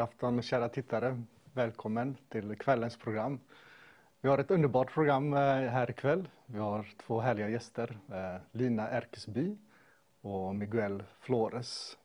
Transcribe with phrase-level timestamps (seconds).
[0.00, 1.22] God afton kära tittare.
[1.52, 3.40] Välkommen till kvällens program.
[4.20, 6.28] Vi har ett underbart program eh, här ikväll.
[6.46, 7.98] Vi har två härliga gäster.
[8.12, 9.56] Eh, Lina Erkesby
[10.20, 11.98] och Miguel Flores.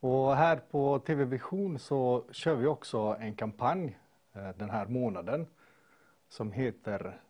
[0.00, 3.98] Och här på TV Vision så kör vi också en kampanj
[4.32, 5.46] eh, den här månaden
[6.28, 7.20] som heter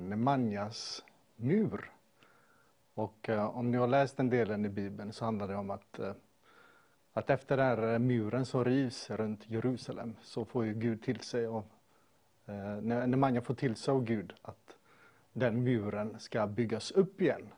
[0.00, 1.04] Nemanjas
[1.36, 1.90] mur.
[2.94, 6.00] Och om ni har läst den delen i Bibeln så handlar det om att
[7.12, 11.20] att efter den här eh, muren som rivs runt Jerusalem så får ju Gud till
[11.20, 11.66] sig och
[12.46, 14.76] eh, när man får till sig av Gud att
[15.32, 17.48] den muren ska byggas upp igen.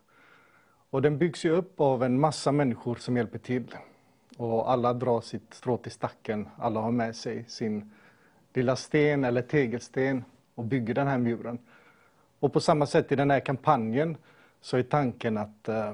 [0.89, 3.75] Och den byggs ju upp av en massa människor som hjälper till.
[4.37, 7.91] Och alla drar sitt strå till stacken, alla har med sig sin
[8.53, 10.23] lilla sten eller tegelsten
[10.55, 11.59] och bygger den här muren.
[12.39, 14.17] Och på samma sätt i den här kampanjen
[14.61, 15.93] så är tanken att eh,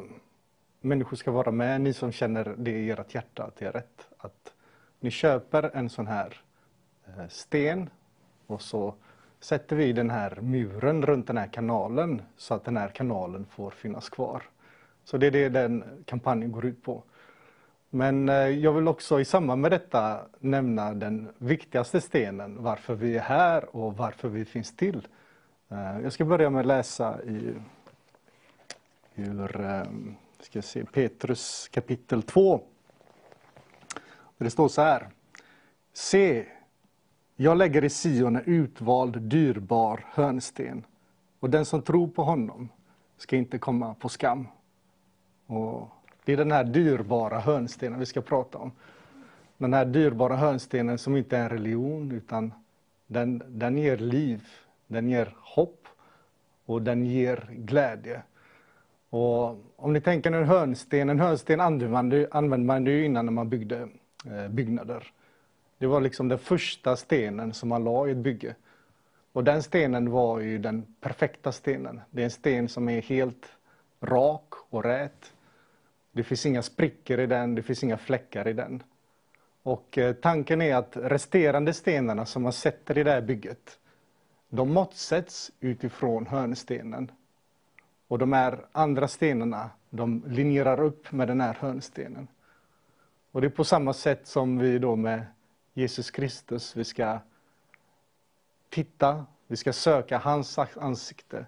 [0.82, 4.08] människor ska vara med, ni som känner det i ert hjärta att det är rätt.
[4.18, 4.54] Att
[5.00, 6.42] ni köper en sån här
[7.06, 7.90] eh, sten
[8.48, 8.96] och så
[9.40, 13.72] sätter vi den här muren runt den här kanalen så att den här kanalen får
[13.72, 14.44] finnas kvar.
[15.04, 17.04] Så det är det den kampanjen går ut på.
[17.90, 23.18] Men eh, jag vill också i samband med detta nämna den viktigaste stenen, varför vi
[23.18, 25.08] är här och varför vi finns till.
[25.70, 27.54] Eh, jag ska börja med att läsa i,
[29.16, 29.86] ur
[30.42, 32.62] vi ska se, Petrus kapitel 2.
[34.38, 35.10] Det står så här.
[35.94, 36.46] Se,
[37.36, 40.86] jag lägger i Sion en utvald, dyrbar hörnsten
[41.40, 42.70] och den som tror på honom
[43.18, 44.48] ska inte komma på skam.
[45.46, 45.90] Och
[46.26, 48.72] det är den här dyrbara hörnstenen vi ska prata om.
[49.58, 52.54] Den här dyrbara hörnstenen som inte är en religion utan
[53.08, 54.48] den, den ger liv,
[54.88, 55.88] den ger hopp
[56.66, 58.22] och den ger glädje.
[59.12, 63.50] Och om ni tänker en hörnsten, en hörnsten använde man, ju- använde innan när man
[63.50, 63.88] byggde
[64.26, 65.08] eh, byggnader.
[65.78, 68.56] Det var liksom den första stenen som man la i ett bygge.
[69.34, 72.02] Och den stenen var ju den perfekta stenen.
[72.12, 73.52] Det är en sten som är helt
[74.02, 75.34] rak och rät.
[76.12, 78.84] Det finns inga sprickor i den, det finns inga fläckar i den.
[79.64, 83.80] Och eh, tanken är att resterande stenarna som man sätter i det här bygget,
[84.50, 87.12] de måttsätts utifrån hörnstenen.
[88.12, 92.28] Och de här andra stenarna, de linjerar upp med den här hörnstenen.
[93.32, 95.26] Och det är på samma sätt som vi då med
[95.74, 97.20] Jesus Kristus, vi ska
[98.70, 101.46] titta, vi ska söka hans ansikte.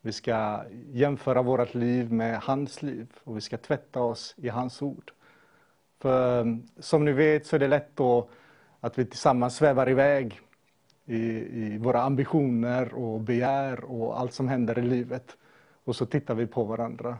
[0.00, 4.82] Vi ska jämföra vårt liv med hans liv och vi ska tvätta oss i hans
[4.82, 5.12] ord.
[5.98, 8.28] För mm, som ni vet så är det lätt då
[8.80, 10.40] att vi tillsammans svävar iväg
[11.04, 11.18] i,
[11.64, 15.36] i våra ambitioner och begär och allt som händer i livet.
[15.90, 17.18] Och så tittar vi på varandra.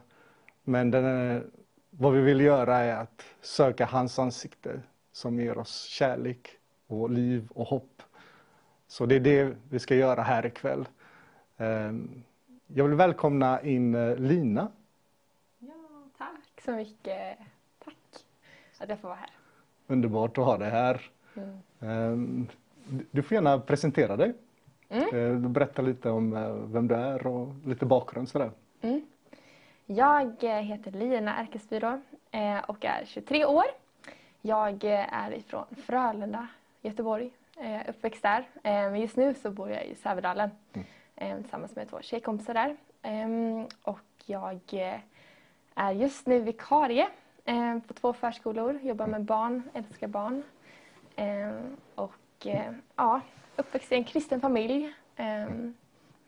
[0.65, 1.51] Men den
[1.91, 4.81] vad vi vill göra är att söka hans ansikte
[5.13, 6.49] som ger oss kärlek
[6.87, 8.03] och liv och hopp.
[8.89, 10.89] Så det är det vi ska göra här ikväll.
[11.57, 12.23] Ehm,
[12.67, 14.69] Jag vill välkomna in eh, Lina.
[15.59, 15.75] Ja,
[16.19, 17.39] tack så mycket.
[17.85, 17.97] Tack
[18.79, 19.31] att jag får vara här.
[19.87, 21.11] Underbart att ha dig här.
[21.35, 21.59] Mm.
[21.81, 22.47] Ehm,
[23.11, 24.35] Du får gärna presentera dig.
[24.93, 25.15] Mm.
[25.45, 28.51] Eh, Berätta lite om eh, vem du är och lite bakgrund sådär.
[28.83, 29.07] Mm.
[29.87, 33.65] Jag eh, heter Lina Ärkesby då, eh, och är 23 år.
[34.41, 36.47] Jag eh, är ifrån Frölunda,
[36.83, 37.31] Göteborg,
[37.89, 38.45] uppväxt där.
[38.63, 40.51] Men just nu så bor jag i Sävedalen
[41.17, 41.43] Mm.
[41.43, 42.77] tillsammans med två tjejkompisar där.
[43.03, 44.61] Ehm, Och jag
[45.75, 47.09] är just nu vikarie
[47.87, 50.43] på två förskolor, jobbar med barn, älskar barn.
[51.17, 52.47] Ehm, Och
[52.97, 53.21] ja,
[53.57, 54.93] uppväxt i en kristen familj.
[55.17, 55.75] ehm,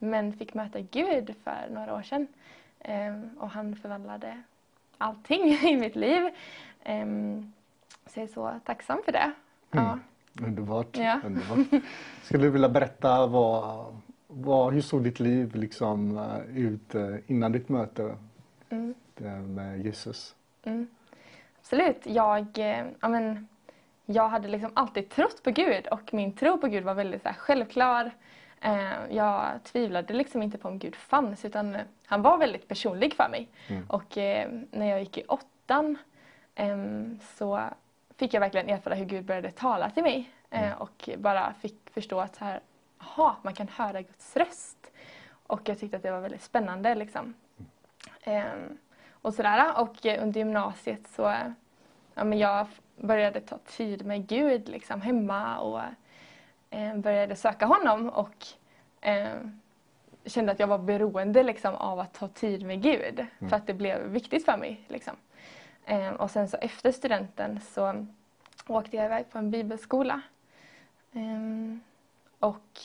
[0.02, 2.26] Men fick möta Gud för några år sedan.
[2.80, 4.42] Ehm, Och han förvandlade
[4.98, 6.30] allting i mitt liv.
[6.84, 7.52] Ehm,
[8.06, 9.32] Så jag är så tacksam för det.
[9.70, 9.98] Ja.
[10.42, 10.96] Underbart.
[10.96, 11.20] Ja.
[11.24, 11.82] Underbart.
[12.22, 13.86] Skulle du vilja berätta vad,
[14.26, 18.16] vad, hur såg ditt liv liksom eh, ut eh, innan ditt möte
[18.70, 18.94] Mm.
[19.54, 20.34] med Jesus?
[20.64, 20.86] Mm.
[21.60, 22.00] Absolut.
[22.06, 23.48] Jag, eh, ja, men,
[24.06, 27.28] jag hade liksom alltid trott på Gud och min tro på Gud var väldigt så
[27.28, 28.10] här, självklar.
[28.64, 31.76] Eh, jag tvivlade liksom inte på om Gud fanns utan
[32.06, 33.48] han var väldigt personlig för mig.
[33.68, 33.84] Mm.
[33.88, 35.98] Och eh, när jag gick i åttan
[36.54, 37.60] em, så
[38.16, 40.78] fick jag verkligen erfara hur Gud började tala till mig eh, Mm.
[40.78, 42.60] och bara fick förstå att så här,
[42.98, 44.90] aha, man kan höra Guds röst.
[45.46, 46.94] Och jag tyckte att det var väldigt spännande.
[46.94, 47.34] Liksom.
[48.22, 48.78] Ehm,
[49.10, 49.80] och sådär.
[49.80, 51.34] Och under gymnasiet så
[52.14, 52.66] ja, men jag
[52.96, 55.80] började ta tid med Gud liksom, hemma och
[56.96, 58.46] började söka honom och
[59.00, 59.36] eh,
[60.24, 63.74] kände att jag var beroende liksom, av att ta tid med Gud för att det
[63.74, 64.80] blev viktigt för mig.
[64.88, 65.16] Liksom.
[65.84, 68.06] Eh, och sen så efter studenten så
[68.66, 70.20] åkte jag iväg på en bibelskola.
[72.38, 72.80] Och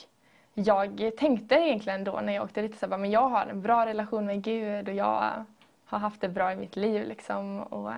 [0.53, 4.25] jag tänkte egentligen då när jag åkte dit så men jag har en bra relation
[4.25, 5.45] med Gud och jag
[5.85, 7.59] har haft det bra i mitt liv liksom.
[7.59, 7.91] Och,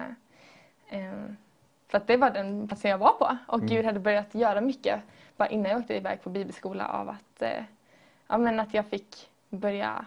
[1.88, 3.68] för att det var den platsen jag var på och mm.
[3.68, 5.02] Gud hade börjat göra mycket
[5.40, 7.64] bara innan jag åkte iväg på bibelskola av att, eh,
[8.28, 10.06] ja, men att jag fick börja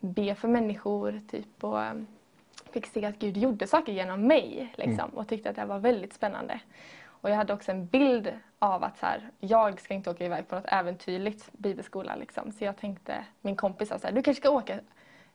[0.00, 2.06] be för människor typ och ehm,
[2.70, 5.14] fick se att Gud gjorde saker genom mig liksom, mm.
[5.14, 6.60] och tyckte att det var väldigt spännande.
[7.06, 10.48] Och jag hade också en bild av att så här, jag ska inte åka iväg
[10.48, 12.16] på något äventyrligt bibelskola.
[12.16, 12.52] Liksom.
[12.52, 14.80] Så jag tänkte, min kompis sa så här, du kanske ska åka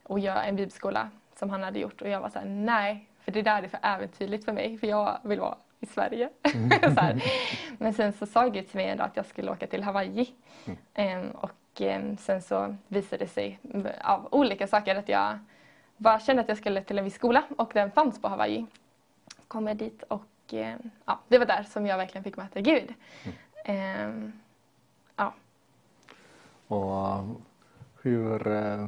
[0.03, 2.01] och göra en bibelskola som han hade gjort.
[2.01, 4.87] Och jag var så här, nej, för det där är för äventyrligt för mig, för
[4.87, 6.29] jag vill vara i Sverige.
[6.53, 7.19] Mm.
[7.77, 10.33] Men sen så sa Gud till mig att jag skulle åka till Hawaii.
[10.65, 10.77] Mm.
[10.93, 13.59] Ehm, och ehm, sen så visade det sig
[14.01, 15.39] av olika saker att jag
[15.97, 18.65] bara kände att jag skulle till en viss skola och den fanns på Hawaii.
[19.47, 20.75] Kom jag dit och eh,
[21.05, 22.93] ja, det var där som jag verkligen fick möta Gud.
[23.23, 23.35] Mm.
[23.65, 24.33] Ehm,
[25.15, 25.33] ja.
[26.67, 27.23] Och
[28.01, 28.87] hur, eh,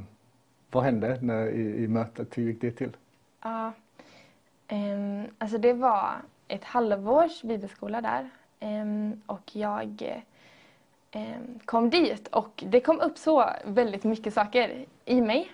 [0.72, 2.38] vad hände när, i, i mötet?
[2.38, 2.98] Hur gick det till?
[3.42, 3.74] Ja,
[5.38, 6.22] alltså det var
[6.54, 8.30] ett halvårs bibelskola där
[8.60, 10.22] um, och jag
[11.16, 15.52] um, kom dit och det kom upp så väldigt mycket saker i mig.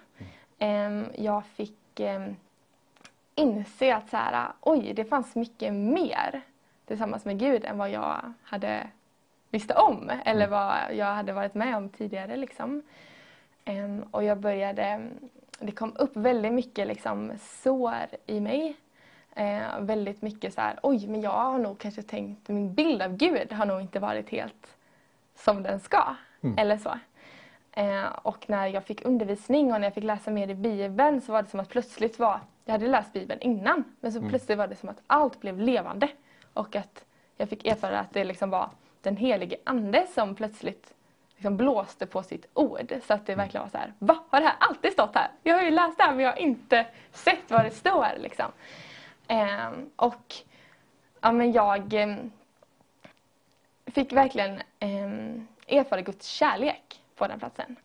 [0.62, 1.06] Mm.
[1.16, 2.02] jag fick
[3.36, 6.42] inse att så här, oj, det fanns mycket mer
[6.86, 8.90] tillsammans med Gud än vad jag hade
[9.50, 10.50] visste om eller mm.
[10.50, 12.38] vad jag hade varit med om tidigare.
[12.38, 12.84] Liksom.
[14.12, 15.10] Och jag började,
[15.60, 18.76] det kom upp väldigt mycket liksom, sår i mig.
[19.38, 23.18] Uh, väldigt mycket så här, oj, men jag har nog kanske tänkt, min bild av
[23.18, 24.78] Gud har nog inte varit helt
[25.36, 26.16] som den ska.
[26.42, 26.58] Mm.
[26.58, 27.00] Eller så.
[27.78, 31.32] Uh, och när jag fick undervisning och när jag fick läsa mer i Bibeln så
[31.32, 32.40] var det som att plötsligt var
[32.70, 34.30] jag hade läst Bibeln innan, men så mm.
[34.30, 36.10] plötsligt var det som att allt blev levande.
[36.54, 37.06] Och att
[37.38, 38.70] jag fick erfara att det liksom var
[39.02, 40.94] den helige Ande som plötsligt
[41.36, 42.94] liksom blåste på sitt ord.
[43.08, 43.44] Så att det mm.
[43.44, 44.24] verkligen var så här, va?
[44.30, 45.32] Har det här alltid stått här?
[45.44, 48.08] Jag har ju läst det här men jag har inte sett vad det står.
[48.18, 48.52] Liksom.
[49.30, 50.36] Um, och
[51.22, 52.32] ja, men jag um,
[53.86, 57.76] fick verkligen um, erfara Guds kärlek på den platsen.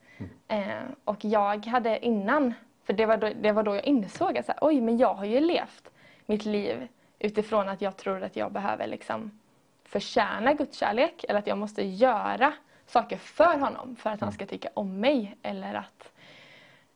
[0.49, 0.95] Mm.
[1.05, 2.55] och jag hade innan
[2.85, 5.15] för det var då, det var då jag insåg att så här, oj, men jag
[5.15, 5.91] har ju levt
[6.27, 6.89] mitt liv
[7.19, 9.39] utifrån att jag tror att jag behöver liksom
[9.85, 12.53] förtjäna Guds kärlek eller att jag måste göra
[12.87, 16.13] saker för honom för att han ska tycka om mig eller att,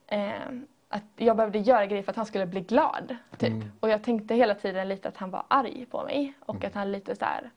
[0.06, 0.50] eh,
[0.88, 3.17] att jag behövde göra grejer för att han skulle bli glad.
[3.38, 3.52] Typ.
[3.52, 3.73] Mm.
[3.81, 6.67] Och jag tänkte hela tiden lite att han var arg på mig och mm.
[6.67, 7.50] att han lite så här,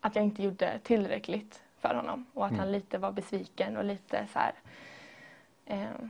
[0.00, 2.60] att jag inte gjorde tillräckligt för honom och att mm.
[2.60, 4.52] han lite var besviken och lite så här,
[5.66, 6.06] eh,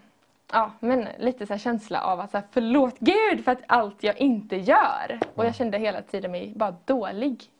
[0.52, 4.18] ja, men lite så känsla av att så här, förlåt Gud för att allt jag
[4.18, 5.06] inte gör.
[5.10, 5.22] Mm.
[5.34, 7.50] Och jag kände hela tiden mig bara dålig.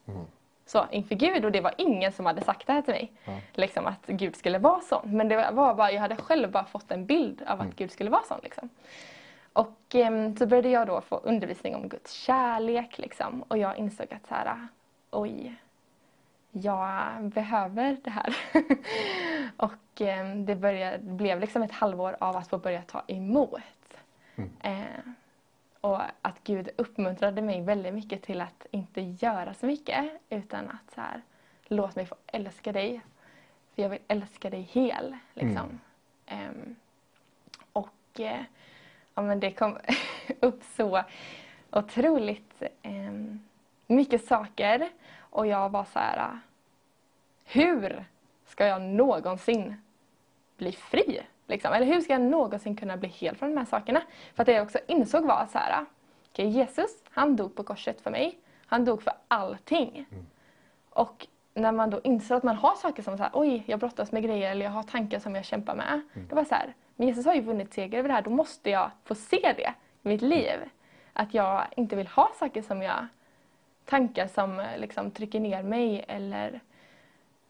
[0.67, 3.13] Så inför Gud och det var ingen som hade sagt det här till mig.
[3.25, 3.41] Mm.
[3.53, 5.17] Liksom att Gud skulle vara sån.
[5.17, 7.75] Men det var bara, jag hade själv bara fått en bild av att mm.
[7.77, 8.41] Gud skulle vara sån.
[8.43, 8.69] Liksom.
[9.53, 13.43] Och eh, så började jag då få undervisning om Guds kärlek liksom.
[13.43, 14.69] Och jag insåg att så här,
[15.11, 15.57] oj,
[16.51, 18.37] jag behöver det här.
[19.57, 23.61] och eh, det, började, blev liksom ett halvår av att få börja ta emot.
[24.37, 24.51] Mm.
[24.61, 25.13] Eh,
[25.87, 30.95] och att Gud uppmuntrade mig väldigt mycket till att inte göra så mycket utan att
[30.95, 31.23] så här,
[31.65, 33.01] låt mig få älska dig.
[33.75, 35.17] För jag vill älska dig hel.
[35.35, 35.81] Liksom.
[36.27, 36.49] Mm.
[36.49, 36.77] Um,
[37.73, 38.41] och eh,
[39.15, 39.79] ja, men det kom
[40.41, 41.03] upp så
[41.71, 43.47] otroligt um,
[43.87, 46.41] mycket saker och jag var så här,
[47.45, 48.05] hur
[48.47, 49.83] ska jag någonsin
[50.57, 51.23] bli fri?
[51.47, 51.73] Liksom?
[51.73, 54.03] Eller hur ska jag någonsin kunna bli hel från de här sakerna?
[54.35, 55.85] För att det jag också insåg var så här,
[56.33, 58.39] okay, Jesus, han dog på korset för mig.
[58.67, 60.07] Han dog för allting.
[60.11, 60.27] Mm.
[60.91, 64.13] Och när man då inser att man har saker som så här, oj, jag brottas
[64.13, 66.01] med grejer eller jag har tankar som jag kämpar med.
[66.15, 66.29] Mm.
[66.29, 68.71] Det var så här, men Jesus har ju vunnit seger över det här, då måste
[68.71, 70.59] jag få se det i mitt liv.
[71.13, 73.07] Att jag inte vill ha saker som jag,
[73.85, 76.61] tankar som liksom trycker ner mig eller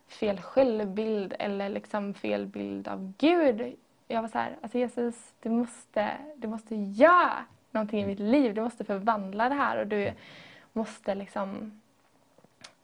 [0.09, 3.77] fel självbild eller liksom fel bild av Gud.
[4.09, 8.55] Jag var så här, alltså Jesus, du måste, du måste göra någonting i mitt liv.
[8.55, 10.13] Du måste förvandla det här och du
[10.73, 11.81] måste liksom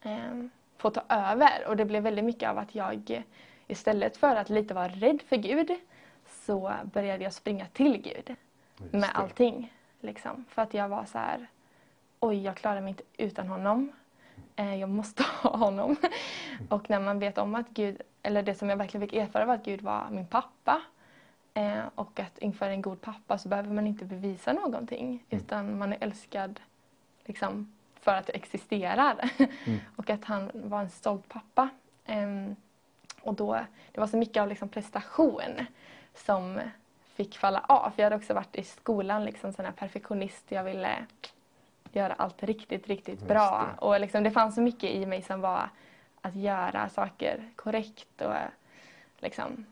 [0.02, 0.44] eh,
[0.76, 1.66] få ta över.
[1.66, 3.22] Och det blev väldigt mycket av att jag
[3.66, 5.70] istället för att lite vara rädd för Gud
[6.26, 8.36] så började jag springa till Gud
[8.90, 9.72] med allting.
[10.00, 10.44] Liksom.
[10.48, 11.46] För att jag var så här,
[12.20, 13.92] oj jag klarar mig inte utan honom.
[14.56, 15.96] Eh, jag måste ha honom.
[16.68, 19.54] Och när man vet om att Gud, eller det som jag verkligen fick erfara var
[19.54, 20.82] att Gud var min pappa.
[21.54, 25.44] Eh, och att inför en god pappa så behöver man inte bevisa någonting mm.
[25.44, 26.60] utan man är älskad
[27.24, 29.30] liksom, för att jag existerar.
[29.38, 29.80] Mm.
[29.96, 31.68] och att han var en stolt pappa.
[32.06, 32.56] Um,
[33.22, 33.60] och då,
[33.92, 35.66] det var så mycket av liksom prestation
[36.14, 36.60] som
[37.14, 37.90] fick falla av.
[37.90, 40.44] För jag hade också varit i skolan liksom sån här perfektionist.
[40.48, 41.06] Jag ville
[41.92, 43.68] göra allt riktigt, riktigt bra.
[43.72, 43.86] Det.
[43.86, 45.68] Och liksom, det fanns så mycket i mig som var
[46.20, 48.20] att göra saker korrekt.
[48.20, 48.34] Och,
[49.18, 49.66] liksom.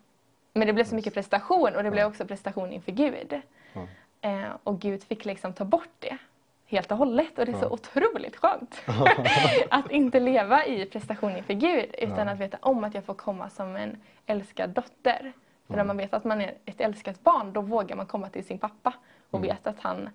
[0.53, 3.41] Men det blev så mycket prestation och det blev också prestation inför Gud.
[3.73, 3.89] Mm.
[4.21, 6.19] Eh, och Gud fick liksom ta bort det
[6.67, 8.83] helt och hållet och det är så otroligt skönt.
[9.71, 13.51] att inte leva i prestation inför Gud utan att veta om att jag får komma
[13.51, 15.33] som en älskad dotter.
[15.67, 18.45] För när man vet att man är ett älskat barn då vågar man komma till
[18.45, 18.93] sin pappa
[19.31, 19.51] och mm.
[19.51, 20.09] vet att han,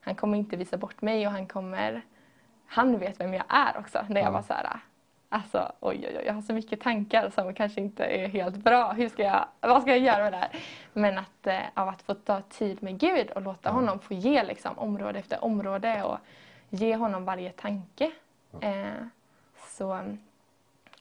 [0.00, 2.02] han kommer inte visa bort mig och han kommer
[2.66, 4.04] han vet vem jag är också.
[4.08, 4.76] När jag var så här,
[5.32, 8.92] Alltså oj, oj, oj, jag har så mycket tankar som kanske inte är helt bra.
[8.92, 10.50] Hur ska jag, vad ska jag göra med det här?
[10.92, 13.72] Men att, eh, av att få ta tid med Gud och låta ja.
[13.72, 16.18] honom få ge liksom, område efter område och
[16.70, 18.10] ge honom varje tanke.
[18.60, 19.06] Eh,
[19.68, 20.00] så,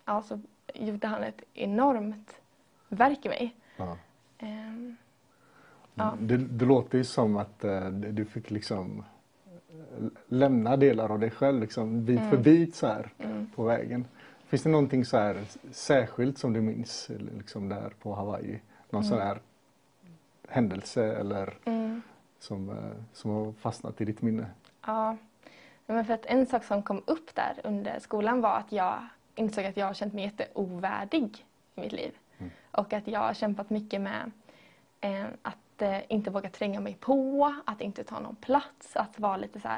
[0.06, 0.40] ja, så
[0.74, 2.42] gjorde han ett enormt
[2.90, 3.56] verk i mig.
[3.78, 3.98] Ja.
[4.38, 4.48] Eh,
[5.94, 6.14] ja.
[6.20, 9.04] Det, det, låter ju som att eh, du fick liksom
[9.70, 12.30] eh, lämna delar av dig själv liksom, bit mm.
[12.30, 13.48] för bit så här mm.
[13.56, 14.06] på vägen.
[14.52, 18.62] Finns det någonting så här särskilt som du minns liksom där på Hawaii?
[18.90, 19.10] Någon mm.
[19.10, 19.40] sån här
[20.48, 22.02] händelse eller mm.
[22.40, 24.46] som, eh, som har fastnat i ditt minne?
[24.86, 25.18] Ja,
[25.86, 29.66] men för att en sak som kom upp där under skolan var att jag insåg
[29.66, 32.18] att jag har känt mig jätteovärdig i mitt liv.
[32.38, 32.52] Mm.
[32.72, 34.32] Och att jag har kämpat mycket med
[35.02, 39.38] eh, att eh, inte våga tränga mig på, att inte ta någon plats, att vara
[39.38, 39.70] lite så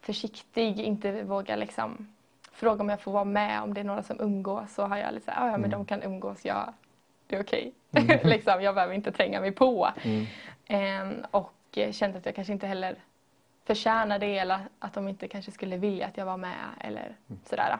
[0.00, 2.13] försiktig, inte våga liksom
[2.54, 5.14] fråga om jag får vara med om det är några som umgås så har jag
[5.14, 5.70] lite såhär, ja men mm.
[5.70, 6.72] de kan umgås, ja,
[7.26, 7.72] det är okej.
[7.92, 8.04] Okay.
[8.04, 8.20] Mm.
[8.28, 9.88] liksom, jag behöver inte tränga mig på.
[10.02, 10.26] Mm.
[10.66, 12.96] Ehm, och kände att jag kanske inte heller
[13.64, 17.40] förtjänar det eller att de inte kanske skulle vilja att jag var med eller mm.
[17.44, 17.78] sådär.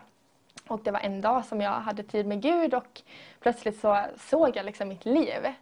[0.68, 3.02] Och det var en dag som jag hade tid med Gud och
[3.40, 5.54] plötsligt så såg jag liksom mitt liv.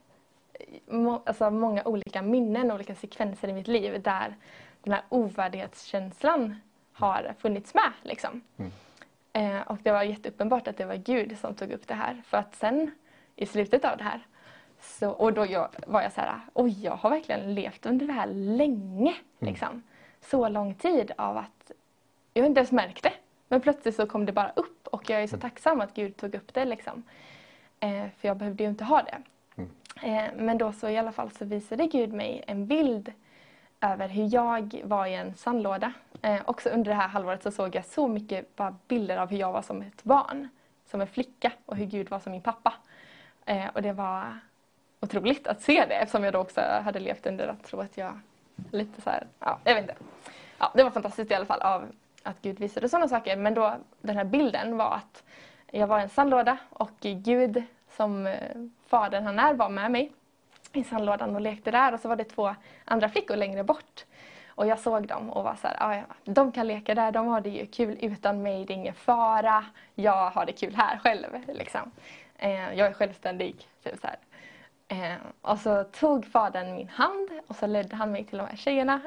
[0.87, 4.37] Må, alltså många olika minnen, olika sekvenser i mitt liv där
[4.83, 6.61] den här ovärdighetskänslan
[6.92, 7.92] har funnits med.
[8.02, 8.40] Liksom.
[8.57, 8.73] Mm.
[9.33, 12.23] Eh, och det var jätteuppenbart att det var Gud som tog upp det här.
[12.27, 12.91] För att sen
[13.37, 14.27] i slutet av det här
[14.81, 18.12] så, och då jag, var jag så här, oj jag har verkligen levt under det
[18.12, 19.15] här länge.
[19.41, 19.53] Mm.
[19.53, 19.83] Liksom.
[20.21, 21.73] Så lång tid av att
[22.35, 23.12] jag inte ens märkt det.
[23.49, 25.41] Men plötsligt så kom det bara upp och jag är så mm.
[25.41, 26.65] tacksam att Gud tog upp det.
[26.65, 27.03] Liksom.
[27.81, 29.23] Eh, för jag behövde ju inte ha det.
[29.57, 29.71] Mm.
[30.03, 33.12] Eh, men då så i alla fall så visade Gud mig en bild
[33.83, 35.93] över hur jag var i en sandlåda.
[36.23, 39.39] Eh, också under det här halvåret så såg jag så mycket bara bilder av hur
[39.39, 40.49] jag var som ett barn,
[40.87, 42.75] som en flicka och hur Gud var som min pappa.
[43.45, 44.39] Eh, och det var
[45.01, 48.21] otroligt att se det eftersom jag då också hade levt under att tro att jag
[48.71, 49.97] lite så här, ja, jag vet inte.
[50.59, 51.85] Ja, det var fantastiskt i alla fall av
[52.23, 53.37] att Gud visade sådana saker.
[53.37, 55.23] Men då den här bilden var att
[55.71, 58.35] jag var i en sandlåda och Gud som eh,
[58.87, 60.12] fadern han är var med mig
[60.73, 64.05] i sandlådan och lekte där och så var det två andra flickor längre bort.
[64.49, 67.26] Och jag såg dem och var så här, ah, ja, de kan leka där, de
[67.26, 69.64] har det ju kul utan mig, det är ingen fara.
[69.95, 71.29] Jag har det kul här själv.
[71.49, 71.91] Liksom.
[72.38, 73.69] Eh, jag är självständig.
[73.85, 74.09] Typ så
[74.95, 78.57] eh, och så tog fadern min hand och så ledde han mig till de här
[78.57, 79.00] tjejerna.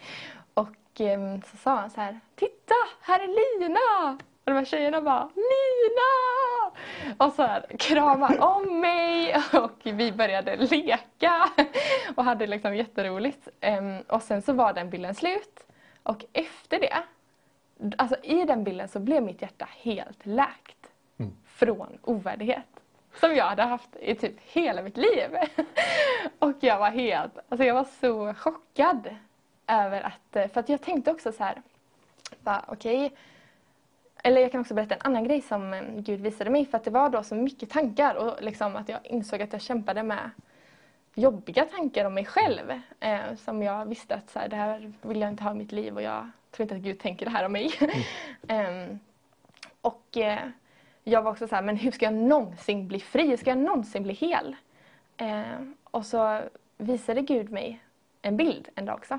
[0.54, 4.18] och eh, så sa han så här, titta, här är Lina!
[4.44, 6.74] Och de här tjejerna bara Lina!
[7.18, 11.50] Och så här, kramade om mig och vi började leka
[12.14, 13.48] och hade liksom jätteroligt.
[13.78, 15.66] Um, och sen så var den bilden slut
[16.02, 17.02] och efter det,
[17.98, 21.32] alltså i den bilden så blev mitt hjärta helt läkt mm.
[21.46, 22.66] från ovärdighet.
[23.20, 25.28] Som jag hade haft i typ hela mitt liv.
[26.38, 29.16] och jag var helt, alltså jag var så chockad
[29.66, 31.62] över att, för att jag tänkte också så här,
[32.66, 33.18] okej okay,
[34.26, 36.84] eller jag kan också berätta en annan grej som eh, Gud visade mig för att
[36.84, 40.30] det var då så mycket tankar och liksom att jag insåg att jag kämpade med
[41.14, 45.20] jobbiga tankar om mig själv eh, som jag visste att så här, det här vill
[45.20, 47.46] jag inte ha i mitt liv och jag tror inte att Gud tänker det här
[47.46, 47.70] om mig.
[48.48, 48.90] Mm.
[48.90, 48.98] um,
[49.80, 50.38] och eh,
[51.02, 53.28] jag var också så här, men hur ska jag någonsin bli fri?
[53.28, 54.56] Hur ska jag någonsin bli hel?
[55.16, 56.40] Eh, och så
[56.76, 57.80] visade Gud mig
[58.22, 59.18] en bild en dag också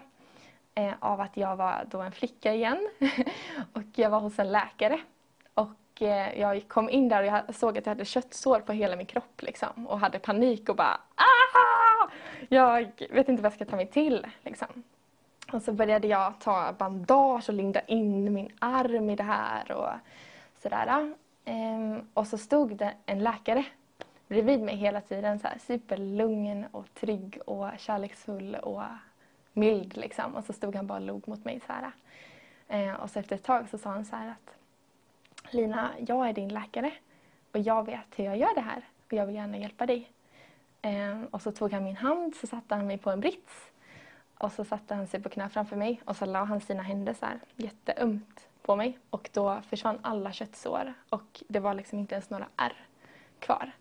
[0.75, 2.89] eh, av att jag var då en flicka igen
[3.73, 4.99] och jag var hos en läkare.
[5.53, 8.95] Och eh, jag kom in där och jag såg att jag hade köttsår på hela
[8.95, 12.09] min kropp liksom, och hade panik och bara ah!
[12.49, 14.27] Jag vet inte vad jag ska ta mig till.
[14.43, 14.83] Liksom.
[15.51, 19.89] Och så började jag ta bandage och linda in min arm i det här och
[20.61, 21.13] sådär.
[21.45, 23.65] Ehm, och så stod det en läkare
[24.27, 28.81] bredvid mig hela tiden, så här, superlugn och trygg och kärleksfull och
[29.55, 30.35] mild liksom.
[30.35, 31.91] Och så stod han bara och log mot mig så här.
[32.67, 34.55] Eh, och så efter ett tag så sa han så här att
[35.53, 36.91] Lina, jag är din läkare
[37.51, 40.11] och jag vet hur jag gör det här och jag vill gärna hjälpa dig.
[40.81, 43.71] Eh, och så tog han min hand, så satte han mig på en brits
[44.37, 47.13] och så satte han sig på knä framför mig och så la han sina händer
[47.13, 52.15] så här jätteömt på mig och då försvann alla köttsår och det var liksom inte
[52.15, 52.85] ens några ärr
[53.39, 53.71] kvar.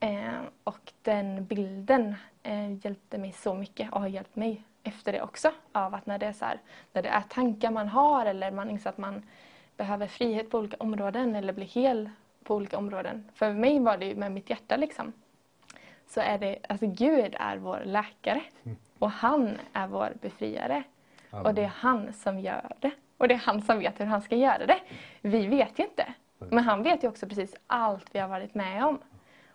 [0.00, 5.22] Eh, och den bilden eh, hjälpte mig så mycket och har hjälpt mig efter det
[5.22, 5.52] också.
[5.72, 6.60] Av att när det är, så här,
[6.92, 9.22] när det är tankar man har eller man inser att man
[9.76, 12.10] behöver frihet på olika områden eller bli hel
[12.44, 13.30] på olika områden.
[13.34, 15.12] För mig var det med mitt hjärta liksom.
[16.06, 18.42] Så är det, alltså Gud är vår läkare
[18.98, 20.82] och han är vår befriare.
[21.30, 21.46] Amen.
[21.46, 22.90] Och det är han som gör det.
[23.16, 24.80] Och det är han som vet hur han ska göra det.
[25.20, 26.14] Vi vet ju inte.
[26.38, 28.98] Men han vet ju också precis allt vi har varit med om.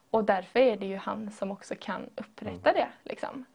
[0.09, 2.87] Och därför är det ju han som också kan upprätta det.
[3.03, 3.45] Liksom.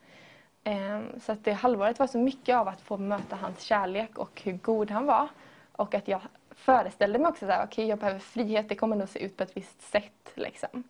[0.64, 4.42] Ehm, så att det halvåret var så mycket av att få möta hans kärlek och
[4.44, 5.28] hur god han var.
[5.72, 9.08] Och att jag föreställde mig också att okej okay, jag behöver frihet, det kommer nog
[9.08, 10.32] se ut på ett visst sätt.
[10.34, 10.82] Liksom.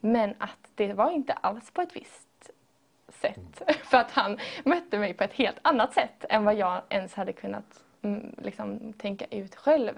[0.00, 2.50] Men att det var inte alls på ett visst
[3.08, 3.62] sätt.
[3.84, 7.32] För att han mötte mig på ett helt annat sätt än vad jag ens hade
[7.32, 9.92] kunnat mm, liksom, tänka ut själv.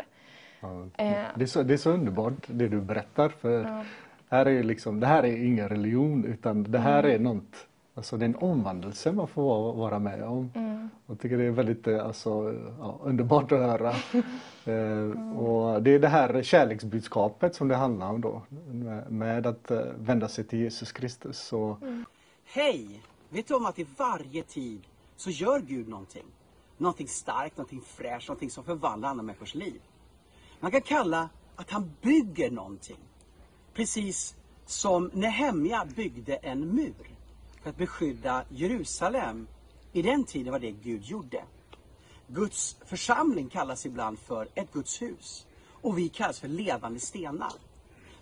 [0.61, 1.25] Ja, eh.
[1.35, 3.28] det, är så, det är så underbart det du berättar.
[3.28, 3.85] För ja.
[4.30, 7.14] här är liksom, det här är ingen religion utan det här mm.
[7.14, 7.66] är något
[7.98, 10.50] Alltså det är en omvandelse man får vara med om.
[10.54, 10.88] Mm.
[11.06, 13.94] Jag tycker det är väldigt eh, alltså, ja, underbart att höra.
[14.64, 15.36] mm.
[15.36, 18.42] och det är det här kärleksbudskapet som det handlar om då.
[19.08, 21.38] Med, att uh, vända sig till Jesus Kristus.
[21.38, 21.78] Så...
[21.82, 22.04] Mm.
[22.44, 23.02] Hej!
[23.28, 24.80] Vet du om att i varje tid
[25.16, 26.26] så gör Gud någonting?
[26.76, 29.80] Någonting starkt, någonting fräscht, någonting som förvandlar andra människors liv.
[30.61, 32.98] Man kan kalla att han bygger någonting.
[33.74, 37.17] Precis som Nehemja byggde en mur
[37.68, 39.46] för att beskydda Jerusalem.
[39.92, 41.44] I den tiden var det Gud gjorde.
[42.26, 45.46] Guds församling kallas ibland för ett Guds hus.
[45.83, 47.52] Och vi kallas för levande stenar.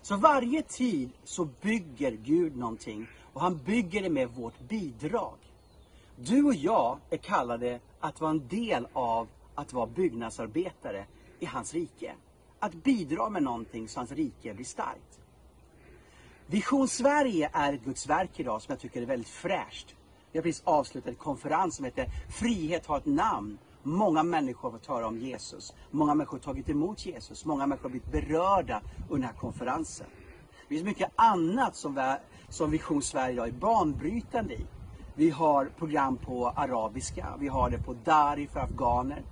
[0.01, 5.37] Så varje tid så bygger Gud någonting och han bygger det med vårt bidrag.
[6.15, 11.05] Du och jag är kallade att vara en del av att vara byggnadsarbetare
[11.39, 12.13] i hans rike.
[12.59, 15.19] Att bidra med någonting så hans rike blir starkt.
[16.49, 19.95] Vision Sverige är ett Guds verk idag som jag tycker är väldigt fräscht.
[20.31, 23.57] Vi har precis avslutat en konferens som heter Frihet har ett namn.
[23.83, 25.73] Många människor har fått höra om Jesus.
[25.91, 27.45] Många människor har tagit emot Jesus.
[27.45, 30.07] Många människor har blivit berörda under den här konferensen.
[30.61, 32.15] Det finns mycket annat som,
[32.49, 34.65] som Vision Sverige idag är banbrytande i.
[35.15, 39.23] Vi har program på arabiska, vi har det på dari för afghaner.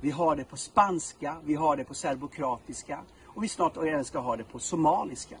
[0.00, 4.18] Vi har det på spanska, vi har det på serbokratiska och vi snart även ska
[4.18, 5.36] ha det på somaliska.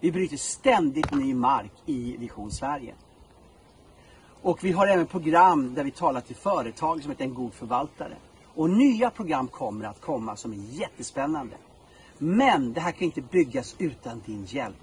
[0.00, 2.94] Vi bryter ständigt ny mark i Vision Sverige.
[4.42, 8.16] Och vi har även program där vi talar till företag som heter En god förvaltare.
[8.54, 11.56] Och nya program kommer att komma som är jättespännande.
[12.18, 14.76] Men det här kan inte byggas utan din hjälp.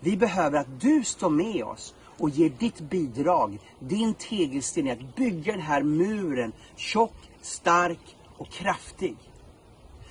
[0.00, 5.16] Vi behöver att du står med oss och ger ditt bidrag, din tegelsten i att
[5.16, 9.16] bygga den här muren tjock, stark och kraftig.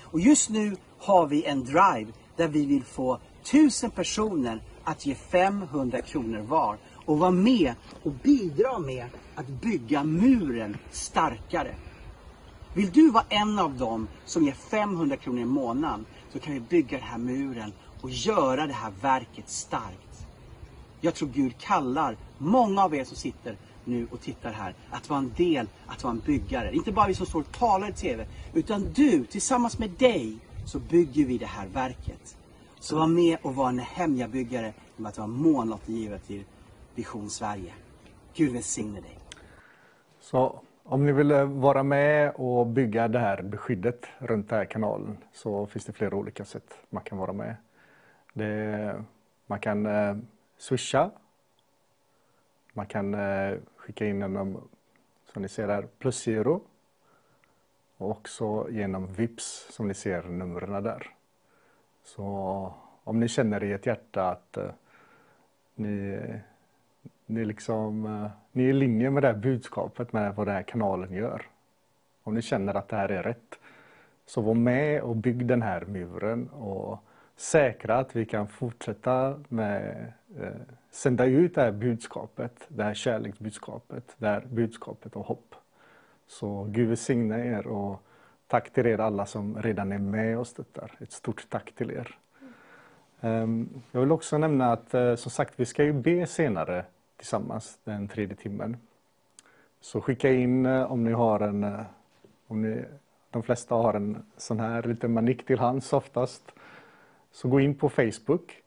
[0.01, 3.19] Och just nu har vi en drive där vi vill få
[3.51, 9.05] tusen personer att ge 500 kronor var och vara med och bidra med
[9.35, 11.75] att bygga muren starkare.
[12.73, 16.59] Vill du vara en av dem som ger 500 kronor i månaden så kan vi
[16.59, 20.27] bygga den här muren och göra det här verket starkt.
[21.01, 25.19] Jag tror Gud kallar många av er som sitter nu och tittar här att vara
[25.19, 26.75] en del, att vara en byggare.
[26.75, 30.79] Inte bara vi som står och talar i TV, utan du, tillsammans med dig, så
[30.79, 32.37] bygger vi det här verket.
[32.79, 36.43] Så var med och var en hemjabyggare genom att vara månlottegivare till
[36.95, 37.73] Vision Sverige.
[38.33, 39.19] Gud välsigne dig.
[40.19, 44.65] Så om ni vill eh, vara med och bygga det här beskyddet runt den här
[44.65, 47.55] kanalen så finns det flera olika sätt man kan vara med.
[48.33, 49.03] Det,
[49.47, 50.17] man kan eh,
[50.57, 51.11] swisha.
[52.73, 54.57] Man kan eh, skicka in en, eh,
[55.33, 56.61] som ni ser här, plusgiro.
[57.97, 61.16] Och också genom VIPS som ni ser numren där.
[62.07, 62.23] Så
[63.03, 64.69] om ni känner i ert hjärta att eh,
[65.75, 66.19] ni,
[67.25, 70.63] ni, liksom, eh, ni är i linje med det här budskapet med vad den här
[70.63, 71.45] kanalen gör.
[72.23, 73.59] Om ni känner att det här är rätt.
[74.25, 76.99] Så var med och bygg den här muren och
[77.35, 84.15] säkra att vi kan fortsätta med eh, sända ut det här budskapet, det här kärleksbudskapet,
[84.17, 85.55] det här budskapet och hopp.
[86.27, 88.01] Så Gud välsigne er och
[88.47, 90.91] Tack till er alla som redan är med och stöttar.
[90.99, 92.17] Ett stort tack till er.
[93.21, 96.85] Ehm, jag vill också nämna att eh, som sagt vi ska ju be senare
[97.17, 98.77] tillsammans den tredje timmen.
[99.81, 101.79] Så skicka in eh, om ni har en, eh,
[102.47, 102.85] om ni
[103.29, 106.51] de flesta har en sån här liten manik till hands oftast.
[107.31, 108.63] Så gå in på Facebook,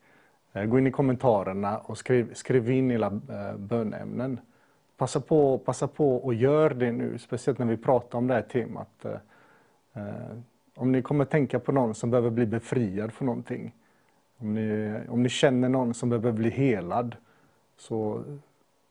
[0.52, 3.10] gå in i kommentarerna och skriv, skriv in era
[3.56, 4.40] bönämnen.
[4.96, 8.42] Passa på, passa på och gör det nu, speciellt när vi pratar om det här
[8.42, 9.06] temat.
[9.92, 10.38] Eh,
[10.74, 13.74] om ni kommer tänka på någon som behöver bli befriad från någonting,
[14.36, 17.16] om ni, om ni känner någon som behöver bli helad,
[17.76, 18.24] så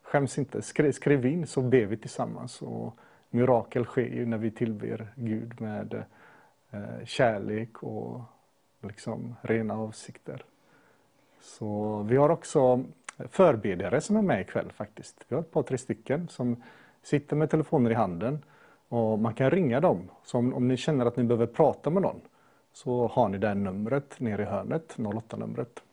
[0.03, 0.61] skäms inte.
[0.61, 2.61] Skriv, skriv in så ber vi tillsammans.
[2.61, 2.95] Och
[3.29, 6.03] mirakel sker ju när vi tillber Gud med
[6.71, 8.21] eh, kärlek och
[8.81, 10.43] liksom rena avsikter.
[11.41, 12.83] Så vi har också
[13.29, 15.25] förbedjare som är med ikväll faktiskt.
[15.27, 16.63] Vi har ett par, tre stycken som
[17.03, 18.39] sitter med telefoner i handen
[18.89, 20.09] och man kan ringa dem.
[20.23, 22.21] Så om, om ni känner att ni behöver prata med någon
[22.73, 25.83] så har ni det numret nere i hörnet, 08-numret.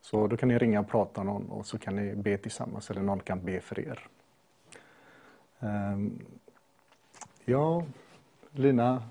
[0.00, 2.90] Så då kan ni ringa och prata med någon och så kan ni be tillsammans
[2.90, 4.06] eller någon kan be för er.
[5.60, 6.18] Um,
[7.44, 7.84] ja,
[8.52, 9.02] Lina,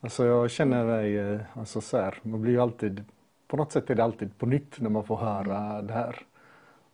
[0.00, 3.04] alltså jag känner dig, eh, alltså så här, man blir ju alltid,
[3.46, 6.26] på något sätt är det alltid på nytt när man får höra det här.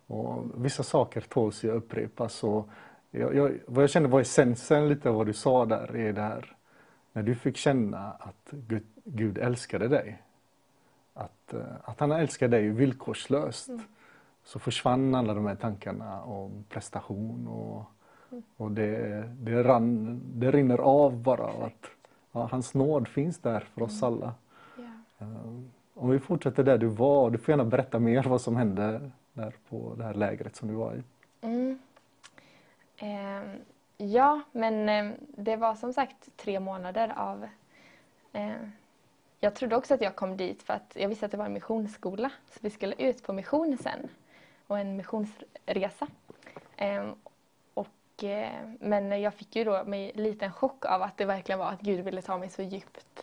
[0.06, 2.44] Och vissa saker tåls ju upprepas.
[2.44, 2.68] Och
[3.18, 6.20] jag, jag, vad jag kände var essensen lite av vad du sa där är det
[6.20, 6.56] här
[7.12, 10.22] när du fick känna att Gud, Gud älskade dig.
[11.14, 13.68] Att, eh, att han älskar dig villkorslöst.
[13.68, 13.80] Mm.
[14.44, 17.84] Så försvann alla de här tankarna om prestation och,
[18.30, 18.42] mm.
[18.56, 21.46] och det, det, rann, det rinner av bara.
[21.66, 21.86] Att,
[22.32, 24.14] ja, hans nåd finns där för oss mm.
[24.14, 24.34] alla.
[24.78, 25.46] Yeah.
[25.46, 29.10] Um, om vi fortsätter där du var, du får gärna berätta mer vad som hände
[29.32, 31.02] där på det här lägret som du var i.
[31.46, 31.78] Mm.
[32.96, 33.42] Eh,
[33.96, 37.48] ja, men eh, det var som sagt tre månader av
[38.32, 38.56] eh,
[39.40, 41.52] jag trodde också att jag kom dit för att jag visste att det var en
[41.52, 42.30] missionsskola.
[42.50, 44.08] Så vi skulle ut på mission sen
[44.66, 46.06] och en missionsresa.
[46.76, 47.10] Eh,
[47.74, 51.58] och, eh, men jag fick ju då mig en liten chock av att det verkligen
[51.58, 53.22] var att Gud ville ta mig så djupt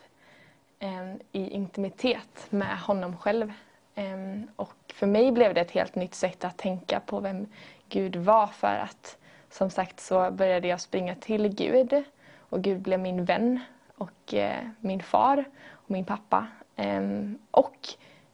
[0.78, 3.52] eh, i intimitet med honom själv.
[3.94, 7.46] Ehm, och för mig blev det ett helt nytt sätt att tänka på vem
[7.88, 9.18] Gud var för att
[9.54, 12.04] som sagt så började jag springa till Gud
[12.38, 13.60] och Gud blev min vän
[13.94, 16.46] och eh, min far och min pappa.
[16.76, 17.88] Ehm, och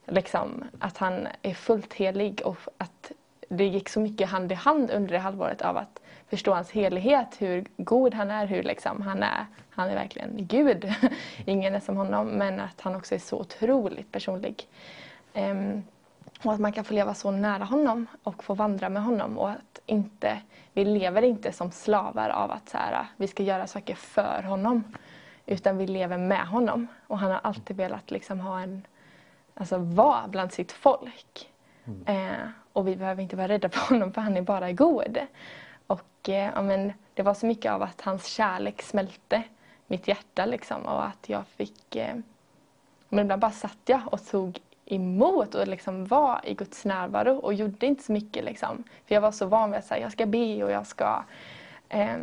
[0.06, 3.12] liksom att han är fullt helig och att
[3.48, 7.36] det gick så mycket hand i hand under det halvåret av att förstå hans helighet,
[7.38, 10.92] hur god han är, hur liksom han är, han är verkligen Gud.
[11.44, 14.68] Ingen är som honom, men att han också är så otroligt personlig.
[15.34, 15.82] Um,
[16.44, 19.50] och att man kan få leva så nära honom och få vandra med honom och
[19.50, 20.40] att inte,
[20.72, 24.84] vi lever inte som slavar av att så här, vi ska göra saker för honom.
[25.46, 26.86] Utan vi lever med honom.
[27.06, 28.86] Och han har alltid velat liksom ha en,
[29.54, 31.50] alltså vara bland sitt folk.
[31.84, 32.30] Mm.
[32.30, 35.18] Eh, och vi behöver inte vara rädda för honom för han är bara god.
[35.86, 39.42] Och eh, ja, men, det var så mycket av att hans kärlek smälte
[39.86, 42.14] mitt hjärta liksom och att jag fick eh,
[43.08, 44.58] men ibland bara satt jag och tog
[44.92, 48.44] emot och liksom var i Guds närvaro och gjorde inte så mycket.
[48.44, 48.84] Liksom.
[49.06, 51.24] För jag var så van vid att säga jag ska be och jag ska
[51.88, 52.16] eh,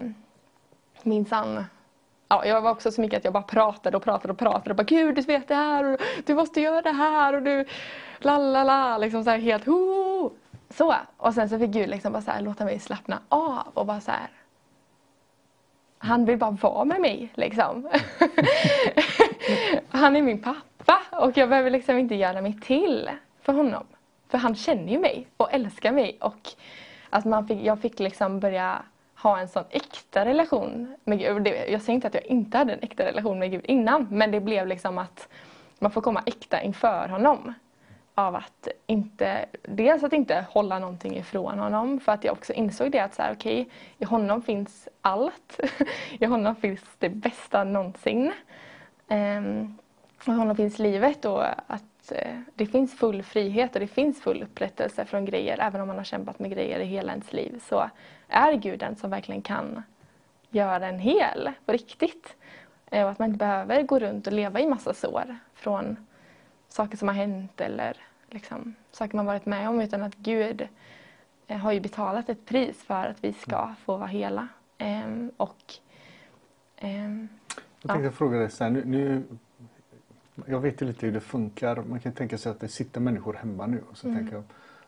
[1.03, 1.65] minsann
[2.27, 4.75] ja, jag var också så mycket att jag bara pratade och pratade och pratade och
[4.75, 7.65] bara Gud du vet det här och du måste göra det här och du
[8.19, 10.31] la la la liksom så här helt ho
[10.69, 13.85] så och sen så fick Gud liksom bara så här, låta mig slappna av och
[13.85, 14.29] bara så här
[15.97, 17.89] han vill bara vara med mig liksom.
[19.89, 20.76] han är min pappa
[21.19, 23.09] och jag behöver liksom inte göra mig till
[23.41, 23.83] för honom.
[24.29, 26.49] För han känner ju mig och älskar mig och
[27.09, 28.81] att man fick, jag fick liksom börja
[29.15, 31.47] ha en sån äkta relation med Gud.
[31.47, 34.39] Jag säger inte att jag inte hade en äkta relation med Gud innan men det
[34.39, 35.27] blev liksom att
[35.79, 37.53] man får komma äkta inför honom.
[38.15, 42.91] Av att inte, dels att inte hålla någonting ifrån honom för att jag också insåg
[42.91, 43.65] det att så här, okay,
[43.97, 45.59] i honom finns allt.
[46.19, 48.31] I honom finns det bästa någonsin.
[49.07, 49.77] Um,
[50.25, 54.43] i honom finns livet och att uh, det finns full frihet och det finns full
[54.43, 57.61] upprättelse från grejer även om man har kämpat med grejer i hela ens liv.
[57.69, 57.89] Så
[58.27, 59.83] är Gud den som verkligen kan
[60.49, 62.35] göra en hel på riktigt.
[62.91, 65.97] Eh, och att man inte behöver gå runt och leva i massa sår från
[66.69, 67.97] saker som har hänt eller
[68.29, 70.67] liksom, saker man varit med om utan att Gud
[71.47, 73.75] eh, har ju betalat ett pris för att vi ska mm.
[73.75, 74.47] få vara hela.
[74.77, 75.73] Ehm, och,
[76.77, 77.27] ehm,
[77.81, 78.11] jag tänkte ja.
[78.11, 79.23] fråga dig så här, nu, nu,
[80.45, 81.83] jag vet ju lite hur det funkar.
[81.89, 84.19] Man kan tänka sig att det sitter människor hemma nu och så mm.
[84.19, 84.43] tänker jag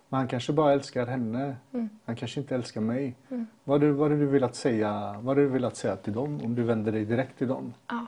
[0.09, 1.55] men han kanske bara älskar henne.
[1.73, 1.89] Mm.
[2.05, 3.15] Han kanske inte älskar mig.
[3.29, 3.47] Mm.
[3.63, 7.05] Vad hade du velat säga, vad du velat säga till dem om du vänder dig
[7.05, 7.73] direkt till dem?
[7.87, 8.05] Ja.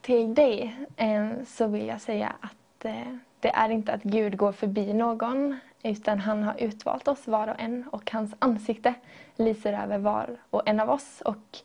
[0.00, 4.52] Till dig eh, så vill jag säga att eh, det är inte att Gud går
[4.52, 8.94] förbi någon utan han har utvalt oss var och en och hans ansikte
[9.36, 11.22] lyser över var och en av oss.
[11.24, 11.58] Och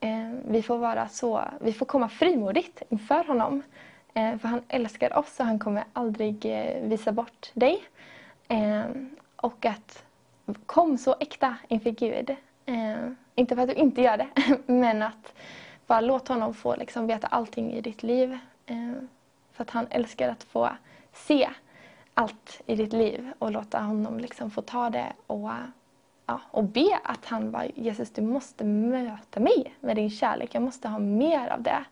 [0.00, 3.62] Eh, vi får vara så, vi får komma frimodigt inför honom.
[4.14, 7.82] Eh, för han älskar oss och han kommer aldrig eh, visa bort dig.
[8.48, 8.84] Eh,
[9.36, 10.04] och att
[10.66, 12.36] kom så äkta inför Gud.
[12.66, 14.28] Eh, inte för att du inte gör det,
[14.72, 15.32] men att
[15.86, 18.38] bara låt honom få liksom veta allting i ditt liv.
[18.66, 18.92] Eh,
[19.52, 20.70] för att han älskar att få
[21.12, 21.48] se
[22.14, 25.50] allt i ditt liv och låta honom liksom få ta det och,
[26.28, 30.54] ja, och be att han bara, Jesus du måste möta mig med din kärlek.
[30.54, 31.84] Jag måste ha mer av det.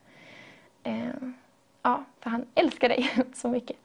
[0.83, 1.07] Eh,
[1.83, 3.77] ja, för han älskar dig så mycket.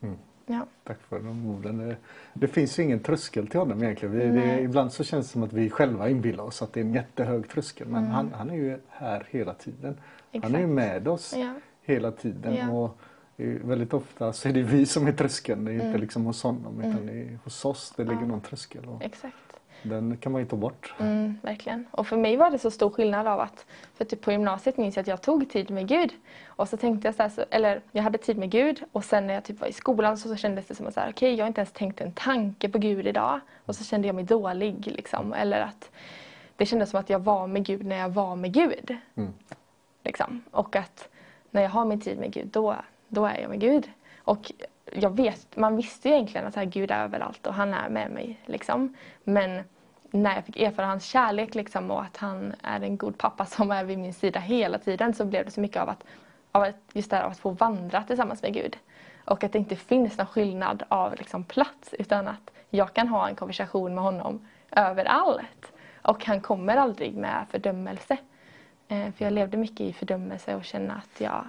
[0.00, 0.18] Mm.
[0.46, 0.66] Ja.
[0.84, 1.96] Tack för de orden.
[2.32, 4.18] Det, finns ju ingen tröskel till honom egentligen.
[4.18, 6.84] Vi, det, ibland så känns det som att vi själva inbillar oss att det är
[6.84, 7.88] en jättehög tröskel.
[7.88, 9.96] Men han, han är ju här hela tiden.
[10.32, 10.68] Han är ju Exakt.
[10.68, 11.54] med oss Ja.
[11.82, 12.54] hela tiden.
[12.54, 12.70] Ja.
[12.70, 12.98] Och
[13.40, 15.64] väldigt ofta så är det vi som är tröskeln.
[15.64, 16.00] Det är inte Mm.
[16.00, 18.84] liksom hos honom utan är hos oss det ligger någon tröskel.
[18.84, 19.36] Och Exakt.
[19.82, 20.94] Den kan man ju ta bort.
[20.98, 21.86] Mm, verkligen.
[21.90, 24.96] Och för mig var det så stor skillnad av att, för typ på gymnasiet minns
[24.96, 26.12] jag att jag tog tid med Gud.
[26.46, 29.26] Och så tänkte jag så här, så, eller jag hade tid med Gud och sen
[29.26, 31.34] när jag typ var i skolan så, så kändes det som att så här, okej
[31.34, 33.40] jag har inte ens tänkt en tanke på Gud idag.
[33.66, 35.32] Och så kände jag mig dålig liksom.
[35.32, 35.90] Eller att
[36.56, 38.96] det kändes som att jag var med Gud när jag var med Gud.
[39.14, 39.32] Mm.
[40.04, 40.42] Liksom.
[40.50, 41.08] Och att
[41.50, 42.76] när jag har min tid med Gud, då,
[43.08, 43.90] då är jag med Gud.
[44.18, 44.52] Och
[44.92, 48.10] jag vet, man visste ju egentligen att här, Gud är överallt och han är med
[48.10, 48.40] mig.
[48.46, 48.94] Liksom.
[49.24, 49.62] Men
[50.10, 53.70] när jag fick erfara hans kärlek liksom, och att han är en god pappa som
[53.70, 56.04] är vid min sida hela tiden så blev det så mycket av att,
[56.52, 58.76] av att just det här av att få vandra tillsammans med Gud.
[59.24, 63.28] Och att det inte finns någon skillnad av liksom, plats utan att jag kan ha
[63.28, 65.72] en konversation med honom överallt.
[66.02, 68.16] Och han kommer aldrig med fördömelse.
[68.88, 71.44] Eh, för jag levde mycket i fördömelse och kände att jag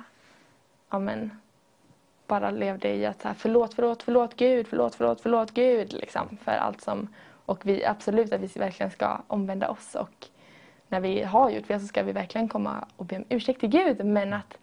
[0.89, 1.31] ja, men,
[2.29, 5.93] bara levde i att så här, förlåt, förlåt, förlåt Gud, förlåt, förlåt, förlåt Gud.
[5.93, 7.07] Liksom, för allt som,
[7.45, 9.95] och vi, absolut att vi verkligen ska omvända oss.
[9.95, 10.27] Och
[10.87, 13.69] när vi har gjort fel så ska vi verkligen komma och be om ursäkt till
[13.69, 14.05] Gud.
[14.05, 14.57] Men att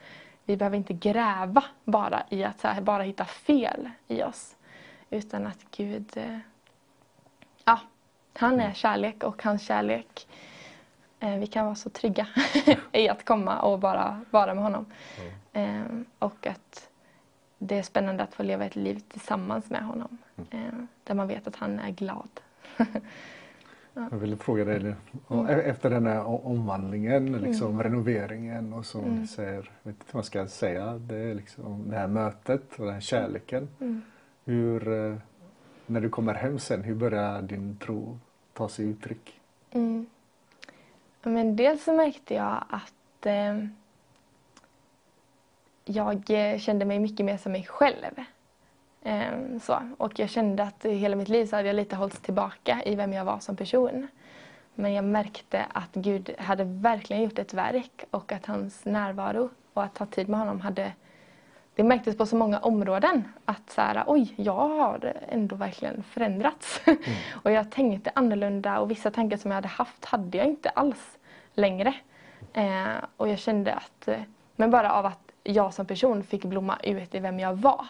[0.44, 4.56] vi behöver inte gräva bara i att så här, bara hitta fel i oss.
[5.10, 6.38] Utan att Gud, eh,
[7.64, 7.80] ja,
[8.34, 10.26] han är kärlek och hans kärlek
[11.20, 12.26] Eh, vi kan vara så trygga
[12.92, 14.86] i att komma och bara vara med honom.
[15.52, 15.84] Eh,
[16.18, 16.88] och att
[17.58, 20.18] det är spännande att få leva ett liv tillsammans med honom.
[20.50, 20.60] Eh,
[21.04, 22.28] där man vet att han är glad.
[23.94, 24.94] Jag ville fråga dig,
[25.30, 25.46] Mm.
[25.46, 29.26] e- efter den här omvandlingen, liksom renoveringen och så, Mm.
[29.26, 32.94] säger, vet inte vad man ska säga, det är liksom det här mötet och den
[32.94, 33.68] här kärleken.
[33.80, 34.02] Mm.
[34.44, 35.16] Hur, eh,
[35.86, 38.18] när du kommer hem sen, hur börjar din tro
[38.52, 39.40] ta sig uttryck?
[39.70, 40.06] Mm.
[41.22, 43.66] Men dels så märkte jag att eh,
[45.88, 48.24] jag eh, kände mig mycket mer som mig själv.
[49.02, 49.78] Eh, så.
[49.98, 52.94] Och jag kände att i hela mitt liv så hade jag lite hållits tillbaka i
[52.94, 54.08] vem jag var som person.
[54.74, 59.84] Men jag märkte att Gud hade verkligen gjort ett verk och att hans närvaro och
[59.84, 60.92] att ha tid med honom hade
[61.74, 66.80] det märktes på så många områden att så här, oj, jag har ändå verkligen förändrats.
[67.32, 71.18] och jag tänkte annorlunda och vissa tankar som jag hade haft hade jag inte alls
[71.54, 71.94] längre.
[72.52, 74.20] Eh, och jag kände att, eh,
[74.56, 77.86] men bara av att jag som person fick blomma ut i vem jag var.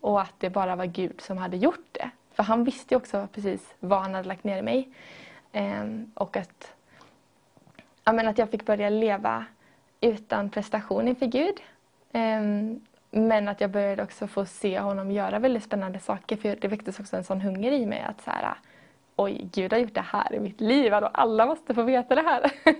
[0.00, 2.10] Och att det bara var Gud som hade gjort det.
[2.32, 4.88] För han visste ju också precis vad han hade lagt ner i mig.
[5.52, 6.74] Eh, och att,
[8.04, 9.44] ja, men att jag fick börja leva
[10.00, 11.60] utan prestation inför Gud.
[12.12, 16.36] Ehm, men att jag började också få se honom göra väldigt spännande saker.
[16.36, 18.54] För det väcktes också en sån hunger i mig att så här,
[19.16, 20.94] oj, Gud har gjort det här i mitt liv.
[20.94, 22.52] Alla måste få veta det här.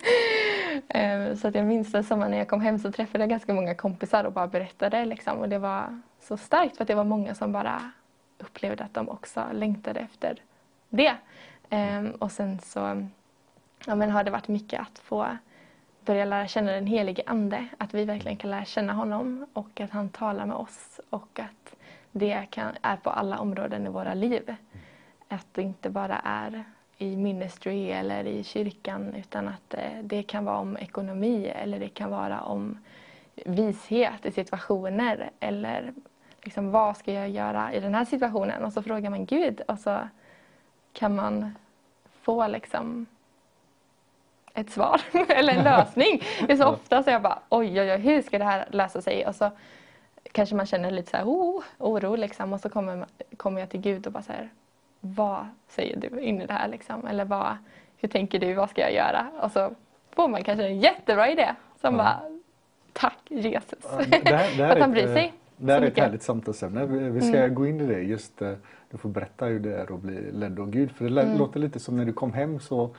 [0.89, 3.31] Eh, så att jag minns det som att när jag kom hem så träffade jag
[3.31, 5.05] ganska många kompisar och bara berättade.
[5.05, 5.39] Liksom.
[5.39, 7.91] Och det var så starkt för att det var många som bara
[8.39, 10.43] upplevde att de också längtade efter
[10.89, 11.17] det.
[11.71, 13.09] Ehm, och sen så
[13.87, 15.27] ja, men har det varit mycket att få
[16.05, 17.69] börja lära känna den helige Ande.
[17.79, 21.77] Att vi verkligen kan lära känna honom och att han talar med oss och att
[22.13, 24.55] det kan, är på alla områden i våra liv.
[25.29, 26.65] Att det inte bara är
[26.99, 31.89] i ministry eller i kyrkan utan att eh, det kan vara om ekonomi eller det
[31.89, 32.79] kan vara om
[33.35, 35.93] vishet i situationer eller
[36.43, 38.65] liksom, vad ska jag göra i den här situationen?
[38.65, 39.99] Och så frågar man Gud och så
[40.93, 41.55] kan man
[42.23, 43.07] få liksom
[44.55, 46.23] ett svar eller en lösning.
[46.47, 49.03] Det är så ofta så jag bara oj, oj, oj, hur ska det här lösa
[49.03, 49.27] sig?
[49.27, 49.51] Och så
[50.33, 53.07] kanske man känner lite så här, oh, oro liksom och så kommer,
[53.37, 54.51] kommer jag till Gud och bara så här,
[55.01, 57.07] vad säger du in i det här liksom?
[57.07, 57.57] Eller vad,
[57.97, 59.27] hur tänker du, vad ska jag göra?
[59.43, 59.71] Och så
[60.11, 61.99] får man kanske en jättebra idé som Ja.
[61.99, 62.21] bara,
[62.93, 63.79] tack Jesus.
[63.83, 65.33] Ja, Det här, det här att han bryr sig.
[65.57, 66.05] Det här är ett mycket.
[66.05, 66.87] härligt samtalsämne.
[66.87, 67.55] Vi ska Mm.
[67.55, 68.01] gå in i det.
[68.03, 68.53] Just, eh,
[68.91, 70.91] du får berätta hur det är att bli ledd av Gud.
[70.91, 71.39] För det Mm.
[71.39, 72.91] låter lite som när du kom hem så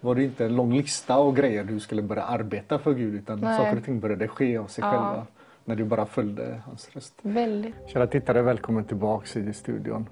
[0.00, 3.40] var det inte en lång lista och grejer du skulle börja arbeta för Gud utan
[3.40, 3.56] Nej.
[3.58, 4.90] saker och ting började ske av sig Ja.
[4.90, 5.26] själva.
[5.64, 7.14] När du bara följde hans röst.
[7.22, 7.74] Väldigt.
[7.86, 10.06] Kära tittare, välkommen tillbaks i studion.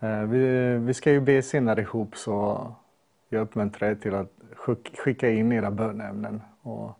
[0.00, 2.66] Eh, vi, vi ska ju be senare ihop så
[3.28, 4.32] jag uppmuntrar er till att
[4.96, 6.42] skicka in era bönämnen.
[6.62, 6.90] Och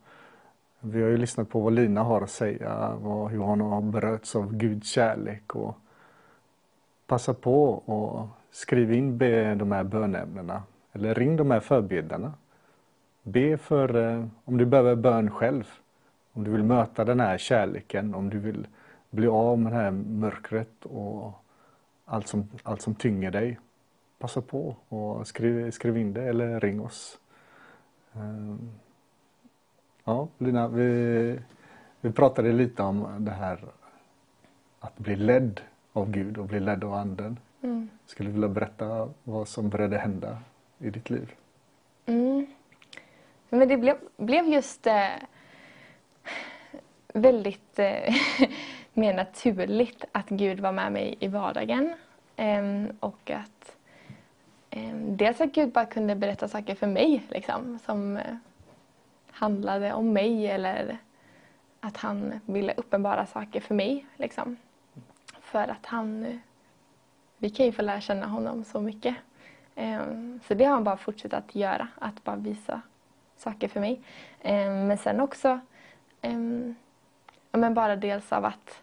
[0.80, 4.36] vi har ju lyssnat på vad Lina har att säga, vad, hur hon har berörts
[4.36, 5.56] av Guds kärlek.
[5.56, 5.76] Och
[7.06, 12.32] passa på och skriv in be- de här bönämnena eller ring de här förbedjarna.
[13.22, 15.68] Be för, eh, om du behöver bön själv,
[16.32, 18.66] om du vill möta den här kärleken, om du vill
[19.10, 21.39] bli av med det här mörkret och
[22.10, 23.58] allt som, allt som tynger dig.
[24.18, 27.18] Passa på och skriv, skriv in det eller ring oss.
[28.14, 28.70] Ehm,
[30.04, 31.38] Ja, Lina, vi,
[32.00, 33.64] vi pratade lite om det här
[34.80, 35.60] att bli ledd
[35.92, 37.38] av Gud och bli ledd av Anden.
[37.62, 37.88] Mm.
[38.06, 40.38] Skulle du vilja berätta vad som började hända
[40.78, 41.34] i ditt liv?
[42.06, 42.46] Mm.
[43.48, 45.08] Men det blev, blev just eh,
[47.14, 48.14] väldigt eh,
[48.94, 51.94] mer naturligt att Gud var med mig i vardagen.
[52.36, 53.76] Ehm, och att
[54.70, 58.36] ehm, dels att Gud bara kunde berätta saker för mig liksom, som eh,
[59.30, 60.98] handlade om mig eller
[61.80, 64.06] att han ville uppenbara saker för mig.
[64.16, 64.56] Liksom.
[65.40, 66.40] För att han,
[67.38, 69.16] vi kan ju få lära känna honom så mycket.
[69.74, 72.80] Ehm, så det har han bara fortsatt att göra, att bara visa
[73.36, 74.00] saker för mig.
[74.42, 75.60] Men sen också
[77.52, 78.82] men bara dels av att,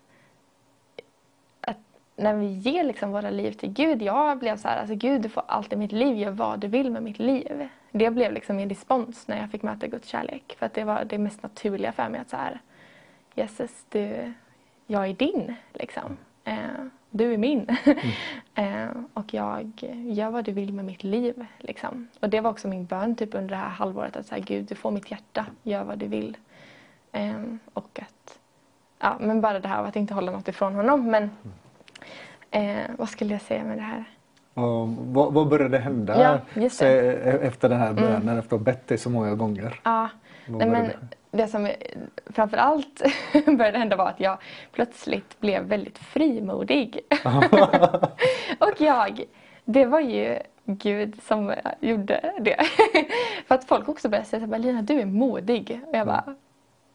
[1.61, 1.77] att
[2.15, 5.29] när vi ger liksom våra liv till Gud, jag blev så här, alltså Gud du
[5.29, 7.67] får allt i mitt liv, gör vad du vill med mitt liv.
[7.91, 10.55] Det blev liksom min respons när jag fick möta Guds kärlek.
[10.59, 12.61] För att det var det mest naturliga för mig att så här,
[13.35, 14.33] Jesus, du,
[14.87, 16.17] jag är din liksom.
[16.43, 17.67] Eh, du är min.
[18.55, 19.71] eh, och jag
[20.11, 21.45] gör vad du vill med mitt liv.
[21.57, 22.07] Liksom.
[22.19, 24.15] Och det var också min bön typ under det här halvåret.
[24.15, 25.45] Att säga Gud, du får mitt hjärta.
[25.63, 26.37] Gör vad du vill.
[27.11, 28.36] Eh, och att,
[28.99, 31.11] ja, men bara det här att inte hålla något ifrån honom.
[31.11, 31.31] Men
[32.51, 34.03] eh, vad skulle jag säga med det här?
[34.53, 36.39] Och vad, vad började hända Ja.
[36.55, 36.69] Mm.
[36.69, 36.87] se-
[37.41, 39.79] efter den här bönen, efter att ha bett dig så många gånger?
[39.83, 40.09] Ja,
[40.45, 40.91] nej, men
[41.31, 41.47] det?
[41.47, 41.69] som
[42.25, 43.01] framför allt
[43.45, 44.37] började hända var att jag
[44.71, 46.99] plötsligt blev väldigt frimodig.
[48.59, 49.23] och jag,
[49.65, 52.57] det var ju Gud som gjorde det.
[53.47, 55.81] För att folk också började säga så här, Lina du är modig.
[55.87, 56.35] Och jag bara,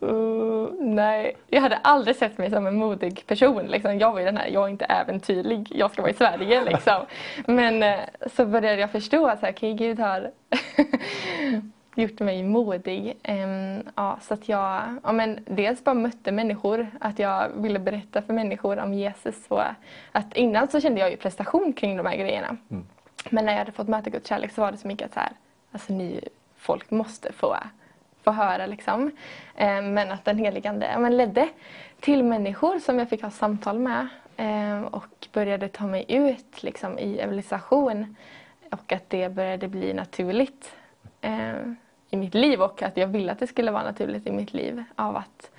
[0.02, 1.36] "Uh, nej.
[1.46, 3.66] Jag hade aldrig sett mig som en modig person.
[3.66, 3.98] Liksom.
[3.98, 6.64] Jag var ju den här, jag är inte äventyrlig, jag ska vara i Sverige.
[6.70, 7.06] Liksom.
[7.46, 8.00] Men eh,
[8.36, 10.30] så började jag förstå att okay, Gud har
[11.94, 13.16] gjort mig modig.
[13.22, 18.22] Ehm, ja, så att jag ja, men dels bara mötte människor, att jag ville berätta
[18.22, 19.46] för människor om Jesus.
[19.48, 19.62] Och
[20.12, 22.56] att innan så kände jag ju prestation kring de här grejerna.
[23.30, 25.20] Men när jag hade fått möta Guds kärlek så var det så mycket att så
[25.20, 25.32] här,
[25.72, 27.56] alltså ni folk måste få,
[28.22, 29.10] få höra liksom.
[29.56, 31.48] Ehm, men att den heligande Ande men ledde
[32.00, 36.98] till människor som jag fick ha samtal med ehm, och började ta mig ut liksom,
[36.98, 38.16] i evangelisation.
[38.70, 40.72] Och att det började bli naturligt
[41.20, 41.76] ehm,
[42.10, 44.84] i mitt liv och att jag ville att det skulle vara naturligt i mitt liv
[44.96, 45.50] av att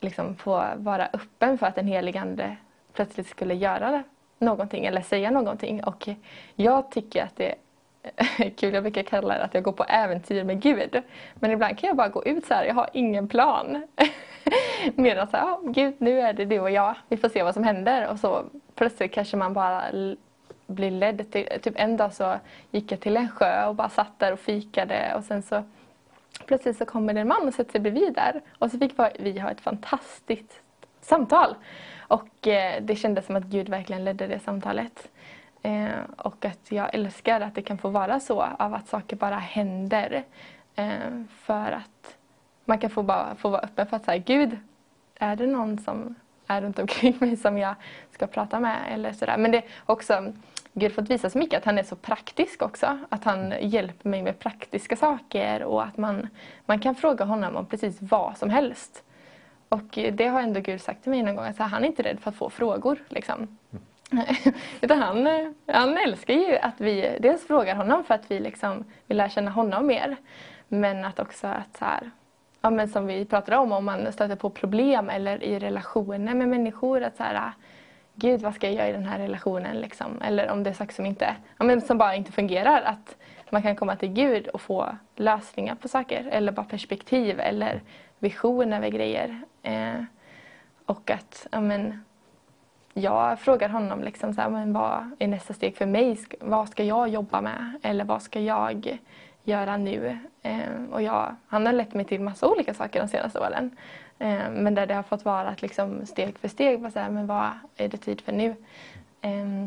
[0.00, 2.56] liksom få vara öppen för att den helige Ande
[2.92, 4.02] plötsligt skulle göra
[4.38, 5.84] någonting eller säga någonting.
[5.84, 6.08] Och
[6.54, 7.54] jag tycker att det
[8.56, 11.02] kul, jag brukar kalla det att jag går på äventyr med Gud.
[11.34, 13.86] Men ibland kan jag bara gå ut så här, jag har ingen plan.
[14.94, 17.54] Medan så här, oh, Gud nu är det du och jag, vi får se vad
[17.54, 18.08] som händer.
[18.08, 19.82] Och så plötsligt kanske man bara
[20.66, 22.34] blir ledd till, typ en dag så
[22.70, 25.62] gick jag till en sjö och bara satt där och fikade och sen så
[26.46, 29.38] plötsligt så kommer det en man och sätter sig bredvid där och så fick vi
[29.38, 30.60] ha ett fantastiskt
[31.00, 31.54] samtal.
[32.08, 35.08] Och eh, det kändes som att Gud verkligen ledde det samtalet.
[35.66, 39.36] Eh, och att jag älskar att det kan få vara så av att saker bara
[39.36, 40.24] händer.
[40.76, 42.16] Eh, för att
[42.64, 44.58] man kan få, bara, få vara öppen för att säga Gud,
[45.14, 46.14] är det någon som
[46.46, 47.74] är runt omkring mig som jag
[48.10, 48.78] ska prata med?
[48.90, 49.36] Eller sådär.
[49.38, 50.32] Men det är också
[50.72, 52.98] Gud fått visa så mycket att han är så praktisk också.
[53.08, 56.28] Att han hjälper mig med praktiska saker och att man,
[56.66, 59.02] man kan fråga honom om precis vad som helst.
[59.68, 62.20] Och det har ändå Gud sagt till mig någon gång, att han är inte rädd
[62.20, 62.98] för att få frågor.
[63.08, 63.58] Liksom.
[64.80, 65.28] Utan han,
[65.66, 69.50] han älskar ju att vi dels frågar honom för att vi liksom vill lära känna
[69.50, 70.16] honom mer.
[70.68, 72.10] Men att också att så här,
[72.60, 76.48] ja, men som vi pratade om, om man stöter på problem eller i relationer med
[76.48, 77.02] människor.
[77.02, 77.52] Att så här,
[78.14, 79.76] Gud vad ska jag göra i den här relationen?
[79.76, 80.22] Liksom?
[80.22, 82.82] Eller om det är saker som, inte, ja, men som bara inte fungerar.
[82.82, 83.16] Att
[83.50, 86.28] man kan komma till Gud och få lösningar på saker.
[86.30, 87.82] Eller bara perspektiv eller
[88.18, 89.42] vision över grejer.
[89.62, 90.02] Eh,
[90.86, 92.04] och att ja, men,
[92.98, 96.18] jag frågar honom liksom så här, men vad är nästa steg för mig?
[96.40, 97.80] Vad ska jag jobba med?
[97.82, 98.98] Eller vad ska jag
[99.44, 100.18] göra nu.
[100.42, 100.58] Eh,
[100.92, 103.76] och jag, han har lett mig till massa olika saker de senaste åren.
[104.18, 107.10] Eh, men där det har fått vara att liksom steg för steg, bara så här,
[107.10, 108.54] men vad är det tid för nu?
[109.20, 109.66] Eh,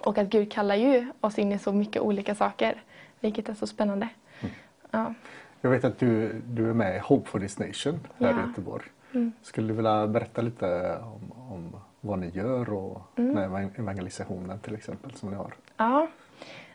[0.00, 2.82] och att Gud kallar ju oss in i så mycket olika saker,
[3.20, 4.08] vilket är så spännande.
[4.40, 4.54] Mm.
[4.90, 5.14] Ja.
[5.60, 8.44] Jag vet att du, du är med i Hope for this Nation här Ja.
[8.44, 8.84] i Göteborg.
[9.12, 9.32] Mm.
[9.42, 11.76] Skulle du vilja berätta lite om, om
[12.06, 13.50] vad ni gör och Mm.
[13.50, 15.54] med evangelisationen till exempel som ni har?
[15.76, 16.06] Ja.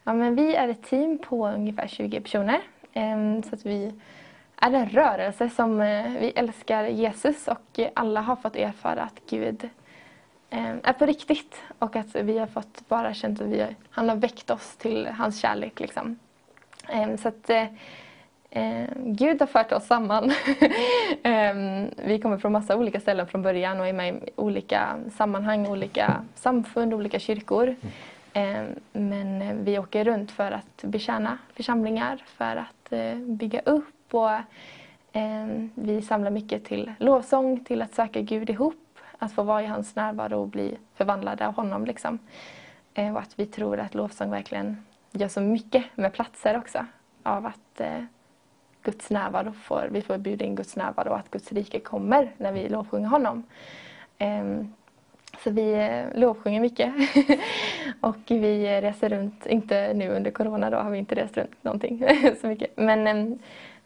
[0.03, 2.59] ja, men vi är ett team på ungefär 20 personer.
[2.93, 3.93] Ehm, Så att vi
[4.57, 9.21] är en rörelse som eh, vi älskar Jesus och eh, alla har fått erfara att
[9.29, 9.69] Gud
[10.49, 14.15] eh, är på riktigt och att vi har fått bara känt att vi, han har
[14.15, 15.79] väckt oss till hans kärlek.
[15.79, 16.19] Liksom.
[16.89, 17.49] Ehm, Så att
[18.51, 20.23] eh, Gud har fört oss samman.
[21.23, 21.53] eh,
[22.05, 26.25] vi kommer från massa olika ställen från början och är med i olika sammanhang, olika
[26.35, 27.75] samfund, olika kyrkor.
[28.33, 34.31] Eh, men vi åker runt för att betjäna församlingar, för att eh, bygga upp och
[35.13, 39.65] ehm, vi samlar mycket till lovsång, till att söka Gud ihop, att få vara i
[39.65, 41.85] hans närvaro och bli förvandlade av honom.
[41.85, 42.19] Liksom.
[42.93, 46.85] Eh, och att vi tror att lovsång verkligen gör så mycket med platser också.
[47.23, 48.03] Av att eh,
[48.83, 52.51] Guds närvaro får, vi får bjuda in Guds närvaro och att Guds rike kommer när
[52.51, 53.43] vi lovsjunger honom.
[54.17, 54.73] Ehm,
[55.43, 56.93] så vi eh, lovsjunger mycket.
[58.01, 62.03] och vi reser runt, inte nu under corona då har vi inte rest runt någonting
[62.41, 62.77] så mycket.
[62.77, 63.39] Men ehm,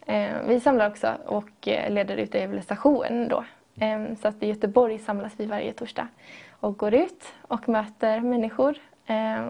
[0.06, 3.44] eh, vi samlar också och eh, leder ut evangelisation då.
[3.80, 6.08] Ehm, så att i Göteborg samlas vi varje torsdag
[6.50, 8.76] och går ut och möter människor.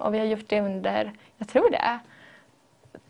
[0.00, 1.98] Och vi har gjort det under, jag tror det är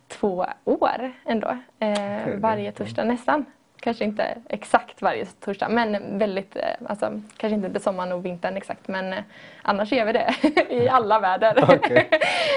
[0.08, 1.58] två år ändå.
[1.78, 3.44] Eh, varje torsdag nästan.
[3.80, 8.56] Kanske inte exakt varje torsdag men väldigt, eh, alltså kanske inte under sommaren och vintern
[8.56, 9.22] exakt men eh,
[9.62, 10.34] annars gör vi det
[10.70, 11.80] i alla väder.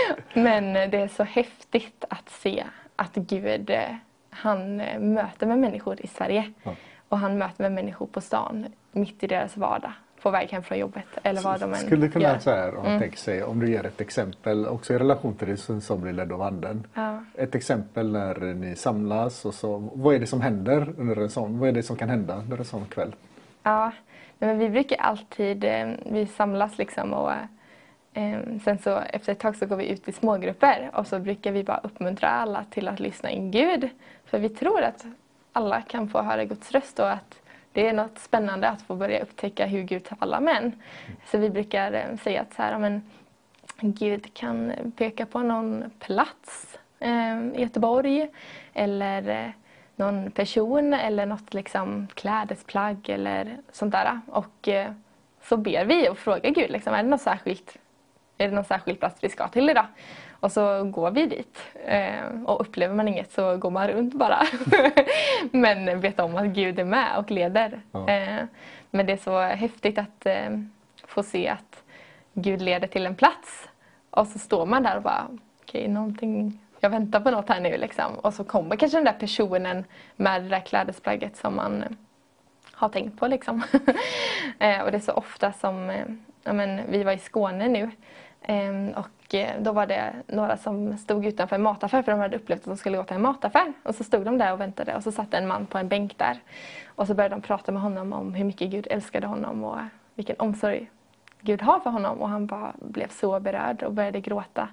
[0.33, 2.63] Men eh, det är så häftigt att se
[2.95, 3.95] att Gud, eh,
[4.29, 4.75] han
[5.13, 6.51] möter med människor i Sverige.
[6.63, 6.75] Ja.
[7.09, 9.91] Och han möter med människor på stan, mitt i deras vardag,
[10.21, 12.39] på väg hem från jobbet eller vad de än Skulle kunna gör.
[12.39, 13.11] så här, om Mm.
[13.11, 16.41] sig, om du ger ett exempel också i relation till det som, blir ledd av
[16.41, 16.87] anden.
[16.93, 17.23] Ja.
[17.35, 21.59] Ett exempel när ni samlas och så, vad är det som händer under en sån,
[21.59, 23.15] vad är det som kan hända under en sån kväll?
[23.63, 23.91] Ja,
[24.39, 27.31] men vi brukar alltid, eh, vi samlas liksom och
[28.13, 31.51] eh, sen så efter ett tag så går vi ut i smågrupper och så brukar
[31.51, 33.89] vi bara uppmuntra alla till att lyssna in Gud.
[34.25, 35.05] För vi tror att
[35.53, 37.38] alla kan få höra Guds röst och att
[37.73, 40.81] det är något spännande att få börja upptäcka hur Gud talar med en.
[41.25, 43.01] Så vi brukar eh, säga att så här, men,
[43.81, 48.27] Gud kan peka på någon plats eh, i Göteborg
[48.73, 49.51] eller eh,
[49.95, 54.21] någon person eller något liksom klädesplagg eller sånt där.
[54.27, 54.91] Och eh,
[55.41, 57.77] så ber vi och frågar Gud, liksom, är det något särskilt
[58.41, 59.85] är det någon särskild plats vi ska till idag?
[60.39, 61.59] Och så går vi dit.
[61.85, 64.43] Eh, och upplever man inget så går man runt bara.
[65.51, 67.81] Men vet om att Gud är med och leder.
[67.91, 68.09] Ja.
[68.09, 68.43] Eh,
[68.91, 70.49] men det är så häftigt att eh,
[71.07, 71.83] få se att
[72.33, 73.69] Gud leder till en plats.
[74.09, 75.27] Och så står man där och bara,
[75.61, 78.13] okej, någonting, jag väntar på något här nu liksom.
[78.15, 79.85] Och så kommer kanske den där personen
[80.15, 81.97] med det där klädesplagget som man
[82.71, 83.63] har tänkt på liksom.
[84.83, 86.03] och det är så ofta som,
[86.43, 87.91] ja, men, vi var i Skåne nu
[88.41, 92.37] Ehm, och eh, då var det några som stod utanför en mataffär för de hade
[92.37, 93.73] upplevt att de skulle gå till en mataffär.
[93.83, 96.17] Och så stod de där och väntade och så satt en man på en bänk
[96.17, 96.39] där.
[96.87, 99.77] Och så började de prata med honom om hur mycket Gud älskade honom och
[100.15, 100.89] vilken omsorg
[101.41, 102.17] Gud har för honom.
[102.21, 104.67] Och han bara blev så berörd och började gråta.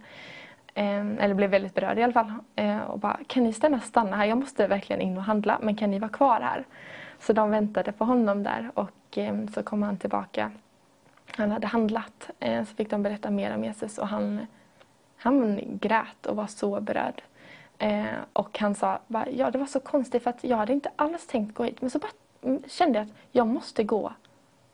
[0.74, 2.32] Ehm, eller blev väldigt berörd i alla fall.
[2.56, 4.24] Ehm, och bara, kan ni stanna, stanna här?
[4.24, 6.64] Jag måste verkligen in och handla, men kan ni vara kvar här?
[7.20, 8.90] Så de väntade på honom där och
[9.54, 10.50] så kom han tillbaka.
[11.37, 12.30] Han hade handlat.
[12.41, 14.47] Eh, så fick de berätta mer om Jesus och han,
[15.16, 17.22] han grät och var så berörd.
[17.78, 18.99] Eh, och han sa,
[19.30, 21.91] ja det var så konstigt för att jag hade inte alls tänkt gå hit men
[21.91, 22.11] så bara
[22.43, 24.12] mm, kände jag att jag måste gå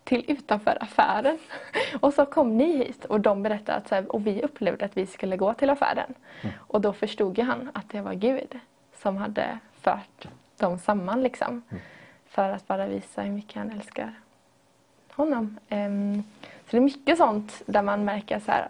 [0.05, 1.39] till utanför affären.
[2.01, 4.97] Och så kom ni hit och de berättade att så här, och vi upplevde att
[4.97, 6.15] vi skulle gå till affären.
[6.57, 8.59] Och då förstod ju han att det var Gud
[8.95, 11.63] som hade fört dem samman liksom.
[12.27, 14.15] För att bara visa hur mycket han älskar
[15.15, 15.59] honom.
[15.69, 18.69] Ehm, så det är mycket sånt där man märker så här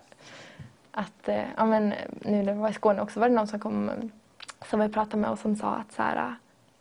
[0.92, 3.60] att, eh, ja men nu när vi var i Skåne också var det någon som
[3.60, 3.90] kom
[4.70, 6.34] som vi pratade med och som sa att så här,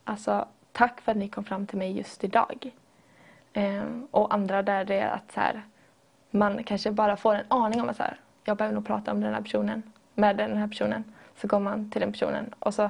[0.03, 2.71] alltså tack för att ni kom fram till mig just idag.
[3.53, 5.61] Ehm, och andra där det är att så här,
[6.31, 9.21] man kanske bara får en aning om att så här, jag behöver nog prata om
[9.21, 9.83] den här personen,
[10.15, 11.03] med den här personen.
[11.41, 12.83] Så går man till den personen och så,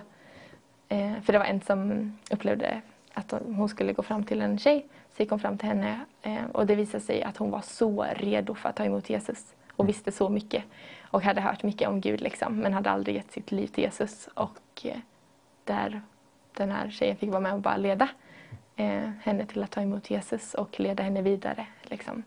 [0.87, 2.81] eh, för det var en som upplevde
[3.13, 4.85] att hon skulle gå fram till en tjej.
[5.25, 8.55] Så hon fram till henne eh, och det visade sig att hon var så redo
[8.55, 10.63] för att ta emot Jesus och visste så mycket
[11.01, 14.29] och hade hört mycket om Gud liksom, men hade aldrig gett sitt liv till Jesus.
[14.33, 14.97] Och eh,
[15.63, 16.01] där
[16.53, 18.09] den här tjejen fick vara med och bara leda
[18.75, 22.23] eh, henne till att ta emot Jesus och leda henne vidare liksom,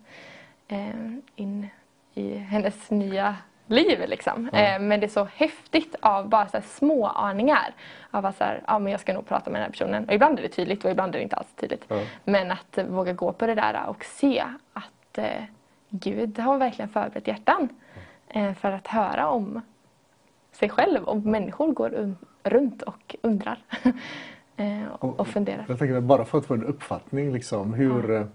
[1.36, 1.68] in
[2.14, 3.36] i hennes nya
[3.66, 4.04] liv.
[4.08, 4.48] Liksom.
[4.48, 7.74] Eh, men det är så häftigt av bara så små aningar.
[8.10, 10.04] Av att så här, ja, men jag ska nog prata med den här personen.
[10.04, 11.84] Och ibland är det tydligt och ibland är det inte alls tydligt.
[11.88, 12.00] Ja.
[12.24, 15.42] Men att våga gå på det där och se att eh,
[15.88, 17.68] Gud har verkligen förberett hjärtan
[18.28, 19.60] eh, för att höra om
[20.52, 23.58] sig själv och människor går un- runt och undrar
[24.56, 25.64] eh, och, och funderar.
[25.68, 28.26] Jag tänker bara för att få en uppfattning liksom hur, eh,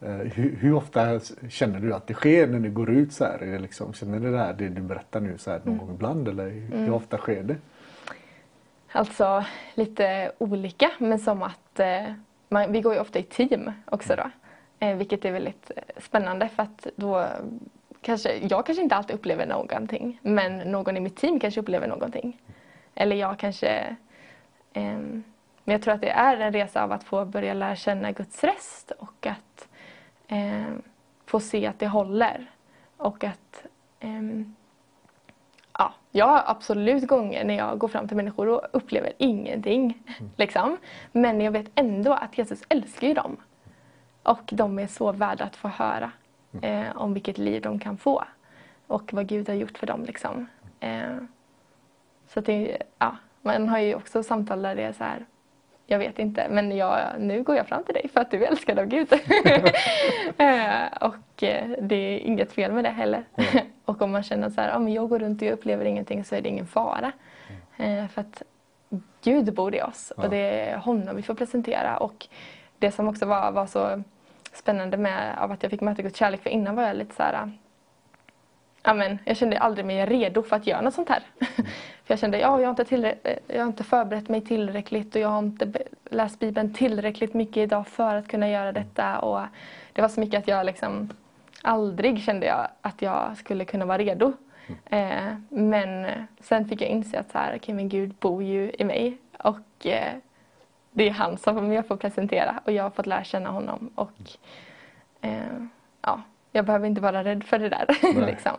[0.00, 3.38] hur, hur ofta känner du att det sker när ni går ut så här?
[3.42, 5.86] Är det liksom, känner du det här det du berättar nu så här någon Mm.
[5.86, 7.56] gång ibland eller hur, hur ofta sker det?
[8.92, 9.44] Alltså
[9.74, 12.12] lite olika men som att eh,
[12.48, 14.30] man, vi går ju ofta i team också då.
[14.86, 17.26] Eh, vilket är väldigt eh, spännande för att då
[18.00, 22.40] kanske, jag kanske inte alltid upplever någonting men någon i mitt team kanske upplever någonting.
[22.94, 23.96] Eller jag kanske
[24.72, 25.22] ehm,
[25.64, 28.44] men jag tror att det är en resa av att få börja lära känna Guds
[28.44, 29.45] röst och att
[30.28, 30.82] ehm,
[31.26, 32.50] få se att det håller.
[32.96, 33.66] Och att
[34.00, 34.54] ehm,
[35.78, 40.02] ja, jag har absolut gånger när jag går fram till människor och upplever ingenting.
[40.36, 40.76] Liksom.
[41.12, 43.36] Men jag vet ändå att Jesus älskar dem.
[44.22, 46.12] Och de är så värda att få höra
[46.62, 48.24] eh, om vilket liv de kan få.
[48.86, 50.04] Och vad Gud har gjort för dem.
[50.04, 50.46] Liksom.
[50.80, 51.16] Eh,
[52.28, 55.26] så att det, ja, man har ju också samtal där det är så här,
[55.86, 58.48] jag vet inte, men jag, nu går jag fram till dig för att du är
[58.48, 59.12] älskad av Gud.
[60.38, 63.24] Eh, och eh, det är inget fel med det heller.
[63.84, 66.24] och om man känner så här, ja, men jag går runt och jag upplever ingenting
[66.24, 67.12] så är det ingen fara.
[67.76, 68.42] Eh, för att
[69.22, 70.22] Gud bor i oss Ja.
[70.22, 70.36] och det
[70.70, 71.96] är honom vi får presentera.
[71.96, 72.26] Och
[72.78, 74.02] det som också var, var så
[74.52, 77.22] spännande med av att jag fick möta Guds kärlek, för innan var jag lite så
[77.22, 77.50] här
[78.88, 81.22] amen, jag kände aldrig mig redo för att göra något sånt här.
[82.04, 85.20] för jag kände ja, jag, har inte tillrä- jag har inte förberett mig tillräckligt och
[85.20, 85.72] jag har inte
[86.10, 89.18] läst Bibeln tillräckligt mycket idag för att kunna göra detta.
[89.18, 89.40] Och
[89.92, 91.10] det var så mycket att jag liksom
[91.62, 94.32] aldrig kände jag att jag skulle kunna vara redo.
[94.84, 96.06] Eh, men
[96.40, 99.86] sen fick jag inse att så här, okay, men Gud bor ju i mig och
[99.86, 100.12] eh,
[100.92, 103.90] det är han som jag får presentera och jag har fått lära känna honom.
[103.94, 104.12] Och
[105.20, 105.62] eh,
[106.02, 106.22] ja,
[106.56, 107.86] jag behöver inte vara rädd för det där.
[108.26, 108.52] Liksom,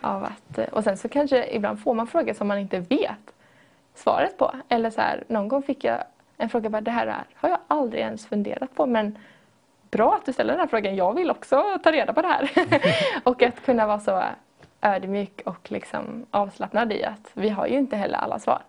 [0.00, 3.32] av att, och sen så kanske ibland får man frågor som man inte vet
[3.94, 4.52] svaret på.
[4.68, 6.04] Eller så här, någon gång fick jag
[6.36, 9.18] en fråga, bara, det här är- har jag aldrig ens funderat på men
[9.90, 12.50] bra att du ställer den här frågan, jag vill också ta reda på det här.
[13.24, 14.22] och att kunna vara så
[14.80, 18.62] ödmjuk och liksom avslappnad i att vi har ju inte heller alla svar.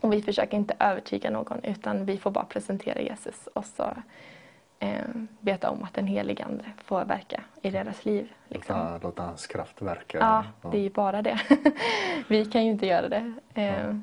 [0.00, 3.84] Och vi försöker inte övertyga någon utan vi får bara presentera Jesus och så
[4.78, 5.00] eh,
[5.40, 8.32] veta om att den helige Ande får verka i deras liv.
[8.48, 8.76] Liksom.
[8.78, 10.18] Låta, låta hans kraft verka.
[10.18, 11.40] Ja, det är ju bara det.
[12.28, 13.96] vi kan ju inte göra det eh,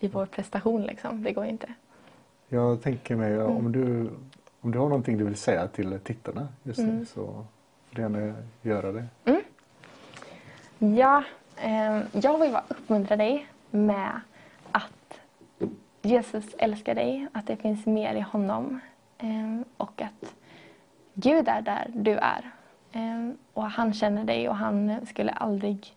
[0.00, 1.22] i vår prestation liksom.
[1.22, 1.68] Det går inte.
[2.48, 3.46] Jag tänker mig Mm.
[3.56, 4.10] om, du,
[4.60, 7.06] om du har någonting du vill säga till tittarna just nu Mm.
[7.06, 7.24] så
[7.88, 9.04] får du gärna göra det.
[10.78, 11.24] Ja,
[11.56, 14.20] eh, jag vill bara uppmuntra dig med
[14.72, 15.20] att
[16.02, 18.80] Jesus älskar dig, att det finns mer i honom
[19.24, 20.34] Ehm, och att
[21.14, 22.50] Gud är där du är.
[22.92, 25.94] Ehm, och han känner dig och han skulle aldrig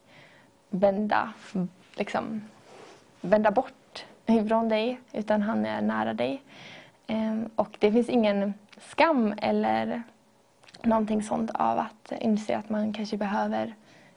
[0.69, 1.33] vända,
[1.95, 2.41] liksom,
[3.21, 6.41] vända bort ifrån dig utan han är nära dig.
[7.07, 10.03] Ehm, och det finns ingen skam eller
[10.83, 13.75] någonting sånt av att inse att man kanske behöver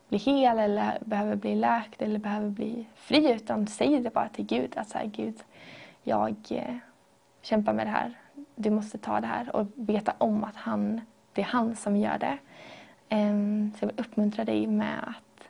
[0.08, 4.46] bli hel eller behöver bli läkt eller behöver bli fri utan säg det bara till
[4.46, 5.42] Gud att så här, Gud,
[6.02, 6.76] jag eh,
[7.42, 8.20] kämpar med det här.
[8.61, 11.00] Du måste ta det här och veta om att han,
[11.32, 12.38] det är han som gör det.
[13.08, 15.48] Ehm, så jag vill uppmuntra dig med att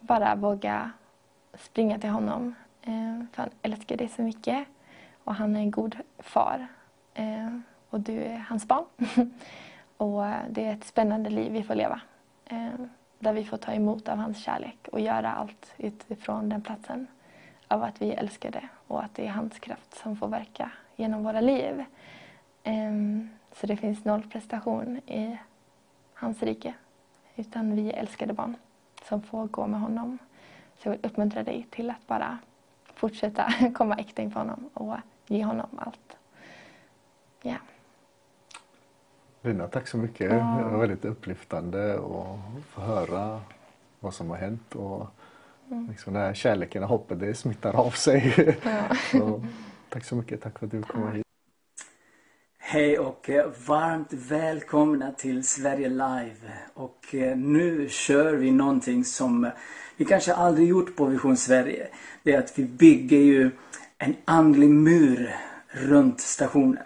[0.00, 0.90] bara våga
[1.54, 2.54] springa till honom.
[2.82, 4.66] Ehm, för han älskar dig så mycket
[5.24, 6.66] och han är en god far.
[7.14, 8.84] Ehm, och du är hans barn.
[9.96, 12.00] och det är ett spännande liv vi får leva.
[13.18, 17.06] Där vi får ta emot av hans kärlek och göra allt utifrån den platsen
[17.68, 21.24] av att vi älskar det och att det är hans kraft som får verka genom
[21.24, 21.84] våra liv.
[22.64, 25.38] Ehm, Så det finns noll prestation i
[26.14, 26.74] hans rike
[27.36, 28.56] utan vi är älskade barn
[29.08, 30.18] som får gå med honom.
[30.78, 32.38] Så jag vill uppmuntra dig till att bara
[32.94, 34.96] fortsätta komma äkta inför honom och
[35.26, 36.16] ge honom allt.
[37.42, 37.56] Ja.
[39.42, 40.30] Lina, tack så mycket.
[40.32, 40.36] Ja.
[40.36, 43.40] Det var väldigt upplyftande att få höra
[44.00, 44.74] vad som har hänt.
[44.74, 45.06] Och
[45.70, 45.86] Mm.
[45.88, 48.34] liksom den här kärleken och hoppet, det smittar av sig.
[49.10, 49.42] så,
[49.88, 50.42] tack så mycket.
[50.42, 51.26] Tack för att du kom hit.
[52.72, 56.34] Hej och eh, varmt välkomna till Sverige Live.
[56.74, 59.50] Och eh, nu kör vi någonting som eh,
[59.96, 61.86] vi kanske aldrig gjort på Vision Sverige.
[62.22, 63.50] Det är att vi bygger ju
[63.98, 65.34] en andlig mur
[65.68, 66.84] runt stationen.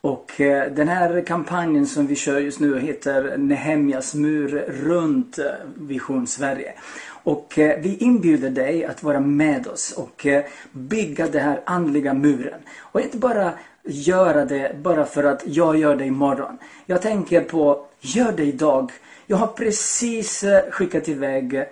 [0.00, 0.32] Och
[0.70, 5.38] den här kampanjen som vi kör just nu heter Nehemjas mur runt
[5.76, 6.72] Vision Sverige.
[7.08, 10.26] Och vi inbjuder dig att vara med oss och
[10.72, 12.60] bygga den här andliga muren.
[12.78, 13.52] Och inte bara
[13.86, 16.58] göra det bara för att jag gör det imorgon.
[16.86, 18.92] Jag tänker på, gör det idag.
[19.26, 21.64] Jag har precis eh, skickat iväg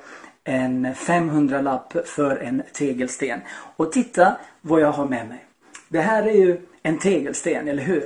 [0.45, 3.41] en 500-lapp för en tegelsten.
[3.77, 5.45] Och titta vad jag har med mig.
[5.89, 8.05] Det här är ju en tegelsten, eller hur?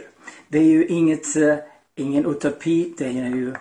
[0.48, 1.56] Det är ju inget, eh,
[1.94, 3.54] ingen utopi, det är ju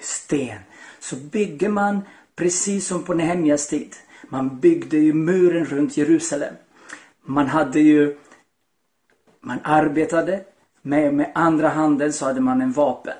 [0.00, 0.58] sten.
[1.00, 2.00] Så bygger man
[2.36, 3.96] Precis som på Nehemjas tid.
[4.28, 6.54] Man byggde ju muren runt Jerusalem.
[7.22, 8.16] Man hade ju...
[9.44, 10.40] Man arbetade.
[10.82, 13.14] Med, med andra handen så hade man en vapen.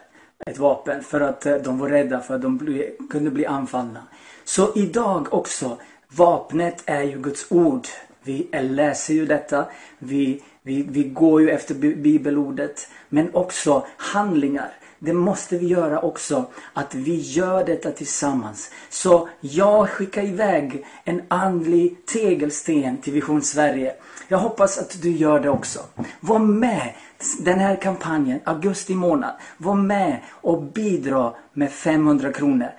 [0.46, 4.02] Ett vapen för att eh, de var rädda för att de bli, kunde bli anfallna.
[4.44, 5.78] Så idag också.
[6.08, 7.86] Vapnet är ju Guds ord.
[8.22, 9.66] Vi läser ju detta.
[9.98, 12.88] Vi, vi, vi går ju efter bibelordet.
[13.08, 14.72] Men också handlingar
[15.04, 16.46] det måste vi göra också.
[16.72, 18.70] Att vi gör detta tillsammans.
[18.90, 23.94] Så jag skickar iväg en andlig tegelsten till Vision Sverige.
[24.28, 25.80] Jag hoppas att du gör det också.
[26.20, 26.94] Var med
[27.40, 29.34] den här kampanjen, augusti månad.
[29.56, 32.70] Var med och bidra med 500 kronor.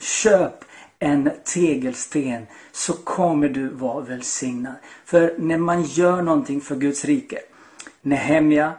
[0.00, 0.64] Köp
[0.98, 4.74] en tegelsten så kommer du vara välsignad.
[5.04, 7.38] För när man gör någonting för Guds rike.
[8.02, 8.72] Nehemja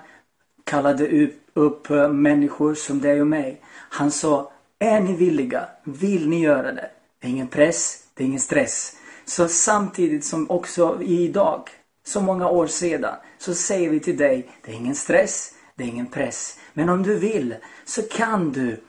[0.64, 3.62] kallade upp eh, människor som dig och mig.
[3.90, 5.68] Han sa, är ni villiga?
[5.84, 6.90] Vill ni göra det?
[7.20, 8.96] Det är ingen press, det är ingen stress.
[9.26, 11.70] Så samtidigt som också idag,
[12.04, 15.88] så många år sedan, så säger vi till dig, det är ingen stress, det är
[15.88, 16.60] ingen press.
[16.74, 18.82] Men om du vill så kan du.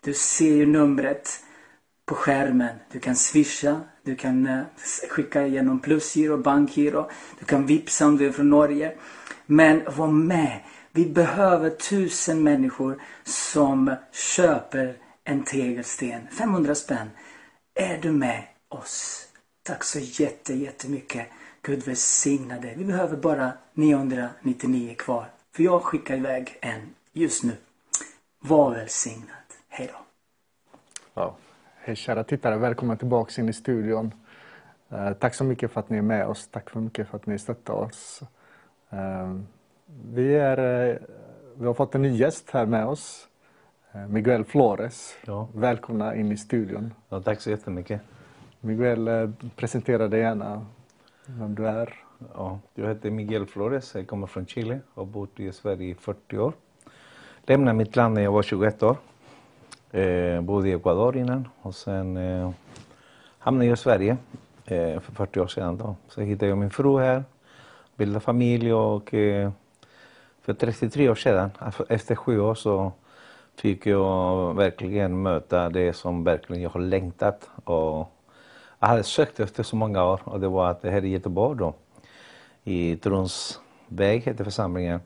[0.00, 1.40] Du ser ju numret
[2.06, 2.76] på skärmen.
[2.92, 4.62] Du kan swisha, du kan eh,
[5.10, 8.92] skicka genom plusgiro, bankgiro, du kan vipsa om du är från Norge.
[9.46, 10.60] Men var med
[10.92, 16.28] vi behöver tusen människor som köper en tegelsten.
[16.38, 17.10] 500 spänn.
[17.74, 19.26] Är du med oss?
[19.62, 21.26] Tack så jätte, jättemycket.
[21.62, 22.74] Gud välsigna dig.
[22.76, 25.26] Vi behöver bara 999 kvar.
[25.56, 27.52] För jag skickar iväg en just nu.
[28.38, 29.28] Var välsignad.
[29.68, 29.98] Hej då.
[31.14, 31.36] Ja.
[31.74, 34.14] Hej kära tittare, välkomna tillbaka in i studion.
[34.88, 36.48] Eh, tack så mycket för att ni är med oss.
[36.48, 38.22] Tack så mycket för att ni stöttar oss.
[38.90, 39.36] Eh,
[40.12, 40.96] vi, är, eh,
[41.54, 43.28] vi har fått en ny gäst här med oss.
[44.08, 45.16] Miguel Flores.
[45.26, 45.48] Ja.
[45.54, 46.94] Välkomna in i studion.
[47.08, 48.00] Ja, tack så jättemycket.
[48.60, 50.66] Miguel, presentera dig gärna
[51.38, 51.94] vem du är.
[52.34, 55.94] Ja, jag heter Miguel Flores, jag kommer från Chile och har bott i Sverige i
[55.94, 56.52] 40 år.
[57.42, 58.96] Lämnade mitt land när jag var 21 år.
[59.90, 62.50] Eh, bodde i Ecuador innan och sen eh,
[63.38, 64.16] hamnade jag i Sverige
[64.64, 65.76] eh, för 40 år sedan.
[65.76, 65.96] Då.
[66.08, 67.24] Så hittade jag min fru här,
[67.96, 69.50] bildade familj och eh,
[70.42, 72.92] för 33 år sedan, eh, efter sju år, så
[73.56, 77.50] fick jag verkligen möta det som verkligen jag har längtat.
[77.64, 78.12] Och
[78.80, 81.58] jag hade sökt efter så många år och det var att det här i Göteborg
[81.58, 81.74] då,
[82.64, 85.00] i Tronsväg heter församlingen,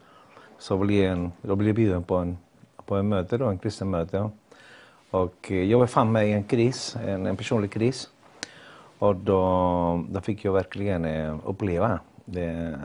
[0.59, 2.39] så blev jag, jag blev bjuden på en,
[2.87, 4.31] på en möte då, en kristen möte.
[5.11, 8.09] Och eh, jag befann mig i en kris, en, en personlig kris.
[8.99, 12.79] Och då, då fick jag verkligen eh, uppleva det,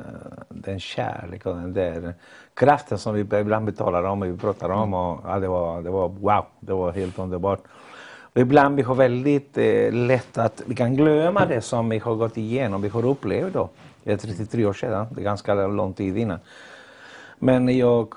[0.49, 2.13] den kärlek och den där
[2.53, 4.93] kraften som vi ibland talar om och vi pratar om.
[4.93, 7.59] Och, ja, det, var, det var wow, det var helt underbart.
[8.39, 12.15] Och ibland vi har väldigt eh, lätt att vi kan glömma det som vi har
[12.15, 13.69] gått igenom, vi har upplevt då.
[14.03, 16.39] Det är 33 år sedan, det är ganska lång tid innan.
[17.39, 18.13] Men jag,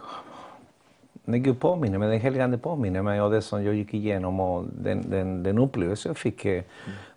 [1.24, 4.40] när Gud påminner mig, den helige Ande påminner mig om det som jag gick igenom
[4.40, 6.62] och den, den, den upplevelse jag fick eh,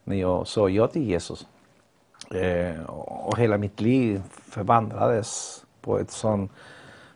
[0.04, 1.48] när jag sa ja till Jesus.
[2.32, 6.52] Eh, och hela mitt liv förvandlades på ett sånt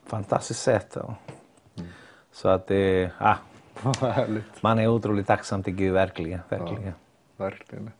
[0.05, 0.95] fantastiskt sätt.
[0.95, 1.89] Mm.
[2.31, 3.35] Så att eh, ah,
[4.61, 6.39] man är otroligt tacksam till Gud, verkligen.
[6.49, 6.83] verkligen.
[6.83, 6.91] Ja,
[7.37, 7.91] verkligen.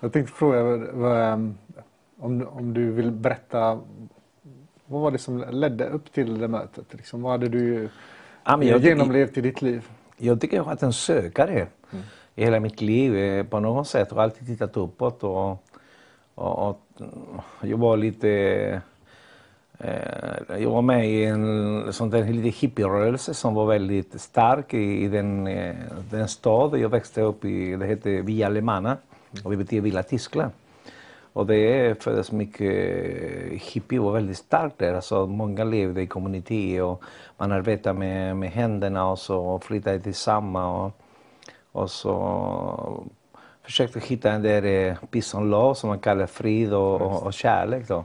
[0.00, 0.62] Jag tänkte fråga
[0.92, 1.32] vad,
[2.18, 3.80] om, om du vill berätta
[4.86, 6.94] vad var det som ledde upp till det mötet?
[6.94, 7.88] Liksom, vad hade du
[8.44, 9.88] ja, jag genomlevt i ditt liv?
[10.16, 12.04] Jag tycker jag har varit en sökare mm.
[12.34, 14.10] i hela mitt liv eh, på något sätt.
[14.10, 15.64] Har alltid tittat uppåt och
[16.34, 16.78] och, och
[17.60, 18.82] jag var lite...
[19.84, 25.04] Eh, jag var med i en sån där lite hippierörelse som var väldigt stark i,
[25.04, 25.74] i den, eh,
[26.10, 27.76] den stad jag växte upp i.
[27.76, 28.96] Det hette Via Alemana
[29.44, 30.52] och det betyder Villa Tyskland.
[31.32, 34.94] Och det föddes mycket eh, hippie var väldigt starkt där.
[34.94, 37.02] Alltså många levde i kommunitet och
[37.38, 40.92] man arbetade med, med händerna och så flyttade tillsammans.
[41.72, 43.04] Och, och så
[43.62, 47.32] försökte hitta den där eh, peace and love som man kallar frid och, och, och
[47.32, 47.88] kärlek.
[47.88, 48.04] Då.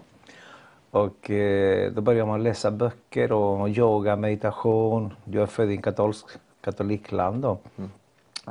[0.97, 5.13] Och eh, då började man läsa böcker och yoga, meditation.
[5.25, 6.25] Jag är född i en katolsk,
[6.61, 7.57] katolikland då.
[7.77, 7.89] Mm.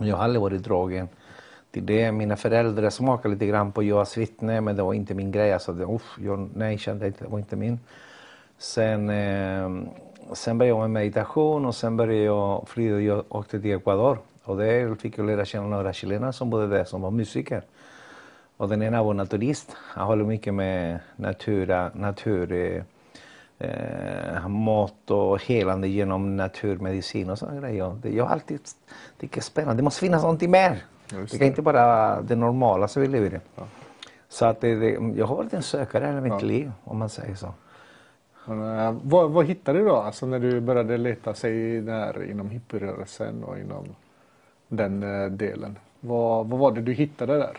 [0.08, 1.08] Jag har aldrig varit drogen
[1.70, 2.12] till det.
[2.12, 5.52] Mina föräldrar smakade lite grann på Jehovas vittne men det var inte min grej.
[5.52, 7.80] Alltså, det, uff, jag, nej, kände inte, det var inte min.
[8.58, 9.70] Sen, eh,
[10.32, 13.00] sen började jag med meditation och sen började jag flyga.
[13.00, 16.84] Jag åkte till Ecuador och där fick jag lära känna några chilenare som bodde där
[16.84, 17.62] som var musiker.
[18.56, 19.76] Och den ena var naturist.
[19.76, 22.82] Han håller mycket med natur, natur eh,
[23.58, 27.98] eh, mat och helande genom naturmedicin och sådana grejer.
[28.02, 28.60] Jag har alltid
[29.18, 29.76] tyckt det är spännande.
[29.76, 30.84] Det måste finnas någonting mer.
[31.12, 33.40] Just det kan inte bara det normala som vi lever i.
[33.56, 33.62] Ja.
[34.28, 36.38] Så att det, det, jag har varit en sökare hela mitt ja.
[36.38, 37.54] liv om man säger så.
[38.46, 42.50] Men, äh, vad, vad hittade du då, alltså när du började leta sig där inom
[42.50, 43.84] hippierörelsen och inom
[44.68, 45.78] den äh, delen?
[46.00, 47.56] Vad, vad var det du hittade där?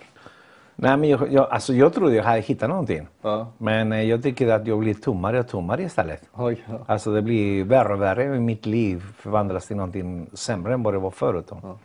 [0.79, 3.07] Nej, men jag, jag, alltså jag trodde jag hade hittat någonting.
[3.21, 3.47] Ja.
[3.57, 6.21] Men eh, jag tycker att jag blir tommare och tommare istället.
[6.33, 6.79] Oj, ja.
[6.85, 8.39] Alltså det blir värre och värre.
[8.39, 11.45] Mitt liv förvandlas till någonting sämre än vad det var förut.
[11.49, 11.77] Ja.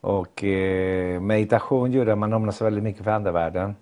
[0.00, 3.74] Och eh, meditation gör att man öppnar sig väldigt mycket för andevärlden.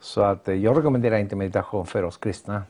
[0.00, 2.62] Så att eh, jag rekommenderar inte meditation för oss kristna.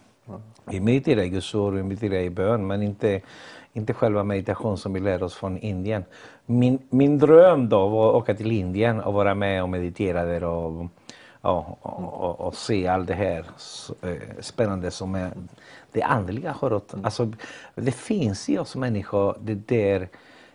[0.65, 3.21] Vi mediterar i Guds ord, vi mediterar i bön, men inte,
[3.73, 6.05] inte själva meditation som vi lär oss från Indien.
[6.47, 10.45] Min, min dröm då var att åka till Indien och vara med och meditera där
[10.45, 10.87] och,
[11.41, 13.45] och, och, och se allt det här
[14.03, 15.31] eh, spännande som är
[15.93, 17.05] det andliga har mm.
[17.05, 17.33] Alltså,
[17.75, 20.09] det finns i oss människor det där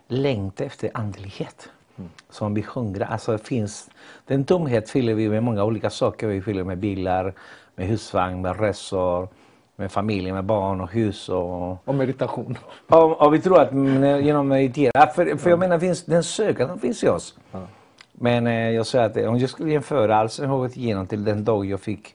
[0.08, 1.70] längtan efter andlighet.
[1.96, 2.10] Mm.
[2.30, 3.06] Som vi hungrar.
[3.06, 3.90] Alltså finns,
[4.26, 6.26] den tomhet fyller vi med många olika saker.
[6.26, 7.34] Vi fyller med bilar,
[7.74, 9.28] med husvagn, med resor,
[9.78, 11.28] med familj, med barn och hus.
[11.28, 12.58] Och, och meditation.
[12.88, 13.72] Och, och vi tror att
[14.24, 17.34] genom att meditera, för, för jag menar finns, den sökanden finns i oss.
[17.52, 17.60] Ja.
[18.12, 21.66] Men eh, jag säger att om jag skulle jämföra har gått igenom till den dag
[21.66, 22.14] jag fick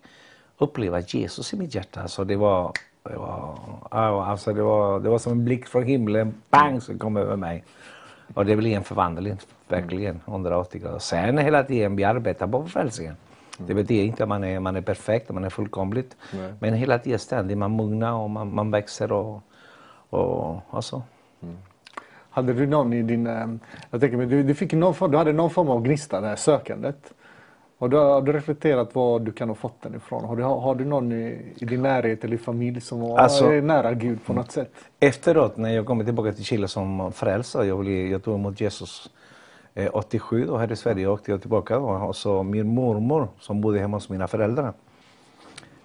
[0.57, 2.01] uppleva Jesus i mitt hjärta.
[2.01, 2.71] Alltså det var,
[3.03, 3.57] det var,
[3.91, 7.63] alltså det var, det var som en blick från himlen, bang, som kom över mig.
[8.33, 9.37] Och det blir en förvandling,
[9.67, 10.99] verkligen, 180 grader.
[10.99, 13.15] Sen hela tiden vi arbetar på frälsningen.
[13.57, 16.17] Det betyder inte att man är, man är perfekt, man är fullkomligt.
[16.33, 16.53] Nej.
[16.59, 19.41] Men hela tiden ständigt, man mognar och man, man växer och,
[20.09, 21.03] och, och så.
[21.41, 21.55] Mm.
[22.29, 23.47] Hade du någon i din, eh,
[23.91, 27.13] jag tänker du, du, fick någon, du hade någon form av gnista, det här sökandet.
[27.77, 30.25] Och du, har du reflekterat var du kan ha fått den ifrån?
[30.25, 33.49] Har du, har du någon i, i din närhet eller i familj som var alltså,
[33.49, 34.71] nära Gud på något sätt?
[34.99, 39.09] Efteråt när jag kom tillbaka till Chile som frälsare, jag, jag tog emot Jesus
[39.75, 43.61] Eh, 87 då här i Sverige åkte jag tillbaka då, och så min mormor som
[43.61, 44.73] bodde hemma hos mina föräldrar.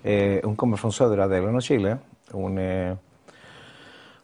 [0.03, 1.99] Eh, hon kommer från södra delen av Chile.
[2.31, 2.97] Hon, eh,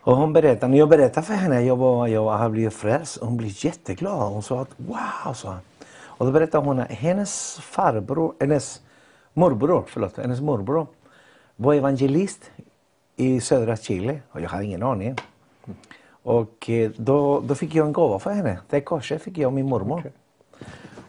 [0.01, 3.19] och hon berättade, när jag berättade för henne att jag, var, jag hade blivit frälst,
[3.21, 4.33] hon blev jätteglad.
[4.33, 5.59] Hon sa att wow, sa
[6.17, 8.81] och då berättade hon att hennes farbror, hennes
[9.33, 10.87] morbror, förlåt, hennes morbror
[11.57, 12.51] var evangelist
[13.17, 15.17] i södra Chile och jag hade ingen aning.
[16.25, 18.59] Och eh, då, då fick jag en gåva för henne.
[18.71, 19.99] Det korset fick jag av min mormor.
[19.99, 20.13] Okay.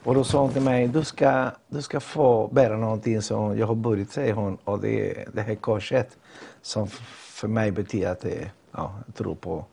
[0.04, 3.68] Och då sa hon till mig, du ska, du ska få bära någonting som jag
[3.68, 4.58] har burit, säger hon.
[4.64, 6.18] Och det det här korset
[6.62, 6.88] som
[7.36, 9.66] för mig betyder att det, ja, jag tror på,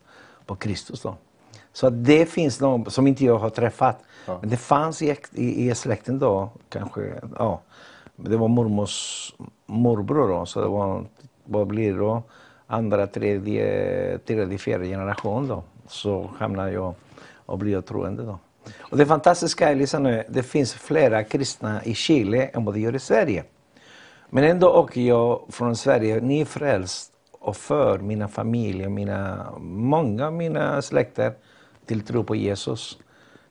[0.47, 1.03] på Kristus.
[1.03, 1.15] Då.
[1.73, 3.99] Så det finns någon som inte jag har träffat.
[4.27, 4.39] Ja.
[4.41, 7.61] Men det fanns i, i, i släkten då, kanske, ja.
[8.17, 9.35] Det var mormors
[9.67, 11.05] morbror då, så det var,
[11.45, 12.23] vad blir det då?
[12.73, 15.63] Andra, tredje, tredje, fjärde generation då.
[15.87, 16.95] Så hamnade jag
[17.47, 18.39] och blev troende då.
[18.79, 22.81] Och det fantastiska är liksom nu, det finns flera kristna i Chile än vad det
[22.81, 23.45] gör i Sverige.
[24.31, 30.83] Men ändå åker jag från Sverige nyfrälst och för mina familjer, mina, många av mina
[30.83, 31.33] släkter
[31.87, 32.99] till tro på Jesus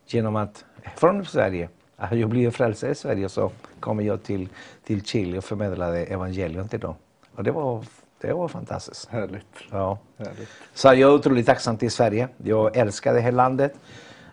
[0.07, 0.65] genom att
[0.95, 4.49] från Sverige, att jag blev frälst i Sverige så kom jag till,
[4.83, 6.95] till Chile och förmedlade evangelium till dem.
[7.35, 7.85] Och det var,
[8.21, 9.09] det var fantastiskt.
[9.09, 9.45] Härligt.
[9.71, 9.99] Ja.
[10.17, 10.49] Härligt.
[10.73, 12.27] Så jag är otroligt tacksam till Sverige.
[12.37, 13.73] Jag älskar det här landet.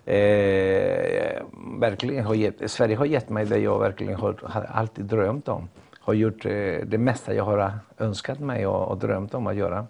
[0.05, 1.43] Eh,
[1.81, 5.69] verkligen har gett, Sverige har gett mig det jag verkligen har, har alltid drömt om.
[6.01, 6.51] Har gjort eh,
[6.85, 9.87] det mesta jag har önskat mig och, och drömt om att göra.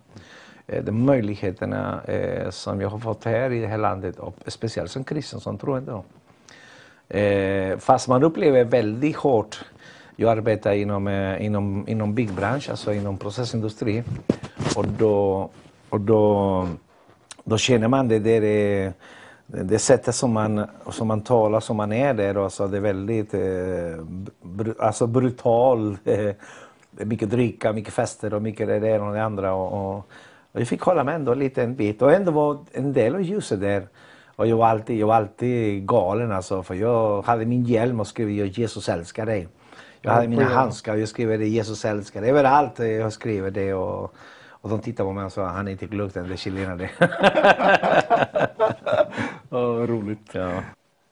[0.66, 4.90] Eh, de möjligheterna eh, som jag har fått här i det här landet, och speciellt
[4.90, 6.02] som kristen som troende.
[7.08, 9.64] Eh, fast man upplever väldigt hårt
[10.20, 11.08] jag arbetar eh, inom,
[11.38, 14.02] inom, inom byggbransch, alltså inom processindustri.
[14.76, 15.50] Och då,
[15.88, 16.68] och då,
[17.44, 18.92] då känner man det där, det,
[19.46, 22.44] det sättet som man, som man talar, som man är där.
[22.44, 24.04] Alltså det är väldigt eh,
[24.42, 25.96] br alltså brutal.
[26.90, 29.54] Mycket dricka, mycket fester och mycket det ena och det andra.
[29.54, 29.96] Och, och,
[30.52, 33.22] och jag fick hålla med ändå en liten bit och ändå var en del av
[33.22, 33.86] ljuset där.
[34.36, 38.06] Och jag var alltid, jag var alltid galen alltså för jag hade min hjälm och
[38.06, 39.48] skrev Jesus älskar dig.
[40.02, 42.22] Jag hade mina handskar, jag skriver det Jesus älskar.
[42.22, 44.14] Överallt jag skriver det och,
[44.50, 46.90] och de tittar på mig och sa han är inte klok den där chilenare.
[49.50, 50.30] Ja, roligt.
[50.32, 50.62] ja.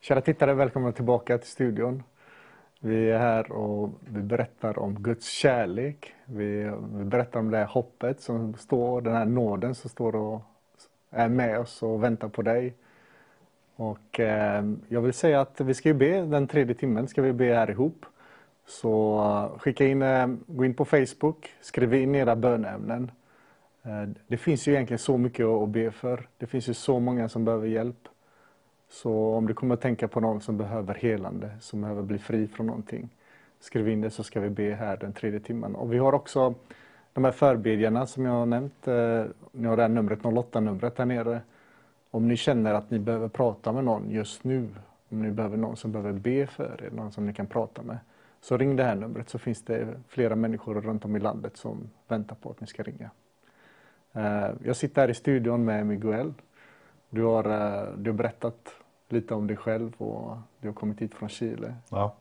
[0.00, 2.02] Kära tittare, välkomna tillbaka till studion.
[2.80, 6.14] Vi är här och vi berättar om Guds kärlek.
[6.24, 10.42] Vi, vi berättar om det här hoppet som står, den här nåden som står och
[11.10, 12.74] är med oss och väntar på dig.
[13.76, 17.32] Och eh, jag vill säga att vi ska ju be, den tredje timmen ska vi
[17.32, 18.06] be här ihop.
[18.66, 23.10] Så eh, skicka in, eh, gå in på Facebook, skriv in era bönämnen.
[23.82, 26.28] Eh, det finns ju egentligen så mycket att be för.
[26.38, 28.08] Det finns ju så många som behöver hjälp.
[28.88, 32.48] Så om du kommer att tänka på någon som behöver helande, som behöver bli fri
[32.48, 33.08] från någonting,
[33.60, 35.74] skriv in det så ska vi be här den tredje timmen.
[35.74, 36.54] Och vi har också
[37.12, 38.86] de här förbedjarna som jag har nämnt.
[39.52, 41.40] Ni har det här numret, 08-numret där nere.
[42.10, 44.68] Om ni känner att ni behöver prata med någon just nu,
[45.08, 47.98] om ni behöver någon som behöver be för er, någon som ni kan prata med,
[48.48, 51.90] så ring det här numret så finns det flera människor runt om i landet som
[52.08, 53.10] väntar på att ni ska ringa.
[54.12, 56.34] Eh, Jag sitter här i studion med Miguel.
[57.10, 58.74] Du har, eh, du har berättat
[59.08, 61.74] lite om dig själv och du har kommit hit från Chile.
[61.88, 62.14] Ja.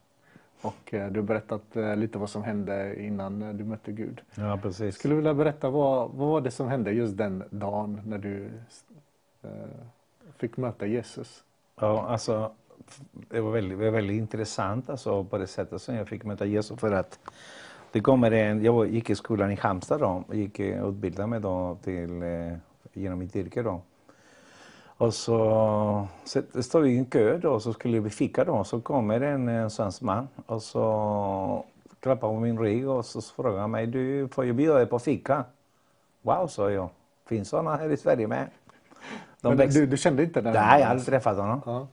[0.62, 4.22] Och eh, du har berättat lite vad som hände innan du mötte Gud.
[4.36, 4.96] ja, precis.
[4.96, 8.50] Skulle du vilja berätta vad, vad var det som hände just den dagen när du
[10.38, 11.44] fick möta Jesus?
[11.80, 12.52] Ja, alltså,
[13.12, 16.80] det var väldigt, väldigt intressant alltså, på det sättet som jag fick möta Jesus.
[16.80, 17.20] För att
[17.92, 21.40] det kommer en, jag gick i skolan i Halmstad då, och gick eh, utbildade mig
[21.40, 22.54] då till, eh,
[22.94, 23.62] genom mitt yrke.
[23.62, 23.82] Då.
[24.98, 28.64] Och så, så står vi i en kö då, så skulle vi fika då.
[28.64, 31.66] Så kommer en, en svensk man och så
[32.00, 35.00] klappar på min rygg och så frågar han mig, du får jag bjuda dig på
[35.00, 35.44] fika?
[36.22, 36.90] Wow, sa jag.
[37.26, 38.48] Finns sådana här i Sverige med?
[39.42, 40.54] De Men du, du kände inte den?
[40.54, 41.62] Nej, jag har aldrig träffat honom.
[41.66, 41.88] Ja.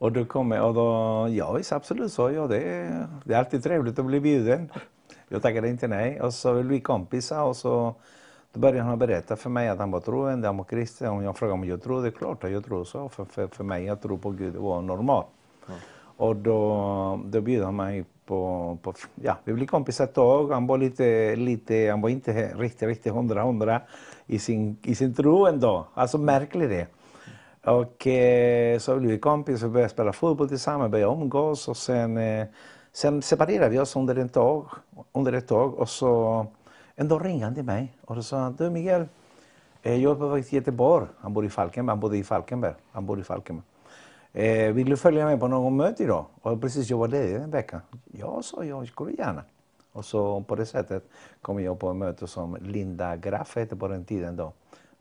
[0.00, 3.38] Och då kom jag och då, ja visst absolut så, ja det, är- det är
[3.38, 4.70] alltid trevligt att bli bjuden.
[5.28, 7.94] Jag tackade inte nej och så blev vi kompisar och så
[8.52, 11.12] då började han berätta för mig att han var troende, han var kristen.
[11.12, 13.08] Och jag frågade om jag tror, det är klart att jag tror så.
[13.08, 15.26] För, för, för mig att tro på Gud var normalt.
[16.16, 20.50] Och då, då bjöd han mig på, på, ja vi blev kompisar ett tag.
[20.52, 23.80] Han var lite, lite, han var inte riktigt, riktigt hundra, hundra
[24.26, 25.86] i sin, i sin tro ändå.
[25.94, 26.86] Alltså märkligt det.
[27.64, 32.16] Och eh, så blev vi kompisar, vi började spela fotboll tillsammans, började umgås och sen,
[32.16, 32.46] eh,
[32.92, 34.66] sen separerade vi oss under, en tag,
[35.12, 36.46] under ett tag och så
[36.94, 39.08] en dag ringde han till mig och då sa han, du Miguel,
[39.82, 41.06] eh, jag är på väg till Göteborg.
[41.18, 42.74] Han bor i Falkenberg, han bodde i Falkenberg.
[42.92, 43.66] Han bor i Falkenberg.
[44.32, 46.26] Eh, vill du följa med på någon möte idag?
[46.42, 47.80] Och precis, jag var ledig en vecka.
[48.12, 49.44] Ja, sa jag, skulle gärna.
[49.92, 51.04] Och så på det sättet
[51.42, 54.52] kom jag på ett möte som Linda Graff hette på den tiden då.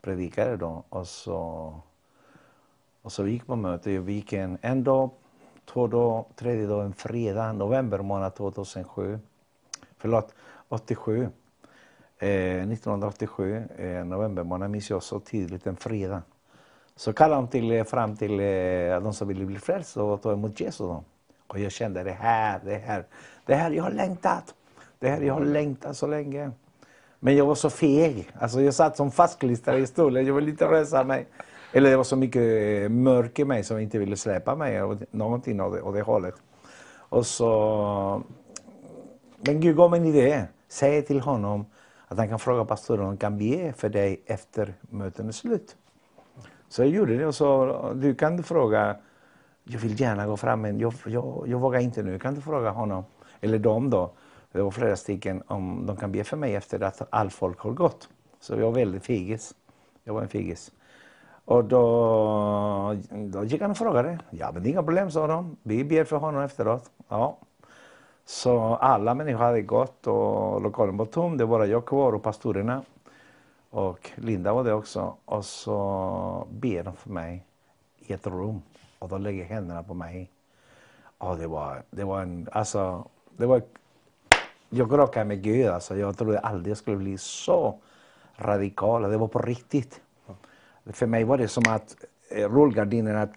[0.01, 0.83] Predikade då.
[0.89, 1.73] Och så,
[3.01, 3.99] och så vi gick på möte.
[3.99, 5.09] Vi gick en, en dag,
[5.65, 9.19] två dagar, tredje dagen fredag, november månad 2007.
[9.97, 10.33] Förlåt,
[10.69, 11.29] 87.
[12.17, 16.21] Eh, 1987, eh, november månad minns jag så tydligt, en fredag.
[16.95, 20.33] Så kallade de till, eh, fram till eh, de som ville bli frälsta och ta
[20.33, 20.77] emot Jesus.
[20.77, 21.03] Då.
[21.47, 23.05] Och jag kände det här, det här,
[23.45, 24.55] det här jag har längtat.
[24.99, 26.51] Det här jag har längtat så länge.
[27.19, 28.31] Men jag var så feg.
[28.39, 30.25] Alltså jag satt som fastklistrad i stolen.
[30.25, 31.27] Jag ville inte resa mig.
[31.71, 34.81] Eller det var så mycket mörker mörk i mig som inte ville släppa mig.
[34.83, 36.35] Och någonting av det, av det hållet.
[37.09, 38.23] Och så...
[39.41, 40.45] Men Gud gav mig en idé.
[40.67, 41.65] Säg till honom
[42.07, 45.75] att han kan fråga pastoren om han kan be för dig efter mötet är slut.
[46.69, 48.95] Så jag gjorde det och sa, du kan du fråga,
[49.63, 52.69] jag vill gärna gå fram men jag, jag, jag vågar inte nu, kan du fråga
[52.69, 53.03] honom,
[53.41, 54.11] eller dem då,
[54.51, 57.71] det var flera stycken, om de kan be för mig efter att all folk har
[57.71, 58.09] gått.
[58.39, 59.55] Så jag var väldigt fegis.
[60.03, 60.71] Jag var en fegis.
[61.49, 64.19] Och då, då gick han och frågade.
[64.29, 65.57] Ja, men inga problem, sa de.
[65.63, 66.91] Vi ber för honom efteråt.
[67.07, 67.37] Ja.
[68.25, 71.37] Så alla människor hade gått och lokalen var tom.
[71.37, 72.83] Det var bara jag kvar och pastorerna.
[73.69, 75.15] Och Linda var det också.
[75.25, 77.45] Och så ber de för mig
[77.97, 78.61] i ett rum.
[78.99, 80.31] Och de lägger händerna på mig.
[81.17, 83.61] Och det var, det var en, alltså, det var,
[84.69, 85.97] jag krockade med Gud alltså.
[85.97, 87.79] Jag trodde aldrig jag skulle bli så
[88.37, 89.01] radikal.
[89.01, 90.01] Det var på riktigt.
[90.85, 91.95] För mig var det som att
[92.29, 93.27] eh, rullgardinerna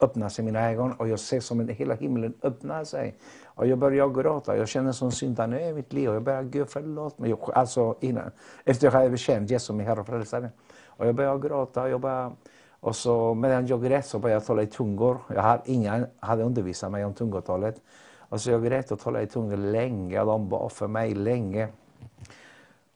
[0.00, 3.14] öppnas i mina ögon och jag ser som att hela himlen öppnar sig.
[3.44, 4.56] Och jag började gråta.
[4.56, 6.08] Jag kände som syndare i mitt liv.
[6.08, 7.30] Och jag började, Gud förlåt mig.
[7.30, 8.30] Jag, alltså innan,
[8.64, 10.50] efter jag hade bekänt Jesus som min Herre och Frälsare.
[10.86, 11.88] Och jag började gråta.
[11.88, 12.34] Jag började,
[12.80, 15.18] och så medan jag grät så började jag tala i tungor.
[15.34, 17.80] Jag hade, ingen hade undervisat mig om tungotalet.
[18.18, 20.20] Och så jag grät och talade i tungor länge.
[20.20, 21.68] Och de bad för mig länge.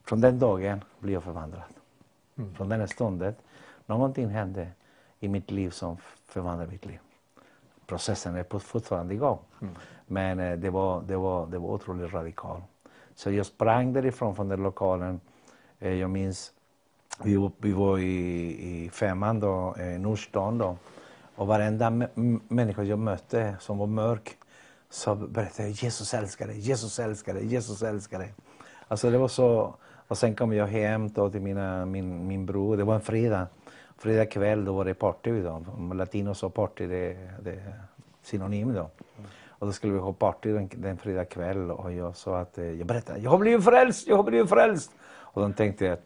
[0.04, 1.62] Från den dagen blev jag förvandlad.
[2.56, 3.34] Från den stunden.
[3.88, 4.68] Någonting hände
[5.20, 6.98] i mitt liv som förvandlade mitt liv.
[7.86, 9.38] processen är fortfarande igång.
[9.60, 9.74] Mm.
[10.06, 12.64] Men eh, det, var, det, var, det var otroligt radikalt.
[13.14, 15.20] Så jag sprang därifrån från den lokalen.
[15.78, 16.52] Eh, jag minns,
[17.22, 20.76] vi var, vi var i, i Femman då, i Nordstan då.
[21.34, 21.90] Och varenda
[22.48, 24.36] människa jag mötte som var mörk
[24.90, 28.34] så berättade jag Jesus älskar dig, Jesus älskar dig, Jesus älskar dig.
[28.88, 29.74] Alltså det var så,
[30.08, 33.46] och sen kom jag hem då till mina, min, min bror, det var en fredag.
[33.98, 35.62] Fredag kväll då var det party då.
[35.94, 37.74] Latinos och party det, det är
[38.22, 38.90] synonym då.
[39.48, 42.70] Och då skulle vi ha party den, den fredag kväll och jag sa att eh,
[42.70, 44.90] jag berättade, jag har blivit frälst, jag har blivit frälst.
[45.06, 45.98] Och de tänkte jag,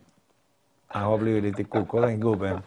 [0.86, 2.60] han har blivit lite koko den gubben.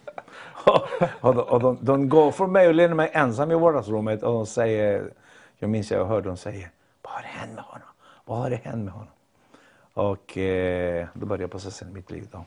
[1.22, 4.34] och, de, och de, de, går från mig och lämnar mig ensam i vardagsrummet och
[4.34, 5.12] de säger,
[5.58, 6.68] jag minns jag hörde dem säga,
[7.02, 7.88] vad har det hänt med honom?
[8.26, 9.14] Vad har det hänt med honom?
[9.94, 12.28] Och eh, då började processen i mitt liv.
[12.32, 12.46] Då.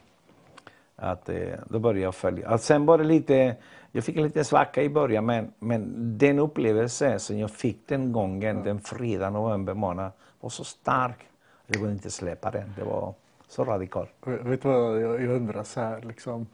[1.01, 1.37] Att, eh,
[1.69, 2.49] då började jag följa.
[2.49, 3.57] Att sen var det lite,
[3.93, 8.13] jag fick en liten svacka i början men, men den upplevelse som jag fick den
[8.13, 8.65] gången, mm.
[8.65, 11.27] den fredag november månad, var så stark.
[11.67, 12.75] Jag kunde inte släppa den.
[12.77, 13.15] Det var
[13.49, 14.11] så radikalt.
[14.25, 16.47] Vet du vad jag undrar så här liksom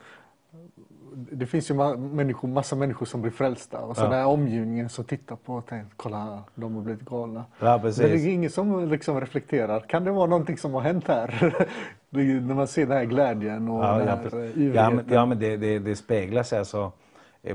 [1.15, 4.15] det finns ju människor, massa människor som blir frälsta och så ja.
[4.15, 7.45] är omgivningen som tittar på och tänker kolla de har blivit galna.
[7.59, 9.81] Ja, Men det är ingen som liksom reflekterar.
[9.81, 11.55] Kan det vara någonting som har hänt här?
[12.15, 15.39] När man ser den här glädjen och ja, den här ja, ja, men, ja, men
[15.39, 16.93] det, det, det speglas alltså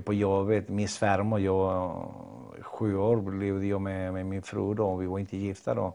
[0.03, 0.69] på jobbet.
[0.69, 2.01] Min svärmor, jag
[2.61, 5.93] sju år levde jag med, med min fru då, vi var inte gifta då.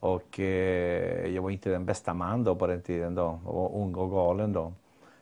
[0.00, 3.40] Och eh, jag var inte den bästa man då på den tiden då.
[3.44, 4.72] Jag var ung och galen då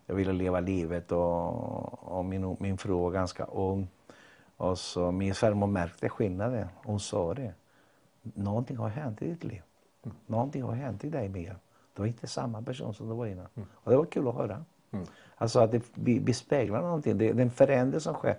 [0.09, 3.89] jag ville leva livet och, och min, min fru var ganska ung.
[4.57, 6.67] Och så min svärmor märkte skillnaden.
[6.85, 7.53] Hon sa det.
[8.23, 9.63] Någonting har hänt i ditt liv.
[10.27, 11.55] Någonting har hänt i dig Miguel.
[11.99, 13.47] Du är inte samma person som du var innan.
[13.57, 13.69] Mm.
[13.75, 14.65] Och det var kul att höra.
[14.91, 15.07] Mm.
[15.37, 17.19] Alltså att det bespeglar någonting.
[17.19, 18.37] Det, det är en förändring som sker.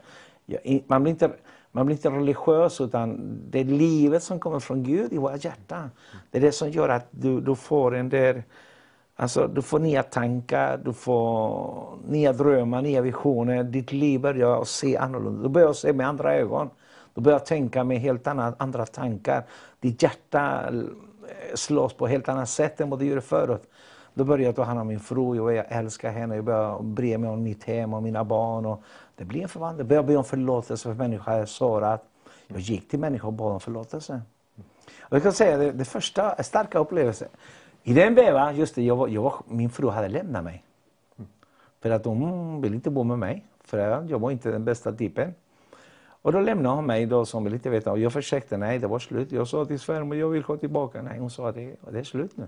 [0.88, 1.32] Man blir, inte,
[1.72, 5.92] man blir inte religiös utan det är livet som kommer från Gud i våra hjärtan.
[6.32, 8.44] Det är det som gör att du, du får en där
[9.22, 13.64] Alltså, du får nya tankar, du får nya drömmar, nya visioner.
[13.64, 15.44] Ditt liv börjar se annorlunda.
[15.44, 16.70] Du börjar se med andra ögon.
[17.14, 19.44] Du börjar tänka med helt andra, andra tankar.
[19.80, 20.72] Ditt hjärta
[21.54, 23.70] slåss på ett helt annat sätt än vad det gjorde förut.
[24.14, 27.18] Då började jag ta hand om min fru, och jag älskar henne, jag började bry
[27.18, 28.66] mig om mitt hem och mina barn.
[28.66, 28.84] Och
[29.16, 29.80] det blev en förvandling.
[29.80, 32.04] Jag började be om förlåtelse för människor jag sårat.
[32.48, 34.22] Jag gick till människor och bad om förlåtelse.
[35.02, 37.28] Och jag kan säga det, det första starka upplevelsen
[37.84, 40.64] i den vevan, just det, jag var, jag var, min fru hade lämnat mig.
[41.82, 43.78] För att hon ville inte bo med mig, för
[44.10, 45.34] jag var inte den bästa typen.
[46.22, 47.88] Och då lämnade hon mig då som lite vet.
[47.88, 49.32] Och jag försökte, nej det var slut.
[49.32, 51.02] Jag sa till svärmor, jag vill gå tillbaka.
[51.02, 52.48] Nej, hon sa, det, det är slut nu.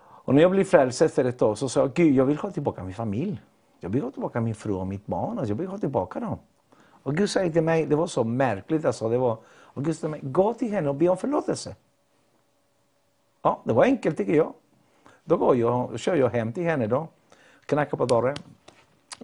[0.00, 2.50] Och när jag blev frälst efter ett tag så sa jag, Gud jag vill ha
[2.50, 3.42] tillbaka min familj.
[3.80, 5.38] Jag vill ha tillbaka min fru och mitt barn.
[5.38, 6.38] Alltså, jag vill ha tillbaka dem.
[7.02, 9.08] Och Gud sa till mig, det var så märkligt alltså.
[9.08, 11.76] Det var, och Gud sa till mig, gå till henne och be om förlåtelse.
[13.42, 14.52] Ja, det var enkelt tycker jag.
[15.24, 17.08] Då går jag, kör jag hem till henne då,
[17.66, 18.36] knackar på dörren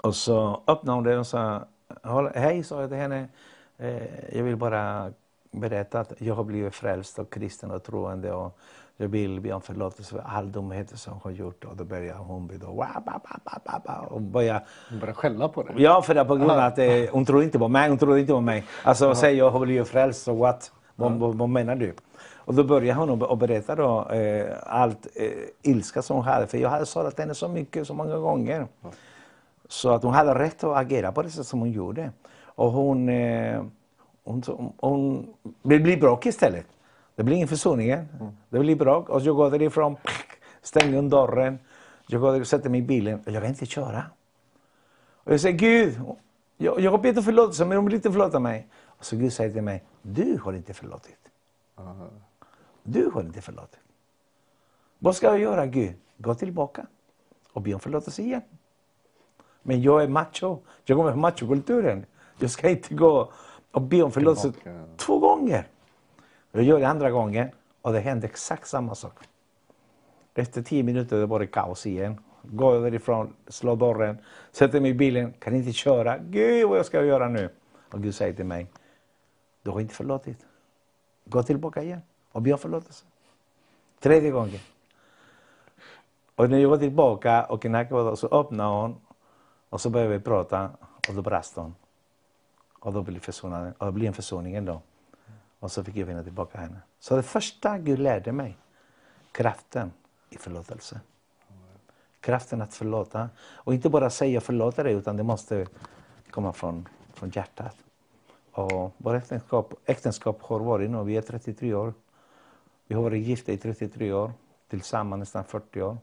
[0.03, 1.64] och så öppnar hon den och sa
[2.35, 3.29] Hej, sa jag till henne.
[3.79, 5.13] Eh, jag vill bara
[5.51, 8.59] berätta att jag har blivit frälst och kristen och troende och
[8.97, 11.65] jag vill be om förlåtelse för all dumheter som hon har gjort.
[11.65, 12.87] Och då börjar hon be då,
[14.11, 14.65] och börjar...
[14.89, 15.75] Hon börjar skälla på dig?
[15.79, 17.89] Ja, för det på grund av att eh, hon tror inte på mig.
[17.89, 18.65] Hon tror inte på mig.
[18.83, 20.73] Alltså, säger jag har blivit frälst, så what?
[20.97, 21.95] Vad, vad, vad menar du?
[22.37, 26.47] Och då började hon att berätta då, eh, allt eh, ilska som hon hade.
[26.47, 28.67] För jag hade sårat henne så mycket, så många gånger.
[29.69, 32.12] Så att hon hade rätt att agera på det sätt som hon gjorde.
[32.45, 33.65] Och hon, eh,
[34.25, 36.67] hon, hon, hon vill bli bråk istället.
[37.15, 37.91] Det blir ingen försoning.
[37.91, 38.07] Mm.
[38.49, 39.09] Det blir bråk.
[39.09, 39.97] Och jag går därifrån,
[40.62, 41.59] stänger dörren.
[42.07, 44.03] Jag går och sätter mig i bilen och jag kan inte köra.
[45.25, 46.01] Och jag säger Gud,
[46.57, 48.69] jag, jag har bett om förlåtelse men hon vill inte förlåta mig.
[48.87, 51.19] Och så Gud säger till mig, du har inte förlåtit.
[51.79, 52.09] Mm.
[52.83, 53.81] Du har inte förlåtit.
[54.99, 55.95] Vad ska jag göra Gud?
[56.17, 56.87] Gå tillbaka
[57.53, 58.43] och be om förlåtelse igen.
[59.67, 60.59] Men jag är macho.
[60.85, 62.07] Jag kommer från machokulturen.
[62.39, 63.33] Jag ska inte gå
[63.71, 64.53] och be om förlåtelse
[64.97, 65.67] två gånger.
[66.53, 67.49] Jag gör det andra gången
[67.83, 69.19] och det händer exakt samma sak.
[70.35, 72.21] Efter tio minuter var det kaos igen.
[72.43, 74.19] Går därifrån, slår dörren,
[74.53, 76.19] sätter mig i bilen, kan inte köra.
[76.19, 77.49] Gud, vad jag ska göra nu?
[77.91, 78.67] Och Gud säger till mig,
[79.62, 80.39] du har inte förlåtit.
[81.25, 82.01] Gå tillbaka igen
[82.33, 83.05] och be om förlåtelse.
[84.01, 84.61] Tredje gången.
[86.37, 88.97] Och när jag var tillbaka och knackade så öppnade hon
[89.75, 90.70] och så började vi prata
[91.09, 91.75] och då brast hon.
[92.79, 93.22] Och då blev,
[93.79, 94.83] och det blev en försoning ändå.
[95.59, 96.81] Och så fick jag vinna tillbaka henne.
[96.99, 98.59] Så det första Gud lärde mig,
[99.33, 99.93] kraften
[100.31, 101.01] i förlåtelse.
[102.20, 103.31] Kraften att förlåta.
[103.41, 105.66] Och inte bara säga förlåta dig utan det måste
[106.31, 107.77] komma från, från hjärtat.
[108.53, 111.95] Och vårt äktenskap, äktenskap har varit nu, vi är 33 år.
[112.87, 114.33] Vi har varit gifta i 33 år,
[114.68, 115.99] tillsammans nästan 40 år.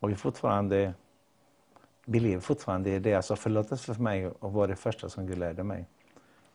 [0.00, 0.94] Och vi fortfarande,
[2.10, 3.14] vi lever fortfarande i det.
[3.14, 5.86] Alltså förlåtelse för mig och var det första som Gud lärde mig.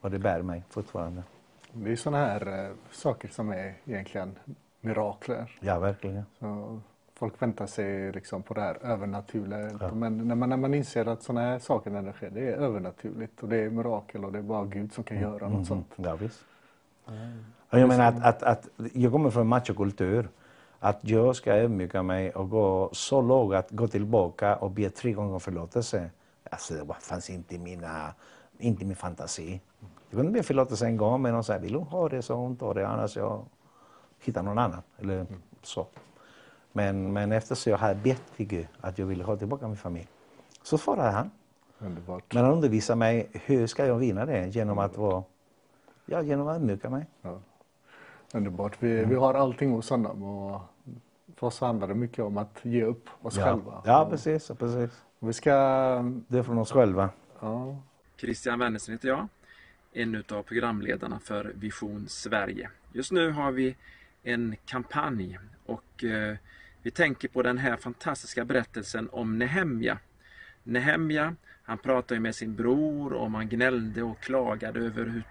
[0.02, 1.24] Och det bär mig fortfarande.
[1.72, 4.36] Det är sådana här eh, saker som är egentligen
[4.82, 5.58] mirakler.
[5.60, 6.26] Ja, verkligen.
[6.40, 6.80] Så
[7.16, 9.92] folk väntar sig liksom på det här övernaturliga.
[9.94, 12.54] Men när man, när man inser att sådana här saker när det sker, det är
[12.54, 15.88] övernaturligt och det är mirakel och det är bara Gud som kan göra något sånt.
[15.96, 16.46] Ja, visst.
[17.70, 20.30] Och jag menar att, att, att jag kommer från machokultur.
[20.86, 25.14] Att jag ska ödmjuka mig och gå så lågt att gå tillbaka och be tre
[25.14, 26.10] gånger om förlåtelse.
[26.50, 28.14] Alltså det fanns inte i, mina,
[28.58, 29.62] inte min fantasi.
[30.10, 32.56] Jag kunde be förlåtelse en gång men de sa, vill du ha det så hon
[32.56, 33.46] tar det annars jag
[34.20, 34.82] hittar någon annan.
[34.98, 35.26] Eller
[35.62, 35.88] så.
[36.72, 40.08] Men, men eftersom jag hade bett till Gud att jag ville ha tillbaka min familj
[40.64, 41.32] så svarade han.
[41.80, 42.34] Underbart.
[42.34, 45.24] Men han undervisade mig hur ska jag vinna det genom att vara,
[46.06, 47.06] ja, genom att ödmjuka mig.
[47.22, 47.40] Ja.
[48.34, 48.76] Underbart.
[48.80, 50.62] Vi, vi har allting hos honom och
[51.44, 53.82] för oss handlar det mycket om att ge upp oss Ja, själva.
[53.86, 55.02] ja Och precis, precis.
[55.20, 55.52] Vi ska,
[56.28, 57.10] Det är från oss själva.
[57.42, 57.82] ja,
[58.18, 59.28] Christian Wennersen heter jag,
[59.94, 62.70] en utav programledarna för Vision Sverige.
[62.94, 63.76] Just nu har vi
[64.24, 66.36] en kampanj och eh,
[66.82, 69.98] vi tänker på den här fantastiska berättelsen om Nehemja.
[70.64, 75.24] Nehemja, han pratade med sin bror och man gnällde och klagade över hur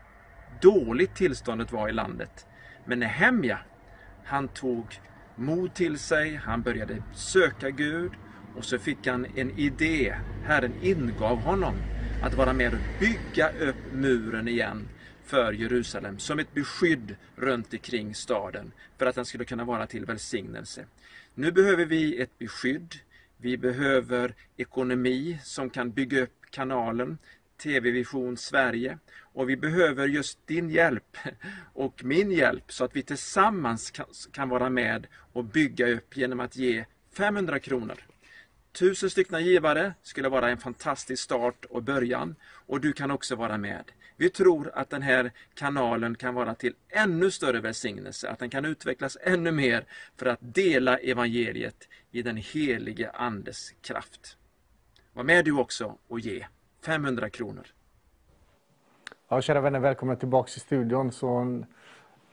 [0.60, 2.46] dåligt tillståndet var i landet.
[2.84, 3.58] Men Nehemja,
[4.24, 5.00] han tog
[5.36, 8.12] mod till sig, han började söka Gud
[8.56, 10.14] och så fick han en idé.
[10.44, 11.74] Herren ingav honom
[12.22, 14.88] att vara med och bygga upp muren igen
[15.24, 20.04] för Jerusalem som ett beskydd runt omkring staden för att den skulle kunna vara till
[20.04, 20.84] välsignelse.
[21.34, 22.94] Nu behöver vi ett beskydd.
[23.36, 27.18] Vi behöver ekonomi som kan bygga upp kanalen
[27.62, 31.16] TV Vision Sverige och vi behöver just din hjälp
[31.72, 33.92] och min hjälp så att vi tillsammans
[34.32, 38.06] kan, vara med och bygga upp genom att ge 500 kronor.
[38.72, 43.58] Tusen styckna givare skulle vara en fantastisk start och början och du kan också vara
[43.58, 43.92] med.
[44.16, 48.64] Vi tror att den här kanalen kan vara till ännu större välsignelse, att den kan
[48.64, 49.86] utvecklas ännu mer
[50.16, 54.36] för att dela evangeliet i den helige Andes kraft.
[55.12, 56.46] Var med du också och ge
[56.84, 57.66] 500 kronor.
[59.28, 61.12] Ja, kära vänner, välkomna tillbaka till studion.
[61.12, 61.64] Så mm,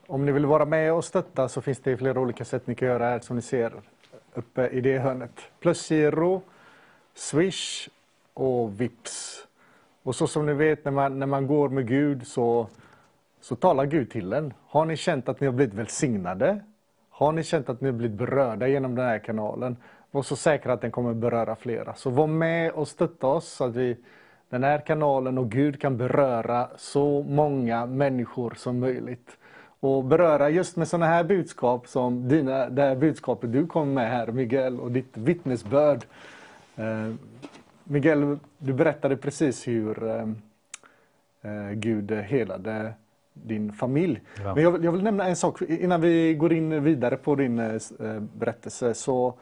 [0.07, 2.87] om ni vill vara med och stötta så finns det flera olika sätt ni kan
[2.87, 3.73] göra här som ni ser
[4.33, 5.31] uppe i det hörnet.
[5.59, 6.41] Plusgiro,
[7.13, 7.89] Swish
[8.33, 9.47] och Vips.
[10.03, 12.67] Och så som ni vet när man, när man går med Gud så,
[13.41, 14.53] så talar Gud till en.
[14.65, 16.63] Har ni känt att ni har blivit välsignade?
[17.09, 19.77] Har ni känt att ni har blivit berörda genom den här kanalen?
[20.11, 21.93] Var så säkra att den kommer beröra flera.
[21.93, 23.97] Så var med och stötta oss så att vi,
[24.49, 29.37] den här kanalen och Gud kan beröra så många människor som möjligt.
[29.79, 34.09] Och beröra just med sådana här budskap som dina, det här budskapet du kom med
[34.09, 36.05] här Miguel och ditt vittnesbörd.
[36.75, 37.13] Eh,
[37.83, 40.27] Miguel, du berättade precis hur eh,
[41.41, 42.93] eh, Gud helade
[43.33, 44.21] din familj.
[44.43, 44.55] Ja.
[44.55, 47.59] Men jag vill, jag vill nämna en sak innan vi går in vidare på din
[47.59, 47.79] eh,
[48.37, 48.93] berättelse.
[48.93, 49.33] Så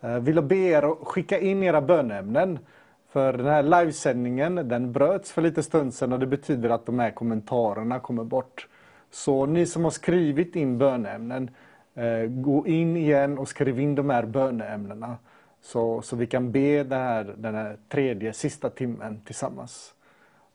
[0.00, 2.58] eh, vill jag be er att skicka in era bönämnen.
[3.14, 6.98] För den här livesändningen den bröts för lite stund sedan och det betyder att de
[6.98, 8.68] här kommentarerna kommer bort.
[9.10, 11.50] Så ni som har skrivit in bönämnen,
[11.94, 15.16] eh, gå in igen och skriv in de här bönämnena.
[15.62, 19.94] Så, så vi kan be den här, den här tredje, sista timmen tillsammans.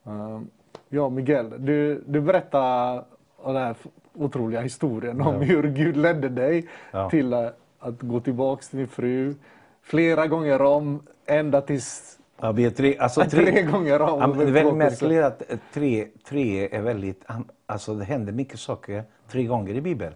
[0.07, 0.41] Uh,
[0.89, 3.03] ja, Miguel, du, du berättade
[3.45, 3.75] den här
[4.13, 5.39] otroliga historien om Ja.
[5.41, 7.09] hur Gud ledde dig Ja.
[7.09, 9.35] till att, att gå tillbaks till din fru
[9.81, 14.19] flera gånger om, ända tills Ja, vi är tre, alltså tre, tre, gånger om.
[14.19, 17.25] Ja, det är väldigt märkligt att eh, tre, tre är väldigt,
[17.65, 20.15] alltså det händer mycket saker tre gånger i Bibeln.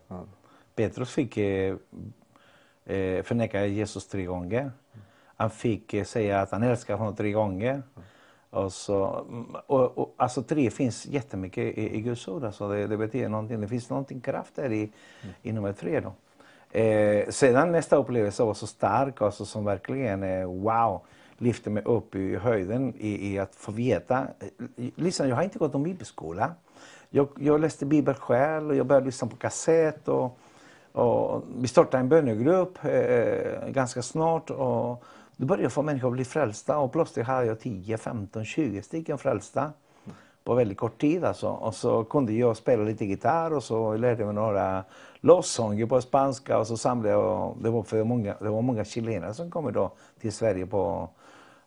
[0.76, 1.76] Petrus fick eh,
[2.86, 4.72] eh, förneka Jesus tre gånger.
[5.36, 7.84] Han fick eh, säga att han älskar honom tre gånger.
[8.50, 12.44] Och så, mm, och, och, alltså tre finns jättemycket i, i Guds ord.
[12.44, 13.62] Alltså det, det betyder någonting.
[13.62, 14.92] Det finns någonting kraft där i,
[15.42, 16.00] i nummer tre.
[16.00, 16.14] Då.
[16.80, 21.02] Eh, sedan nästa upplevelse var så stark, alltså som verkligen eh, wow,
[21.44, 24.28] lyfte mig upp i höjden i, i att få veta.
[24.96, 26.52] Lyssna, jag har inte gått någon bibelskola.
[27.10, 30.08] Jag, jag läste Bibeln själv och jag började lyssna på kassett.
[30.08, 30.38] Och,
[30.92, 34.50] och vi startade en bönegrupp eh, eh, ganska snart.
[34.50, 35.04] Och
[35.38, 38.82] då började jag få människor att bli frälsta och plötsligt hade jag 10, 15, 20
[38.82, 39.72] stycken frälsta
[40.44, 41.24] på väldigt kort tid.
[41.24, 41.48] Alltså.
[41.48, 44.84] Och så kunde jag spela lite gitarr och så lärde jag mig några
[45.20, 48.86] lovsånger på spanska och så samlade jag, och det var, för många, det var många
[48.86, 51.10] chilenare som kom då till Sverige på,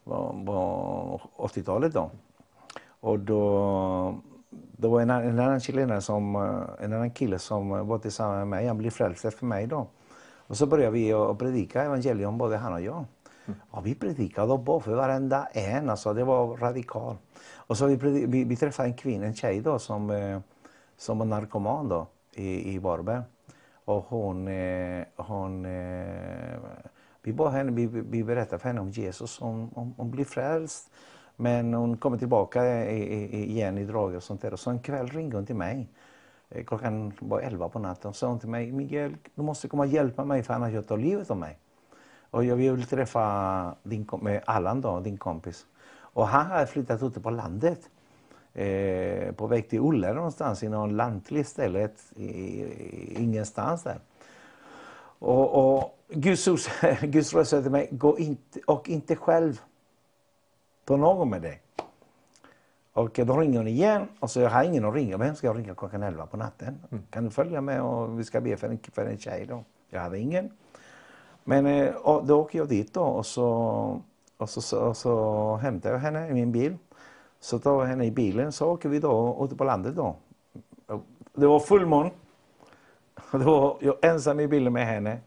[0.07, 2.11] på, på 80-talet då.
[3.01, 4.15] Och då
[4.51, 8.49] det var en, en annan chilenare som, eh, en annan kille som var tillsammans med
[8.49, 8.67] mig.
[8.67, 9.87] Han blev frälst efter mig då.
[10.49, 13.05] Och så började vi att predika evangelium, både han och jag.
[13.47, 13.61] Mm.
[13.73, 17.19] Ja, vi predikade och bad för varenda en, alltså det var radikalt.
[17.55, 20.39] Och så vi, vi, vi träffade en kvinna, en tjej då som, eh,
[20.97, 23.23] som var narkoman då i, i Varberg.
[23.85, 26.59] Och hon, eh, hon eh,
[27.27, 30.91] vi, bad henne, vi, vi berättade för henne om Jesus, hon, hon, hon blev frälst.
[31.37, 34.53] Men hon kommer tillbaka igen i droger och sånt där.
[34.53, 35.89] Och så en kväll ringde hon till mig.
[36.51, 38.09] Eh, klockan var elva på natten.
[38.09, 40.87] och sa hon till mig, Miguel, du måste komma och hjälpa mig för annars jag
[40.87, 41.59] tar livet av mig.
[42.31, 45.67] Och jag vill träffa din, med Allan då, din kompis.
[45.99, 47.91] Och han hade flyttat ute på landet.
[48.55, 51.89] Eh, på väg till Ulla någonstans i någon lantlig ställe,
[53.17, 53.99] ingenstans där.
[55.19, 56.49] Och, och Guds,
[57.03, 59.61] Guds röst sa till mig, gå inte, och inte själv
[60.85, 61.63] på någon med dig.
[62.93, 65.17] Och då ringer hon igen och så jag har ingen att ringa.
[65.17, 66.79] Vem ska jag ringa klockan 11 på natten?
[66.91, 67.05] Mm.
[67.11, 69.65] Kan du följa med och vi ska be för en, för en tjej då?
[69.91, 70.51] Jag hade ingen.
[71.45, 73.47] Men eh, då åker jag dit då och så,
[74.37, 76.77] och så, så, så hämtar jag henne i min bil.
[77.41, 80.17] Så tar jag henne i bilen så åker vi då ute på landet då.
[81.35, 82.11] Det var fullmåne.
[83.33, 85.21] Det var jag ensam i bilen med henne.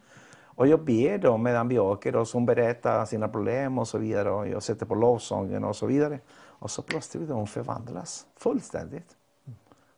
[0.60, 4.32] Och jag ber då medan vi åker så hon berättar sina problem och så vidare.
[4.32, 6.20] Och jag sätter på lovsången och så vidare.
[6.38, 9.16] Och så plötsligt hon förvandlas fullständigt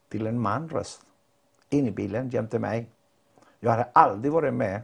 [0.09, 1.01] till en manröst
[1.69, 2.89] in i bilen jämte mig.
[3.59, 4.81] Jag hade aldrig varit med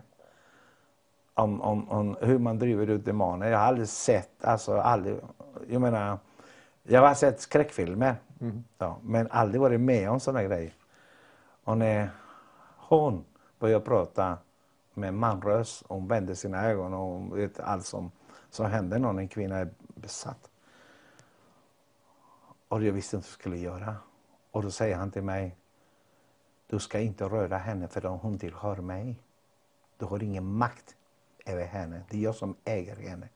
[1.33, 3.51] om, om, om hur man driver ut demoner.
[3.51, 5.19] Jag har aldrig sett, alltså aldrig,
[5.67, 6.17] jag menar,
[6.83, 8.15] jag har sett skräckfilmer.
[8.41, 8.63] Mm.
[8.77, 10.73] Ja, men aldrig varit med om sådana grejer.
[11.63, 12.09] Och när
[12.77, 13.25] hon
[13.59, 14.37] börjar prata
[14.97, 18.11] med manröst, hon vände sina ögon och hon vet allt som,
[18.49, 20.49] som händer när en kvinna är besatt.
[22.67, 23.95] Och jag visste inte vad jag skulle göra.
[24.51, 25.55] Och då säger han till mig,
[26.67, 29.21] du ska inte röra henne för hon tillhör mig.
[29.97, 30.95] Du har ingen makt
[31.45, 32.01] över henne.
[32.09, 33.29] Det är jag som äger henne.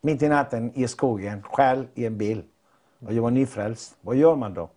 [0.00, 2.44] Mitt i natten i skogen, själv i en bil.
[2.98, 3.96] Och jag var nyfrälst.
[4.00, 4.70] Vad gör man då?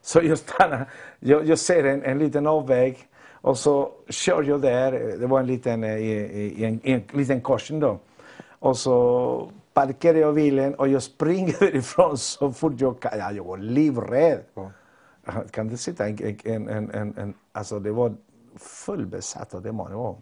[0.00, 3.08] Så jag stannar, jag, jag ser en, en liten avväg
[3.42, 4.92] och så kör jag där.
[4.92, 7.98] Det var en liten, eh, en, en liten korsning då.
[8.58, 13.18] Och så parkerar jag bilen och jag springer därifrån så fort jag kan.
[13.18, 14.40] Ja, jag var livrädd.
[14.54, 14.70] Ja.
[15.50, 18.14] Kan du sitta en, en, en, en, alltså det var
[18.56, 20.16] fullbesatt av demoner.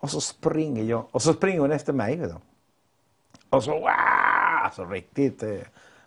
[0.00, 2.16] Och så springer jag och så springer hon efter mig.
[2.16, 2.36] Vet du.
[3.50, 3.88] Och så wow,
[4.64, 5.58] alltså riktigt eh,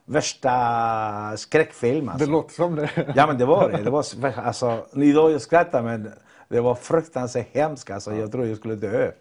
[0.05, 2.09] värsta skräckfilm.
[2.09, 2.25] Alltså.
[2.25, 3.13] Det låter som det.
[3.15, 3.77] Ja men det var det.
[3.83, 4.05] det var,
[4.37, 6.11] alltså, idag jag skrattar men
[6.47, 7.91] det var fruktansvärt hemskt.
[7.91, 8.11] Alltså.
[8.11, 8.17] Ja.
[8.17, 9.11] Jag trodde jag skulle dö.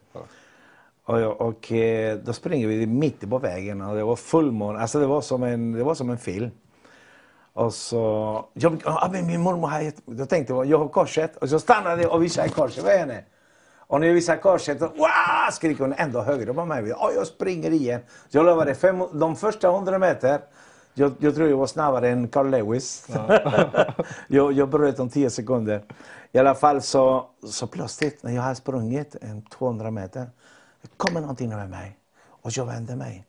[1.04, 4.78] Och, och, eh, då springer vi mitt på vägen och det var fullmåne.
[4.78, 6.50] Alltså det var som en, det var som en film.
[7.52, 11.36] Och så, jag, ah, men min mormor har, då tänkte jag, jag har korset.
[11.36, 13.24] Och så stannade jag och visade korset för henne.
[13.92, 16.92] Och när jag visade korset, så, wow, skriker hon ändå högre på mig.
[16.92, 18.00] Och jag springer igen.
[18.28, 20.40] Så jag lovade, fem, de första hundra meter,
[20.94, 23.06] jag, jag tror jag var snabbare än Carl Lewis.
[23.12, 23.94] Ja.
[24.28, 25.84] jag, jag bröt om tio sekunder.
[26.32, 30.30] I alla fall så, så plötsligt, när jag har sprungit en 200 meter,
[30.96, 31.98] kommer någonting över mig.
[32.24, 33.26] Och jag vänder mig.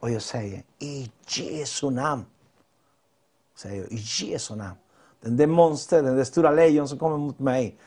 [0.00, 2.24] Och jag säger, i Jesu namn.
[3.56, 4.76] Säger jag, i Jesu namn.
[5.20, 7.78] Den där monster, den där stora lejon som kommer mot mig.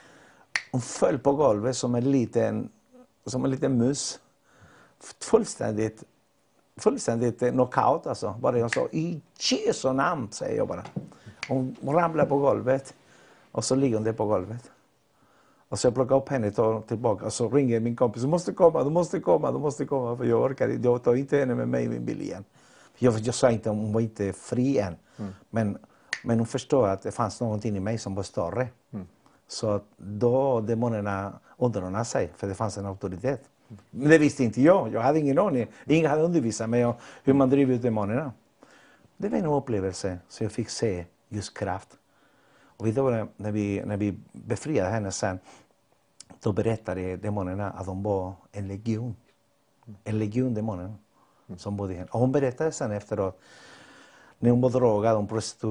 [0.71, 2.69] Hon föll på golvet som en liten,
[3.25, 4.19] som en liten mus.
[5.21, 6.03] Fullständigt,
[6.77, 8.35] fullständigt knockout alltså.
[8.39, 10.83] Bara jag sa, i Jesu namn, säger jag bara.
[11.47, 12.93] Hon ramlar på golvet.
[13.51, 14.71] Och så ligger hon där på golvet.
[15.69, 18.21] Och så jag plockar upp henne och tar tillbaka och så ringer min kompis.
[18.21, 20.17] Du måste komma, du måste komma, du måste komma.
[20.17, 22.43] För jag orkar inte, jag tar inte henne med mig i min bil igen.
[22.97, 24.95] Jag, jag sa inte, hon var inte fri än.
[25.17, 25.31] Mm.
[25.49, 25.77] Men,
[26.23, 28.67] men hon förstår att det fanns någonting i mig som var större.
[28.93, 29.07] Mm.
[29.47, 33.41] Så då demonerna underordnade sig, för det fanns en auktoritet.
[33.89, 34.93] Men det visste inte jag.
[34.93, 35.67] Jag hade ingen aning.
[35.85, 38.31] Ingen hade undervisat mig om hur man driver ut demonerna.
[39.17, 41.97] Det var en upplevelse, så jag fick se just kraft.
[42.77, 45.39] Och då när vi, när vi befriade henne sen,
[46.43, 49.15] då berättade demonerna att de var en legion.
[50.03, 50.93] En legion demoner
[51.57, 52.09] som bodde i henne.
[52.11, 53.39] Och hon berättade sen efteråt,
[54.39, 55.27] när hon var drogad, hon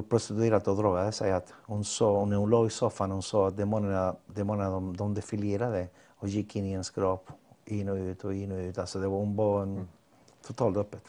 [0.08, 3.56] prostituerad och drogade sig, att hon såg, när hon låg i soffan, hon såg att
[3.56, 7.30] demonerna, demonerna de, de defilerade och gick in i ens kropp
[7.66, 8.78] in och ut och in och ut.
[8.78, 9.88] Alltså det var, var en,
[10.46, 11.02] totalt öppet.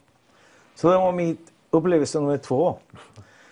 [0.75, 1.37] Så det var min
[1.69, 2.77] upplevelse nummer två.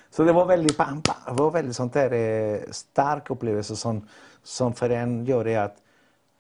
[0.10, 4.08] Så det var väldigt, det var väldigt sånt där, eh, stark upplevelse som,
[4.44, 5.82] som för en gör det att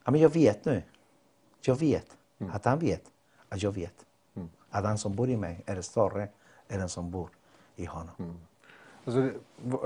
[0.05, 0.83] ja, men jag vet nu.
[1.61, 2.53] Jag vet mm.
[2.53, 3.03] att han vet
[3.49, 4.05] att jag vet.
[4.35, 4.49] Mm.
[4.69, 6.27] Att han som bor i mig är större
[6.67, 7.29] än den som bor
[7.75, 8.15] i honom.
[8.19, 8.35] Mm.
[9.05, 9.31] Alltså,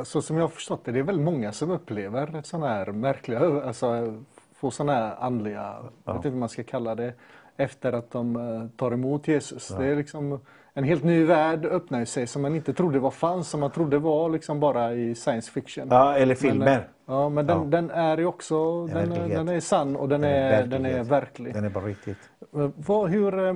[0.03, 3.63] så som jag har förstått det, det är väldigt många som upplever sådana här märkliga,
[3.63, 4.17] alltså
[4.59, 5.75] får sådana här andliga,
[6.05, 7.13] jag vet inte vad man ska kalla det,
[7.57, 9.67] efter att de eh, tar emot Jesus.
[9.67, 10.39] Det är liksom
[10.73, 13.97] en helt ny värld öppnar sig som man inte trodde var fanns, som man trodde
[13.99, 15.87] var liksom bara i science fiction.
[15.91, 16.77] Ja, eller Men, filmer.
[16.77, 17.63] eh, ja, men den, Ja.
[17.65, 19.37] den är ju också, den, är- verklighet.
[19.37, 21.11] den är sann och den Den är är, den är verklighet.
[21.11, 21.53] verklig.
[21.53, 22.17] Den är på riktigt.
[22.55, 23.53] Eh, Vad, hur, eh,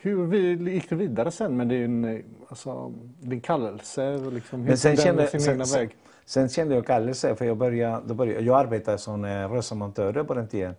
[0.00, 0.34] hur
[0.68, 4.18] gick det vidare sen med din, eh, alltså, din kallelse?
[4.32, 5.96] Liksom, hur Men sen den kände, sin sen, egna sen, väg?
[6.26, 10.34] Sen kände jag kallelse för jag började, då började jag arbetade som eh, rörelsemontör på
[10.34, 10.74] den tiden.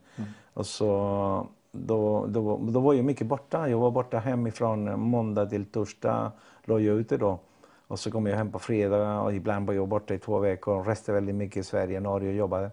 [0.54, 3.70] Och så, då, då, då var jag mycket borta.
[3.70, 6.32] Jag var borta hemifrån måndag till torsdag.
[6.64, 7.40] Låg jag ute då.
[7.88, 10.76] Och så kom jag hem på fredag och ibland var jag borta i två veckor.
[10.76, 12.72] och Reste väldigt mycket i Sverige, Norge och jobbade.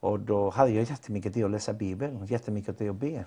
[0.00, 3.24] Och då hade jag jättemycket tid att läsa Bibeln, jättemycket tid att be.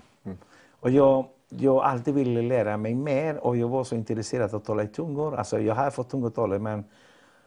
[0.80, 4.64] Och jag, jag alltid ville lära mig mer och jag var så intresserad av att
[4.64, 5.34] tala i tungor.
[5.34, 6.84] Alltså jag har fått tungotalet men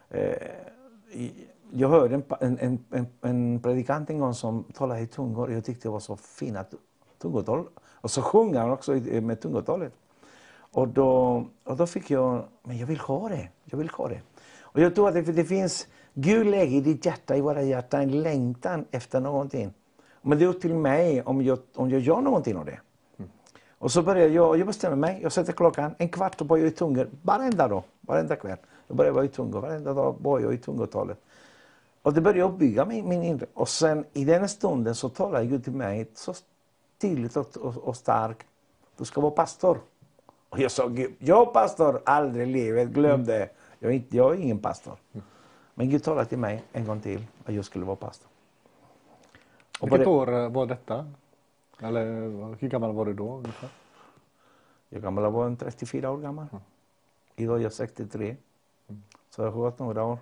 [0.09, 0.35] eh,
[1.71, 5.65] jag hörde en, en, en, en, predikant en gång som talade i tungor och jag
[5.65, 6.77] tyckte det var så fina tu-
[7.21, 7.65] tungotal.
[7.79, 8.91] Och så sjöng han också
[9.21, 9.93] med tungotalet.
[10.55, 14.21] Och då, och då fick jag, men jag vill ha det, jag vill ha det.
[14.61, 18.01] Och jag tror att det, det finns, Gud lägger i ditt hjärta, i våra hjärtan,
[18.01, 19.73] en längtan efter någonting.
[20.21, 22.79] Men det är upp till mig om jag, om jag gör någonting av det.
[23.83, 26.71] Och så börjar jag, jag bestämmer mig, jag sätter klockan, en kvart och börjar i
[26.71, 28.57] tungor, varenda dag, varenda kväll.
[28.87, 31.19] Jag börjar vara i tungor, varenda dag börjar jag i tungotalet.
[32.01, 33.45] Och det började uppbygga min, min inre.
[33.53, 36.33] Och sen i den stunden så talade Gud till mig så
[37.01, 38.47] tydligt och, och, och starkt.
[38.97, 39.79] Du ska vara pastor.
[40.49, 43.49] Och jag sa, Gud, jag pastor, aldrig i livet, glöm det.
[43.79, 44.95] Jag är, inte, jag är ingen pastor.
[45.73, 48.29] Men Gud talade till mig en gång till att jag skulle vara pastor.
[49.79, 51.11] Och Vilket år eh, var detta?
[51.79, 52.05] Eller
[52.59, 53.69] hur gammal var du då ungefär?
[54.89, 56.47] Jag gammal var en 34 år gammal.
[57.35, 58.35] Idag är jag 63.
[59.29, 60.17] Så jag har gått några år.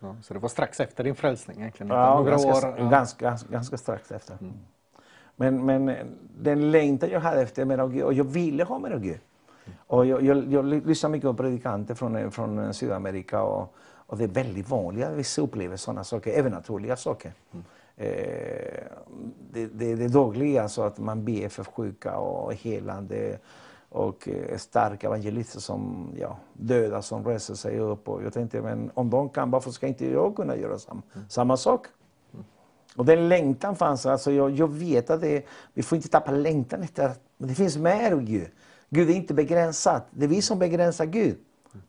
[0.00, 1.92] Ja, så det var strax efter din frälsning egentligen?
[1.92, 2.74] Ja, Några ganska, år?
[2.78, 2.88] ja.
[2.88, 4.38] ganska, ganska, strax efter.
[5.36, 6.06] Men, men eh,
[6.38, 9.20] den längtan jag hade efter mer av Gud, och jag ville ha mer av Gud.
[9.86, 13.74] Och jag, jag, jag lyssnar mycket på predikanter från, eh, från eh, Sydamerika och,
[14.06, 17.32] och det är väldigt vanligt att vissa upplever sådana saker, övernaturliga saker.
[17.96, 18.84] Eh,
[19.52, 23.38] det, det, det dagliga, så att man ber för sjuka och helande
[23.90, 28.08] och eh, starka evangelister som ja, döda som reser sig upp.
[28.08, 31.56] Och jag tänkte, men om de kan, varför ska inte jag kunna göra sam, samma
[31.56, 31.86] sak?
[32.96, 34.06] Och den längtan fanns.
[34.06, 35.44] Alltså jag, jag vet att det,
[35.74, 38.48] vi får inte tappa längtan efter att men det finns mer Gud.
[38.88, 40.02] Gud är inte begränsad.
[40.10, 41.38] Det är vi som begränsar Gud.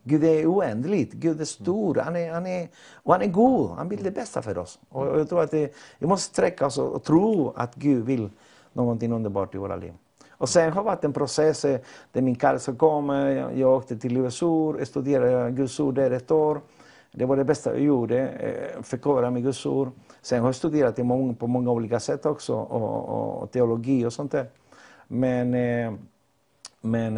[0.02, 1.12] Gud är oändligt.
[1.12, 1.94] Gud är stor.
[1.94, 3.70] Han är, han är, och han är god.
[3.70, 4.78] Han vill det bästa för oss.
[4.88, 8.30] Och jag tror att det, vi måste sträcka oss och, och tro att Gud vill
[8.72, 9.92] någonting underbart i våra liv.
[10.42, 11.80] Och sen har det varit en process eh,
[12.12, 13.10] där min kallelse kom.
[13.10, 16.60] Eh, jag, åkte till USA, jag studerade Guds ord där ett år.
[17.12, 19.90] Det var det bästa jag gjorde, eh, förkovra mig Guds ord.
[20.22, 20.96] Sen har jag studerat
[21.38, 24.46] på många olika sätt också, och, och, och teologi och sånt där.
[25.06, 25.50] Men,
[26.80, 27.14] men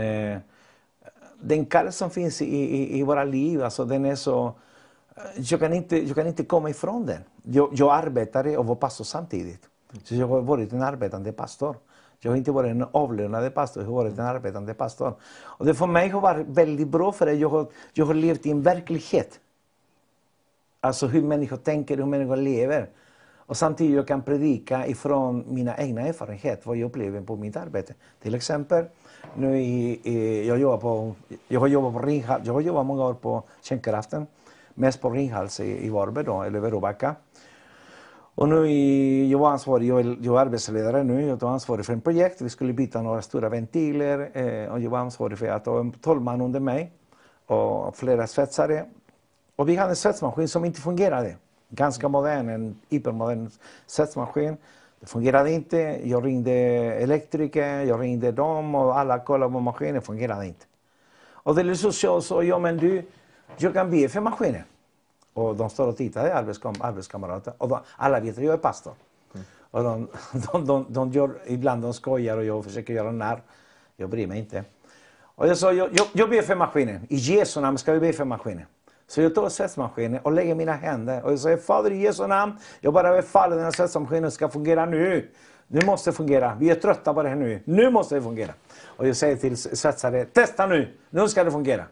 [1.41, 4.53] den kallelse som finns i, i, i våra liv, alltså den är så...
[5.37, 7.21] Jag kan inte, jag kan inte komma ifrån den.
[7.43, 9.69] Jag, jag arbetade och var pastor samtidigt.
[10.05, 11.77] Så jag har varit en arbetande pastor.
[12.25, 15.15] Jag har inte varit en avlönad pastor, jag har varit en arbetande pastor.
[15.35, 17.27] Och det för mig har varit väldigt bra för.
[17.27, 19.41] Jag har, jag har levt i en verklighet.
[20.81, 22.89] Alltså hur människor tänker, hur människor lever.
[23.47, 27.95] Och samtidigt jag kan predika ifrån mina egna erfarenheter, vad jag upplever på mitt arbete.
[28.23, 28.85] Till exempel,
[29.37, 31.15] nu i, i, jag, jobbar på,
[31.49, 34.27] jag har jobbat på Ringhals, jag har jobbat många år på kärnkraften.
[34.75, 37.15] Mest på Ringhals i, i Varberg då, eller Väröbacka.
[38.37, 41.87] Och nu i, jag var ansvarig, jag är, jag är arbetsledare nu, jag tog ansvarig
[41.87, 42.41] för ett projekt.
[42.41, 45.93] Vi skulle byta några stora ventiler eh, och jag var ansvarig för att ha en
[45.93, 46.93] tolvman under mig
[47.47, 48.85] och flera svetsare.
[49.57, 51.37] Och vi hade en svetsmaskin som inte fungerade.
[51.69, 53.51] Ganska modern, en hypermodern
[53.87, 54.57] svetsmaskin.
[55.01, 56.01] Det fungerade inte.
[56.05, 60.67] Jag ringde elektriker, jag ringde dem och alla kollade på maskinen, det fungerade inte.
[61.27, 63.03] Och det så så sa ja men du,
[63.57, 64.63] jag kan be för maskinen.
[65.35, 67.55] Och de står och tittar, arbetskam arbetskamrater.
[67.59, 68.93] Och de, alla vet att jag är pastor.
[69.71, 70.09] Och de,
[70.53, 73.43] de, de, de gör, ibland de skojar och jag försöker göra narr.
[73.97, 74.65] Jag bryr mig inte.
[75.37, 77.07] Och jag sa, jag, jag, jag ber för maskinen.
[77.09, 78.67] I Jesu namn ska vi be för maskinen.
[79.07, 82.53] Så jag tar svetsmaskinen och lägger mina händer och jag säger Fader i Jesu namn,
[82.81, 85.31] jag bara befaller den här svetsmaskinen ska fungera nu.
[85.67, 86.57] Nu måste det fungera.
[86.61, 87.61] Vi är trötta på det här nu.
[87.65, 88.53] Nu måste det fungera.
[88.85, 90.93] Och jag säger till svetsare, testa nu.
[91.11, 91.85] Nu ska det fungera.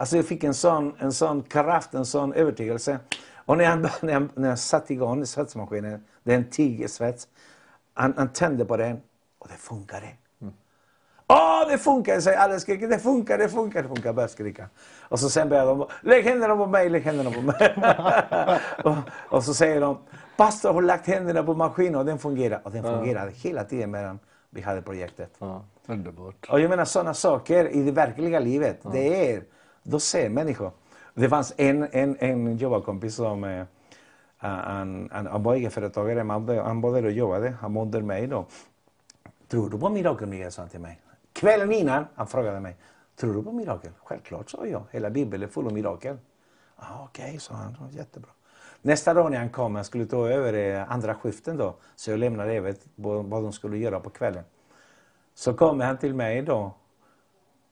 [0.00, 2.98] Alltså jag fick en sån, en sån kraft, en sån övertygelse.
[3.34, 7.28] Och när jag, när jag, när jag satte igång svetsmaskinen, det är en tigersvets,
[7.94, 9.00] han, han tände på den
[9.38, 10.06] och det funkade.
[11.28, 12.20] Åh, det funkar!
[12.20, 12.88] säger alla skriker.
[12.88, 14.12] Det funkar, det funkar, det funkar.
[14.12, 14.68] Börjar skrika.
[15.08, 17.74] Och så sen börjar de, lägg händerna på mig, lägg händerna på mig.
[18.84, 18.96] och,
[19.36, 19.98] och så säger de,
[20.36, 22.60] pastor har lagt händerna på maskinen och den fungerar.
[22.64, 24.18] Och den fungerade hela tiden medan
[24.50, 25.30] vi hade projektet.
[25.38, 26.48] Ja, underbart.
[26.50, 29.42] Och jag menar sådana saker i det verkliga livet, det är,
[29.82, 30.70] då ser människor.
[31.14, 33.66] Det fanns en, en, en jobbarkompis som
[34.36, 37.54] han, han, han var egenföretagare, men han, var där och jobbade.
[37.60, 38.46] Han var mig då.
[39.48, 41.00] Tror du på mirakel, sa han till mig.
[41.32, 42.76] Kvällen innan, han frågade mig.
[43.16, 43.92] Tror du på mirakel?
[44.04, 44.82] Självklart, sa jag.
[44.90, 46.16] Hela Bibeln är full av mirakel.
[46.76, 47.76] Ah, Okej, okay, sa han.
[47.90, 48.30] Jättebra.
[48.82, 51.74] Nästa dag när han kom, han skulle ta över andra skiften då.
[51.96, 54.44] Så jag lämnade över vad de skulle göra på kvällen.
[55.34, 56.72] Så kom han till mig då.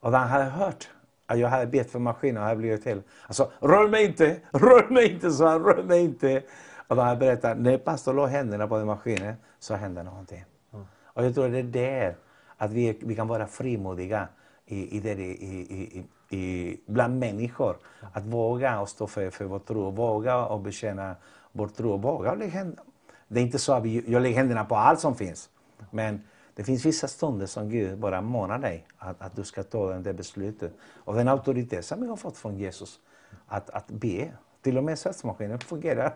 [0.01, 0.89] Och han hade hört
[1.37, 3.03] jag hade bett för maskinen och hade blivit till.
[3.27, 6.43] Alltså, rör mig inte, rör mig inte, sa han, rör mig inte.
[6.89, 10.45] Och då han berättat, när pastor la händerna på den maskinen så hände någonting.
[10.73, 10.87] Mm.
[11.05, 12.17] Och jag tror det är där,
[12.57, 14.29] att vi, vi kan vara frimodiga
[14.67, 17.77] i, i, det, i, i, i, bland människor.
[18.13, 21.17] Att våga och stå för, för vår tro, våga och bekänna
[21.53, 21.97] vår tro.
[21.97, 22.83] Våga och lägga händerna.
[23.29, 25.51] Det är inte så att vi, jag lägger händerna på allt som finns.
[25.91, 26.23] Men
[26.59, 30.13] det finns vissa stunder som Gud bara manar dig att, att du ska ta det
[30.13, 30.73] beslutet.
[31.05, 32.99] Och den auktoritet som jag har fått från Jesus,
[33.47, 34.33] att, att be.
[34.63, 36.13] Till och med svetsmaskinen fungerar.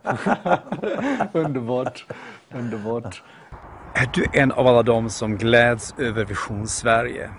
[1.32, 2.06] underbart.
[2.54, 3.22] underbart.
[3.94, 7.30] Är du en av alla dem som gläds över Vision Sverige?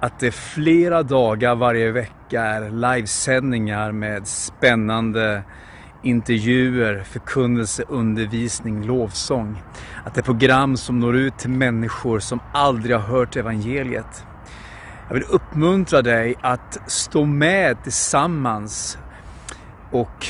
[0.00, 5.42] Att det flera dagar varje vecka är livesändningar med spännande
[6.02, 9.62] intervjuer, förkunnelse, undervisning, lovsång.
[10.04, 14.24] Att det är program som når ut till människor som aldrig har hört evangeliet.
[15.08, 18.98] Jag vill uppmuntra dig att stå med tillsammans
[19.90, 20.26] och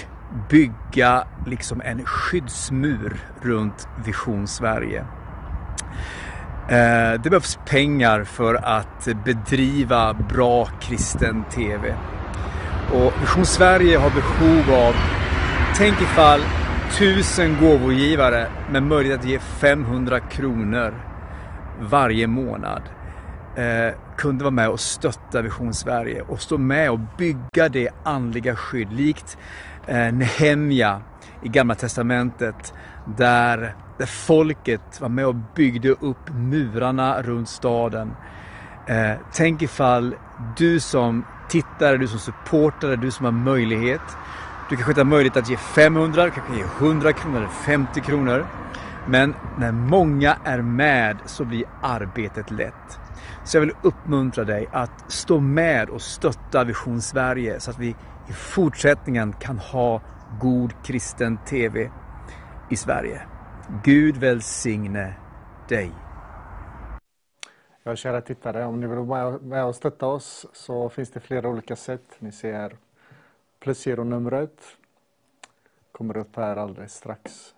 [0.49, 5.05] bygga liksom en skyddsmur runt Vision Sverige.
[6.69, 11.95] Eh, det behövs pengar för att bedriva bra kristen TV.
[12.93, 14.95] Och Vision Sverige har behov av
[15.77, 16.41] Tänk ifall
[16.99, 20.95] tusen gåvogivare med möjlighet att ge 500 kronor
[21.81, 22.83] varje månad
[23.57, 28.57] eh, kunde vara med och stötta Vision Sverige och stå med och bygga det andliga
[28.57, 29.39] skydd likt
[29.87, 31.01] eh, Nehemja
[31.43, 32.75] i Gamla Testamentet
[33.17, 38.17] där, där folket var med och byggde upp murarna runt staden.
[38.87, 40.15] Eh, tänk ifall
[40.57, 44.17] du som tittare, du som supportare, du som har möjlighet
[44.71, 48.01] du kanske inte har möjlighet att ge 500, du kanske ge 100 kronor eller 50
[48.01, 48.47] kronor.
[49.09, 53.01] Men när många är med så blir arbetet lätt.
[53.45, 57.89] Så jag vill uppmuntra dig att stå med och stötta Vision Sverige så att vi
[58.29, 60.01] i fortsättningen kan ha
[60.41, 61.91] god kristen TV
[62.69, 63.23] i Sverige.
[63.85, 65.15] Gud välsigne
[65.69, 65.93] dig.
[67.83, 71.49] Ja, kära tittare, om ni vill vara med och stötta oss så finns det flera
[71.49, 72.17] olika sätt.
[72.19, 72.77] Ni ser
[73.61, 74.63] Plusgironumret
[75.93, 77.55] kommer upp här alldeles strax.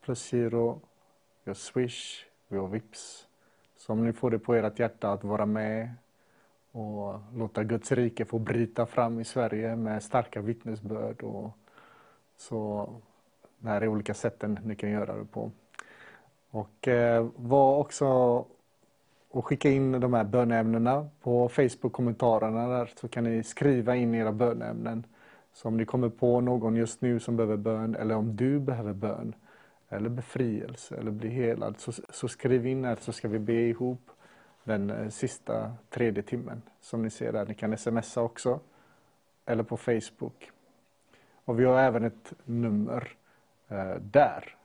[0.00, 0.80] Placero,
[1.44, 3.28] vi har Swish, vi har Vips.
[3.76, 5.94] Så om ni får det på ert hjärta att vara med
[6.72, 11.22] och låta Guds rike få bryta fram i Sverige med starka vittnesbörd.
[11.22, 11.50] Och
[12.36, 12.88] så
[13.58, 15.50] det här är olika sätten ni kan göra det på.
[16.50, 18.44] Och eh, var också
[19.30, 24.32] och skicka in de här bönämnena på Facebook-kommentarerna där så kan ni skriva in era
[24.32, 25.06] bönämnen.
[25.52, 28.92] Så om ni kommer på någon just nu som behöver bön eller om du behöver
[28.92, 29.34] bön
[29.88, 34.10] eller befrielse eller bli helad så, så skriv in här så ska vi be ihop
[34.64, 37.46] den eh, sista tredje timmen som ni ser där.
[37.46, 38.60] Ni kan smsa också
[39.46, 40.50] eller på Facebook.
[41.44, 43.12] Och vi har även ett nummer
[43.68, 44.56] eh, där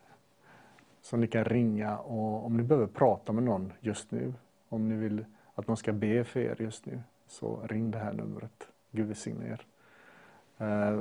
[1.01, 4.33] som ni kan ringa och om ni behöver prata med någon just nu
[4.69, 5.25] om ni vill
[5.55, 8.67] att någon ska be för er just nu, så ring det här numret.
[8.91, 9.65] Gud välsigne er.
[10.57, 10.99] Eh,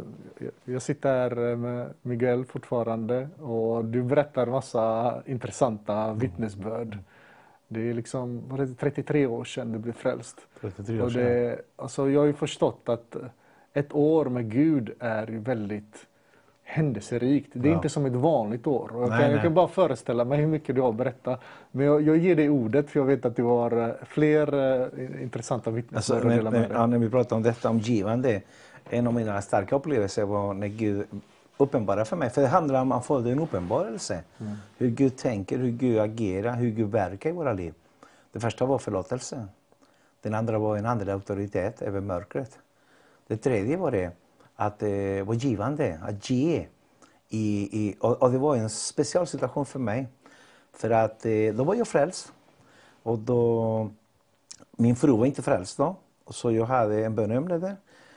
[0.64, 6.98] jag sitter här med Miguel fortfarande och du berättar massa intressanta vittnesbörd.
[7.68, 10.40] Det är liksom, var det 33 år sedan du blev frälst.
[10.60, 11.22] 33 år sedan.
[11.22, 13.16] Och det, alltså jag har ju förstått att
[13.72, 16.06] ett år med Gud är väldigt
[16.74, 17.50] händelserikt.
[17.52, 17.76] Det är ja.
[17.76, 18.90] inte som ett vanligt år.
[18.92, 21.38] Jag, nej, kan, jag kan bara föreställa mig hur mycket du har att berätta.
[21.70, 25.22] Men jag, jag ger dig ordet för jag vet att du har eh, fler uh,
[25.22, 26.70] intressanta vittnesbörd alltså, att dela med dig.
[26.72, 28.42] Ja, när vi pratar om detta om givande.
[28.90, 31.06] En av mina starka upplevelser var när Gud
[31.56, 32.30] uppenbarade för mig.
[32.30, 34.22] För det handlar om att få en uppenbarelse.
[34.40, 34.52] Mm.
[34.78, 37.74] Hur Gud tänker, hur Gud agerar, hur Gud verkar i våra liv.
[38.32, 39.46] Det första var förlåtelse.
[40.22, 42.58] Den andra var en andlig auktoritet över mörkret.
[43.26, 44.10] Det tredje var det
[44.56, 46.66] att eh, vara givande att ge.
[47.28, 50.08] I, i, och, och, det var en speciell situation för mig.
[50.72, 52.32] För att eh, då var jag frälst.
[53.02, 53.90] Och då
[54.76, 57.76] min fru var inte frälst då, så jag hade en bönämne där.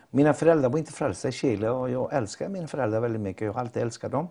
[0.10, 3.42] Mina föräldrar var inte frälsta i Chile och jag älskar mina föräldrar väldigt mycket.
[3.42, 4.28] Jag har alltid älskat dem.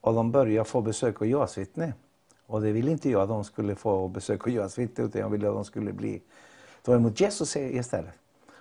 [0.00, 1.92] Och de började få besök av Jehovas vittne.
[2.46, 5.28] Och det ville inte jag att de skulle få besök av Jehovas vittne utan jag
[5.28, 6.22] ville att de skulle bli
[6.82, 8.14] ta emot Jesus istället.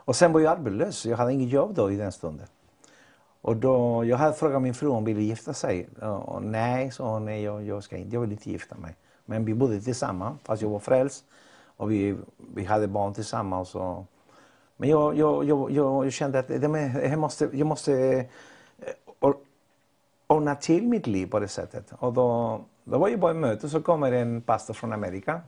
[0.06, 2.48] Och sen var jag arbetslös, jag hade inget jobb då i den stunden.
[3.44, 5.90] Och då, jag hade frågat min fru om hon ville gifta sig.
[6.26, 8.96] Och nej, sa hon, nej jag, jag, ska inte, jag vill inte gifta mig.
[9.26, 11.26] Men vi bodde tillsammans, fast jag var frälst.
[11.78, 12.16] Och vi,
[12.56, 13.76] vi hade barn tillsammans.
[13.76, 14.06] Och,
[14.78, 17.94] men jag, jag, jag, jag, kände att jag måste, jag måste
[19.20, 19.34] eh,
[20.28, 21.94] ordna till mitt liv på det sättet.
[22.00, 25.42] Och då, då var jag bara ett möte så kommer en pastor från Amerika.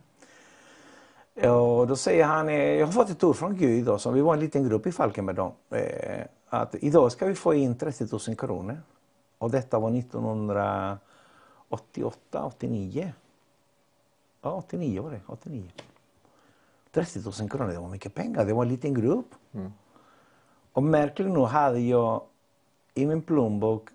[1.36, 4.22] Och då säger han, eh, jag har fått ett ord från Gud, då, så vi
[4.22, 6.26] var en liten grupp i Falkenberg då, eh,
[6.62, 8.82] att idag ska vi få in 30 000 kronor.
[9.38, 13.14] Och detta var 1988, 89.
[14.42, 15.22] Ja, 89 var det.
[15.28, 15.64] 89.
[16.92, 18.46] 30 000 kronor, det var mycket pengar.
[18.46, 19.36] Det var en liten grupp.
[19.54, 19.74] Mm.
[20.74, 22.22] Och märkligt nog hade jag
[22.94, 23.90] i min plånbok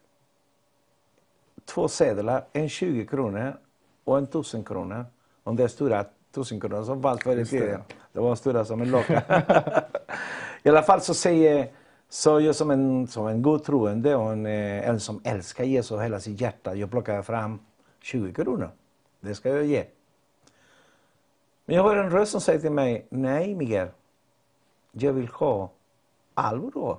[1.64, 3.56] två sedlar, en 20 kronor
[4.04, 5.06] och en 1000 kronor.
[5.44, 7.82] De där stora 1000 kronor som fanns förr i tiden.
[8.12, 9.22] Det var stora som en locka.
[10.62, 11.70] I alla fall så säger
[12.12, 15.90] så jag som en, som en god troende och en, eh, en som älskar Jesus
[15.90, 17.58] och hela sitt hjärta, jag plockade fram
[18.00, 18.70] 20 kronor.
[19.20, 19.86] Det ska jag ge.
[21.64, 23.88] Men jag hör en röst som säger till mig, nej Miguel,
[24.92, 25.70] jag vill ha
[26.34, 26.98] allt du har.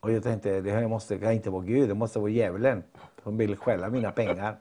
[0.00, 2.82] Och jag tänkte, det här måste kan inte vara Gud, det måste vara djävulen
[3.22, 4.56] som vill stjäla mina pengar.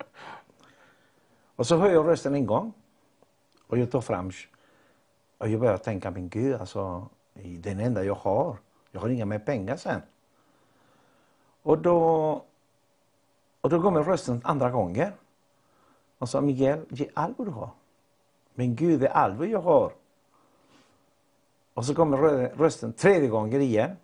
[1.55, 2.73] Och så hör jag rösten en gång.
[3.67, 4.31] Och jag tar fram
[5.37, 8.57] och jag börjar tänka, men Gud, alltså, den enda jag har.
[8.91, 10.01] Jag har inga mer pengar sen.
[11.63, 11.97] Och då,
[13.61, 15.11] och då kommer rösten andra gången.
[16.17, 17.69] Och sa, Miguel, ge allt vad du har.
[18.53, 19.93] Men Gud det är allt vad jag har.
[21.73, 22.17] Och så kommer
[22.57, 23.95] rösten tredje gången igen.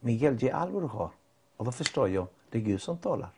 [0.00, 1.10] Miguel, ge allt vad du har.
[1.56, 3.28] Och då förstår jag, det är Gud som talar.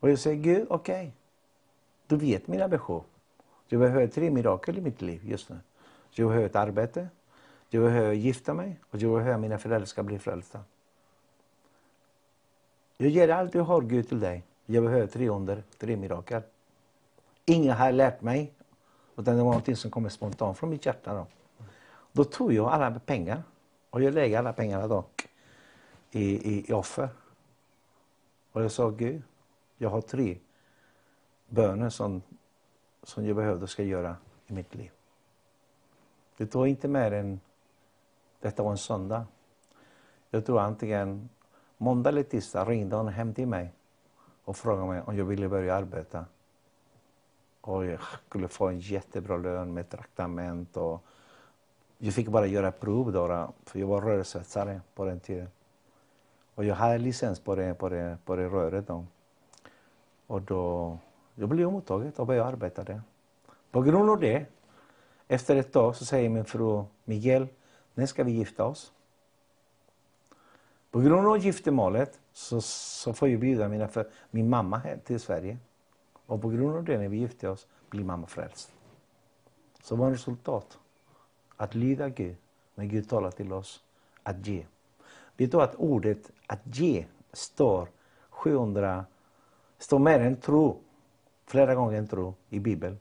[0.00, 0.94] Och jag säger, Gud, okej.
[0.94, 1.10] Okay.
[2.06, 3.04] Du vet mina behov.
[3.68, 5.58] Jag behöver tre mirakel i mitt liv just nu.
[6.10, 7.08] Jag behöver ett arbete,
[7.70, 10.60] jag behöver gifta mig och jag behöver mina föräldrar ska bli frälsta.
[12.96, 14.42] Jag ger allt jag har Gud till dig.
[14.66, 16.42] Jag behöver tre under, tre mirakel.
[17.44, 18.52] Ingen har lärt mig,
[19.16, 21.14] utan det var någonting som kom spontant från mitt hjärta.
[21.14, 21.26] Då,
[22.12, 23.42] då tog jag alla pengar
[23.90, 25.04] och jag lägger alla pengarna då
[26.10, 27.08] i, i, i offer.
[28.52, 29.22] Och jag sa Gud,
[29.76, 30.38] jag har tre
[31.48, 32.22] böner som,
[33.02, 34.16] som jag behövde ska göra
[34.46, 34.90] i mitt liv.
[36.36, 37.40] Det tog inte mer än,
[38.44, 39.26] detta var en söndag.
[40.30, 41.28] Jag tror antingen
[41.76, 43.72] måndag eller tisdag ringde hon hem till mig
[44.44, 46.26] och frågade mig om jag ville börja arbeta.
[47.60, 51.04] Och jag skulle få en jättebra lön med traktament och
[51.98, 55.48] jag fick bara göra prov då, för jag var rörsvetsare på den tiden.
[56.54, 59.04] Och jag hade licens på det, på det, på det röret då.
[60.26, 60.98] Och då
[61.34, 63.02] jag blev mottagen och började arbeta där.
[63.70, 64.46] På grund av det,
[65.28, 67.48] efter ett tag så säger min fru Miguel,
[67.94, 68.92] när ska vi gifta oss?
[70.90, 75.20] På grund av giftermålet så, så får jag bjuda mina för, min mamma hem till
[75.20, 75.58] Sverige.
[76.26, 78.72] Och på grund av det, när vi gifte oss, blir mamma frälst.
[79.82, 80.78] Så var resultat
[81.56, 82.36] att lyda Gud
[82.74, 83.84] när Gud talar till oss
[84.22, 84.66] att ge.
[85.36, 87.88] Vet du att ordet att ge står
[88.30, 89.04] 700,
[89.78, 90.80] står mer än tro
[91.46, 92.98] flera gånger än tro i Bibeln.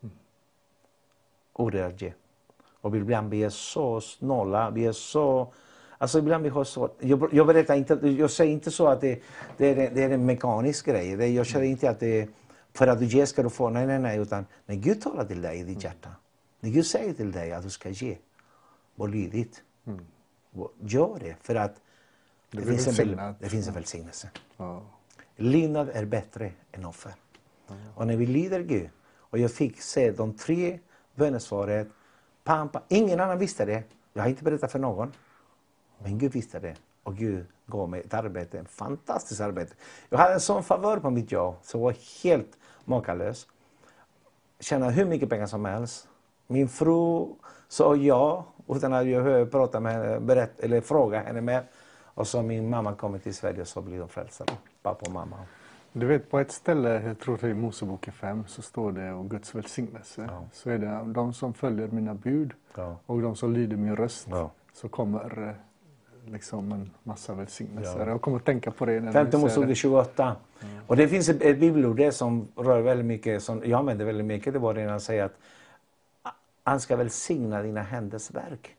[0.00, 0.14] Mm.
[1.52, 2.12] Ordet att ge.
[2.80, 5.52] Och ibland vi är så snåla, vi är så
[5.98, 9.22] Alltså ibland vi har så, jag, jag berättar inte, jag säger inte så att det,
[9.56, 11.16] det, är, det är en mekanisk grej.
[11.16, 12.28] Det, jag säger inte att det
[12.72, 14.18] för att du ger ska du få, nej, nej, nej.
[14.18, 16.08] Utan när Gud talar till dig i ditt hjärta,
[16.60, 18.16] när Gud säger till dig att du ska ge,
[18.94, 19.62] var lydigt.
[19.86, 20.06] Mm.
[20.80, 21.80] Gör det, för att
[22.50, 24.30] det, det finns, en, det finns en välsignelse.
[24.56, 24.82] Ja.
[25.36, 27.12] Lydnad är bättre än offer.
[27.66, 27.74] Ja.
[27.94, 30.78] Och när vi lyder Gud, och jag fick se de tre
[32.44, 32.82] Pam, pam.
[32.88, 33.82] ingen annan visste det.
[34.12, 35.12] Jag har inte berättat för någon.
[35.98, 36.76] Men Gud visste det.
[37.02, 39.74] Och Gud gav mig ett arbete, ett fantastiskt arbete.
[40.08, 43.46] Jag hade en sån favör på mitt jobb, som var helt makalös.
[44.60, 46.08] Tjänade hur mycket pengar som helst.
[46.46, 47.26] Min fru
[47.68, 51.64] sa ja, utan att jag behövde prata med henne, berätt, eller fråga henne mer.
[52.14, 54.44] Och så min mamma kom till Sverige och så blev de frälsta.
[54.82, 55.36] Pappa och mamma.
[55.92, 59.12] Du vet på ett ställe, jag tror det är i Moseboken 5, så står det
[59.12, 60.28] om Guds välsignelse.
[60.28, 60.44] Ja.
[60.52, 62.96] Så är det de som följer mina bud ja.
[63.06, 64.26] och de som lyder min röst.
[64.30, 64.50] Ja.
[64.72, 68.06] Så kommer eh, liksom en massa välsignelser.
[68.06, 69.12] Jag kommer att tänka på det.
[69.12, 70.36] Femte Mosebok 28.
[70.86, 74.52] Och det finns ett, ett bibelord som rör väldigt mycket, som jag använder väldigt mycket,
[74.52, 75.38] det var det när han säger att
[76.62, 78.76] han ska välsigna dina händers verk.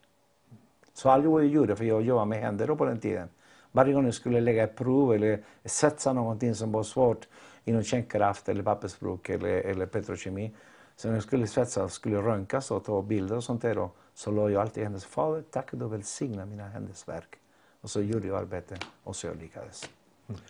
[0.94, 3.30] Så allt jag gjorde, för jag jobbade med händer då på den tiden.
[3.72, 7.28] Varje gång jag skulle lägga ett prov eller svetsa någonting som var svårt
[7.66, 10.52] inom kärnkraft eller pappersbruk eller, eller petrokemi.
[10.96, 14.32] Så när jag skulle svetsa skulle röntgas och ta bilder och sånt där då, så
[14.32, 17.36] låg jag alltid i hennes Fader, tack du välsignar mina händers verk.
[17.82, 19.90] Och så gjorde jag arbetet och så jag lyckades.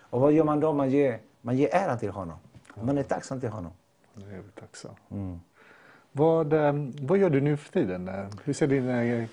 [0.00, 0.72] Och vad gör man då?
[0.72, 2.38] Man ger, man ger ära till honom.
[2.74, 3.72] Man är tacksam till honom.
[4.14, 4.94] Det är tacksam.
[6.12, 8.10] Vad, eh, vad gör du nu för tiden?
[8.44, 9.28] Hur ser din eh,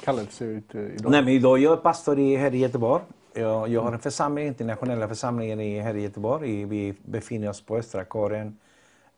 [0.00, 1.10] kallelse ut eh, idag?
[1.10, 3.02] Nej, men idag jag är pastor i, här i Göteborg.
[3.32, 6.64] Jag, jag har en församling, internationella församlingen i, här i Göteborg.
[6.64, 8.58] Vi befinner oss på Östra kåren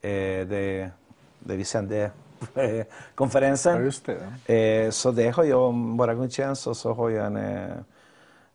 [0.01, 0.11] eh,
[0.47, 0.91] där,
[1.39, 2.11] där vi sände
[2.55, 3.77] eh, konferensen.
[3.77, 4.07] Ja, just
[4.47, 4.55] det.
[4.55, 7.77] Eh, så det har jag bara gudstjänst och så har jag en, eh,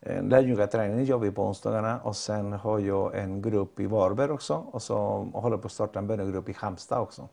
[0.00, 4.54] en lärjungaträning gör vi på onsdagarna och sen har jag en grupp i Varberg också
[4.54, 4.96] och så
[5.32, 7.28] håller på att starta en bönegrupp i Halmstad också.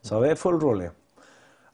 [0.00, 0.90] Så det är full rulle.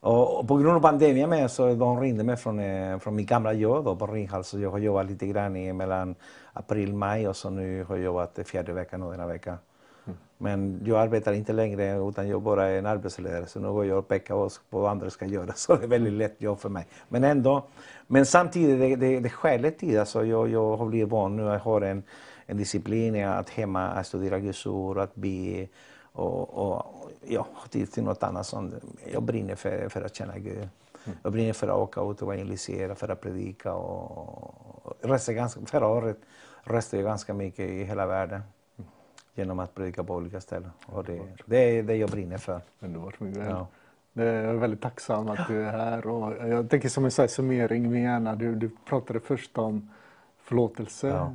[0.00, 3.52] Och, på grund av pandemin med så de ringde mig från, eh, från mitt gamla
[3.52, 6.14] jobb då, på Ringhals så jag har jobbat lite grann i mellan
[6.52, 9.58] april och maj och så nu har jag jobbat fjärde veckan och denna vecka.
[10.38, 13.98] Men jag arbetar inte längre utan jag bara är en arbetsledare så nu går jag
[13.98, 16.68] och pekar oss på vad andra ska göra så det är väldigt lätt jobb för
[16.68, 16.86] mig.
[17.08, 17.66] Men ändå,
[18.06, 19.98] men samtidigt det, det, det lite tid.
[19.98, 22.02] Alltså jag, jag har blivit van nu, jag har en,
[22.46, 25.66] en disciplin att hemma att studera Guds ord, att be
[26.18, 28.46] och, och ja, tid till något annat.
[28.46, 28.74] Sånt.
[29.12, 30.68] Jag brinner för, för att känna Gud.
[31.22, 33.74] Jag brinner för att åka ut och evangelisera, för att predika.
[33.74, 36.16] Och, reste ganska, förra året
[36.62, 38.42] reste jag ganska mycket i hela världen
[39.34, 40.70] genom att predika på olika ställen.
[40.86, 42.60] Och det, det är det jag brinner för.
[42.80, 43.46] Underbart Miguel.
[43.50, 43.66] Ja.
[44.12, 46.06] Jag är väldigt tacksam att du är här.
[46.06, 48.34] Och jag tänker som en här summering med gärna.
[48.34, 49.90] Du, du pratade först om
[50.38, 51.08] förlåtelse.
[51.08, 51.34] Ja.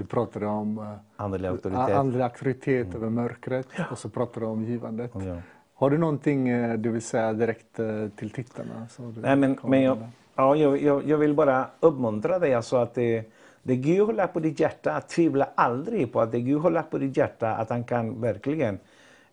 [0.00, 0.84] Du pratade om eh,
[1.24, 1.88] Andlig a- auktoritet.
[1.88, 1.98] Mm.
[1.98, 3.66] andlig auktoritet över mörkret.
[3.90, 5.10] Och så pratade du om givandet.
[5.14, 5.36] Ja.
[5.74, 7.86] Har du någonting eh, du vill säga direkt eh,
[8.16, 8.86] till tittarna?
[8.90, 9.98] Så du Nej, men, men jag,
[10.34, 13.24] ja, jag, jag, jag vill bara uppmuntra dig alltså att det,
[13.62, 16.90] det Gud har lagt på ditt hjärta, tvivla aldrig på att det Gud har lagt
[16.90, 18.78] på ditt hjärta, att han kan verkligen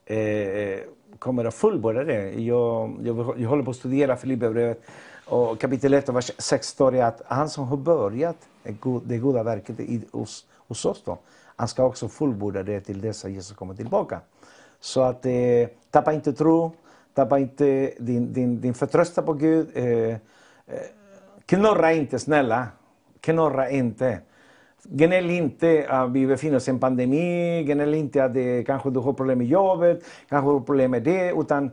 [0.05, 0.79] eh,
[1.19, 2.31] kommer att fullborda det.
[2.41, 4.81] Jag, jag, jag håller på att studera Filipperbrevet
[5.25, 9.01] och kapitel 1 och vers 6 står det att han som har börjat det go-
[9.05, 11.17] det goda verket i, hos, hos oss då,
[11.55, 14.19] han ska också fullborda det till dess att Jesus kommer tillbaka.
[14.79, 16.71] Så att eh, tappa inte tro,
[17.13, 19.67] tappa inte din, din, din förtröstan på Gud.
[19.73, 20.17] Eh, eh,
[21.45, 22.67] knorra inte snälla,
[23.21, 24.19] knorra inte.
[24.83, 28.99] Gnäll inte att vi befinner oss i en pandemi, gnäll inte att det, kanske du
[28.99, 31.71] har problem med jobbet, kanske du har problem med det, utan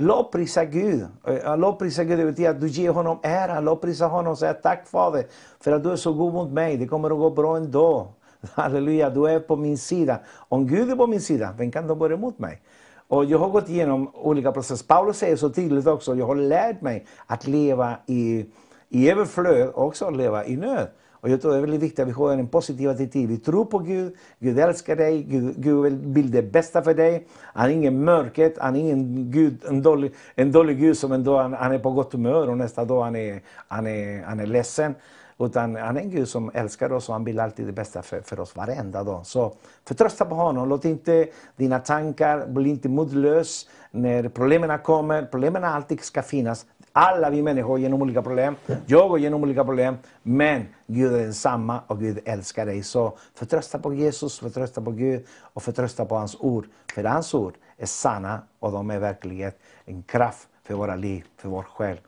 [0.00, 1.06] Lovprisa Gud.
[1.26, 3.60] Eh, Lovprisa Gud, det betyder att du ger honom ära.
[3.60, 5.24] Lovprisa honom och säga tack Fader
[5.60, 6.76] för att du är så god mot mig.
[6.76, 8.08] Det kommer att gå bra ändå.
[8.54, 10.20] Halleluja, du är på min sida.
[10.48, 12.62] Om Gud är på min sida, vem kan då vara emot mig?
[13.08, 14.86] Och jag har gått igenom olika processer.
[14.86, 18.46] Paulus säger så tydligt också, jag har lärt mig att leva i,
[18.88, 20.88] i överflöd och också leva i nöd.
[21.20, 23.28] Och jag tror det är väldigt viktigt att vi har en positiv attityd.
[23.28, 27.26] Vi tror på Gud, Gud älskar dig, Gud, Gud vill- det bästa för dig.
[27.42, 31.24] Han är ingen mörkret, han är ingen Gud, en, dålig, en dålig Gud som en
[31.24, 34.40] dag han, han är på gott humör och nästa dag han är, han är, han
[34.40, 34.94] är ledsen.
[35.40, 38.20] Utan han är en Gud som älskar oss och han vill alltid det bästa för,
[38.20, 39.26] för oss varenda dag.
[39.26, 39.54] Så
[39.84, 41.26] förtrösta på honom, låt inte
[41.56, 45.22] dina tankar bli inte modlös när problemen kommer.
[45.22, 46.66] Problemen alltid ska finnas.
[47.00, 48.56] Alla vi människor går genom olika problem.
[48.86, 49.96] Jag går genom olika problem.
[50.22, 52.82] Men Gud är densamma och Gud älskar dig.
[52.82, 56.66] Så förtrösta på Jesus, förtrösta på Gud och förtrösta på hans ord.
[56.94, 59.58] För hans ord är sanna och de är verklighet.
[59.84, 62.00] En kraft för våra liv, för vår själ.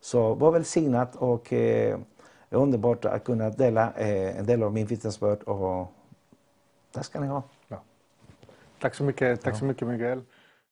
[0.00, 1.98] Så var välsignat och eh,
[2.50, 5.42] underbart att kunna dela eh, en del av min vittnesbörd.
[5.42, 5.92] Och
[6.92, 7.42] tack ska ni ha.
[8.80, 10.22] Tack så mycket, tack så mycket Miguel.